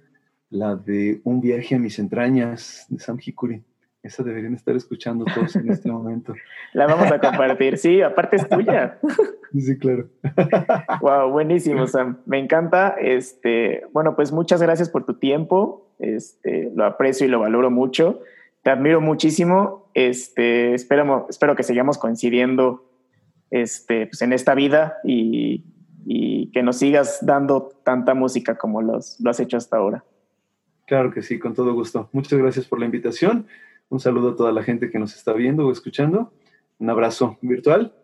la 0.51 0.75
de 0.75 1.21
Un 1.23 1.41
viaje 1.41 1.73
a 1.73 1.79
mis 1.79 1.97
entrañas 1.97 2.86
de 2.89 2.99
Sam 2.99 3.17
Hikuri. 3.19 3.63
Esa 4.03 4.21
deberían 4.21 4.53
estar 4.53 4.75
escuchando 4.75 5.25
todos 5.25 5.55
en 5.55 5.71
este 5.71 5.91
momento. 5.91 6.36
La 6.73 6.86
vamos 6.86 7.11
a 7.11 7.19
compartir, 7.19 7.79
sí, 7.79 8.03
aparte 8.03 8.36
es 8.36 8.47
tuya. 8.47 8.99
Sí, 9.57 9.75
claro. 9.79 10.07
Wow, 11.01 11.31
buenísimo, 11.31 11.88
Sam. 11.88 12.19
Me 12.27 12.38
encanta. 12.38 12.89
Este, 12.99 13.88
bueno, 13.91 14.15
pues 14.15 14.31
muchas 14.31 14.61
gracias 14.61 14.89
por 14.89 15.03
tu 15.03 15.15
tiempo. 15.15 15.89
Este, 15.97 16.71
lo 16.75 16.86
aprecio 16.86 17.25
y 17.25 17.29
lo 17.31 17.39
valoro 17.39 17.71
mucho. 17.71 18.19
Te 18.61 18.69
admiro 18.69 19.01
muchísimo. 19.01 19.89
Este, 19.95 20.75
espero, 20.75 21.25
espero 21.27 21.55
que 21.55 21.63
sigamos 21.63 21.97
coincidiendo 21.97 22.84
este, 23.56 24.08
pues 24.08 24.22
en 24.22 24.34
esta 24.34 24.53
vida 24.53 24.97
y, 25.06 25.64
y 26.06 26.51
que 26.51 26.62
nos 26.62 26.78
sigas 26.78 27.20
dando 27.26 27.70
tanta 27.84 28.14
música 28.14 28.58
como 28.58 28.82
los, 28.82 29.18
lo 29.22 29.30
has 29.30 29.39
hecho 29.39 29.56
hasta 29.56 29.78
ahora. 29.78 30.03
Claro 30.86 31.12
que 31.12 31.22
sí, 31.22 31.39
con 31.39 31.53
todo 31.53 31.74
gusto. 31.74 32.10
Muchas 32.12 32.38
gracias 32.38 32.66
por 32.66 32.80
la 32.80 32.86
invitación. 32.86 33.47
Un 33.88 34.01
saludo 34.01 34.32
a 34.32 34.36
toda 34.36 34.51
la 34.51 34.62
gente 34.62 34.89
que 34.89 34.99
nos 34.99 35.16
está 35.16 35.32
viendo 35.32 35.66
o 35.66 35.72
escuchando. 35.72 36.34
Un 36.80 36.89
abrazo 36.89 37.38
virtual 37.41 37.95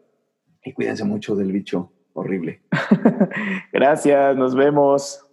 y 0.63 0.71
cuídense 0.71 1.03
mucho 1.03 1.35
del 1.35 1.51
bicho 1.51 1.91
horrible. 2.13 2.61
Gracias, 3.73 4.37
nos 4.37 4.55
vemos. 4.55 5.25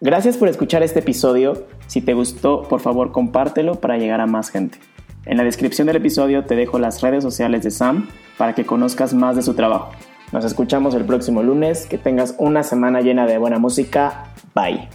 Gracias 0.00 0.36
por 0.36 0.48
escuchar 0.48 0.84
este 0.84 1.00
episodio. 1.00 1.66
Si 1.88 2.00
te 2.00 2.14
gustó, 2.14 2.62
por 2.62 2.78
favor 2.80 3.10
compártelo 3.10 3.80
para 3.80 3.98
llegar 3.98 4.20
a 4.20 4.26
más 4.26 4.50
gente. 4.50 4.78
En 5.26 5.36
la 5.36 5.44
descripción 5.44 5.86
del 5.86 5.96
episodio 5.96 6.44
te 6.44 6.56
dejo 6.56 6.78
las 6.78 7.00
redes 7.02 7.22
sociales 7.22 7.62
de 7.62 7.70
Sam 7.70 8.08
para 8.38 8.54
que 8.54 8.64
conozcas 8.64 9.12
más 9.12 9.36
de 9.36 9.42
su 9.42 9.54
trabajo. 9.54 9.92
Nos 10.32 10.44
escuchamos 10.44 10.94
el 10.94 11.04
próximo 11.04 11.42
lunes. 11.42 11.86
Que 11.86 11.98
tengas 11.98 12.34
una 12.38 12.62
semana 12.62 13.00
llena 13.00 13.26
de 13.26 13.38
buena 13.38 13.58
música. 13.58 14.32
Bye. 14.54 14.88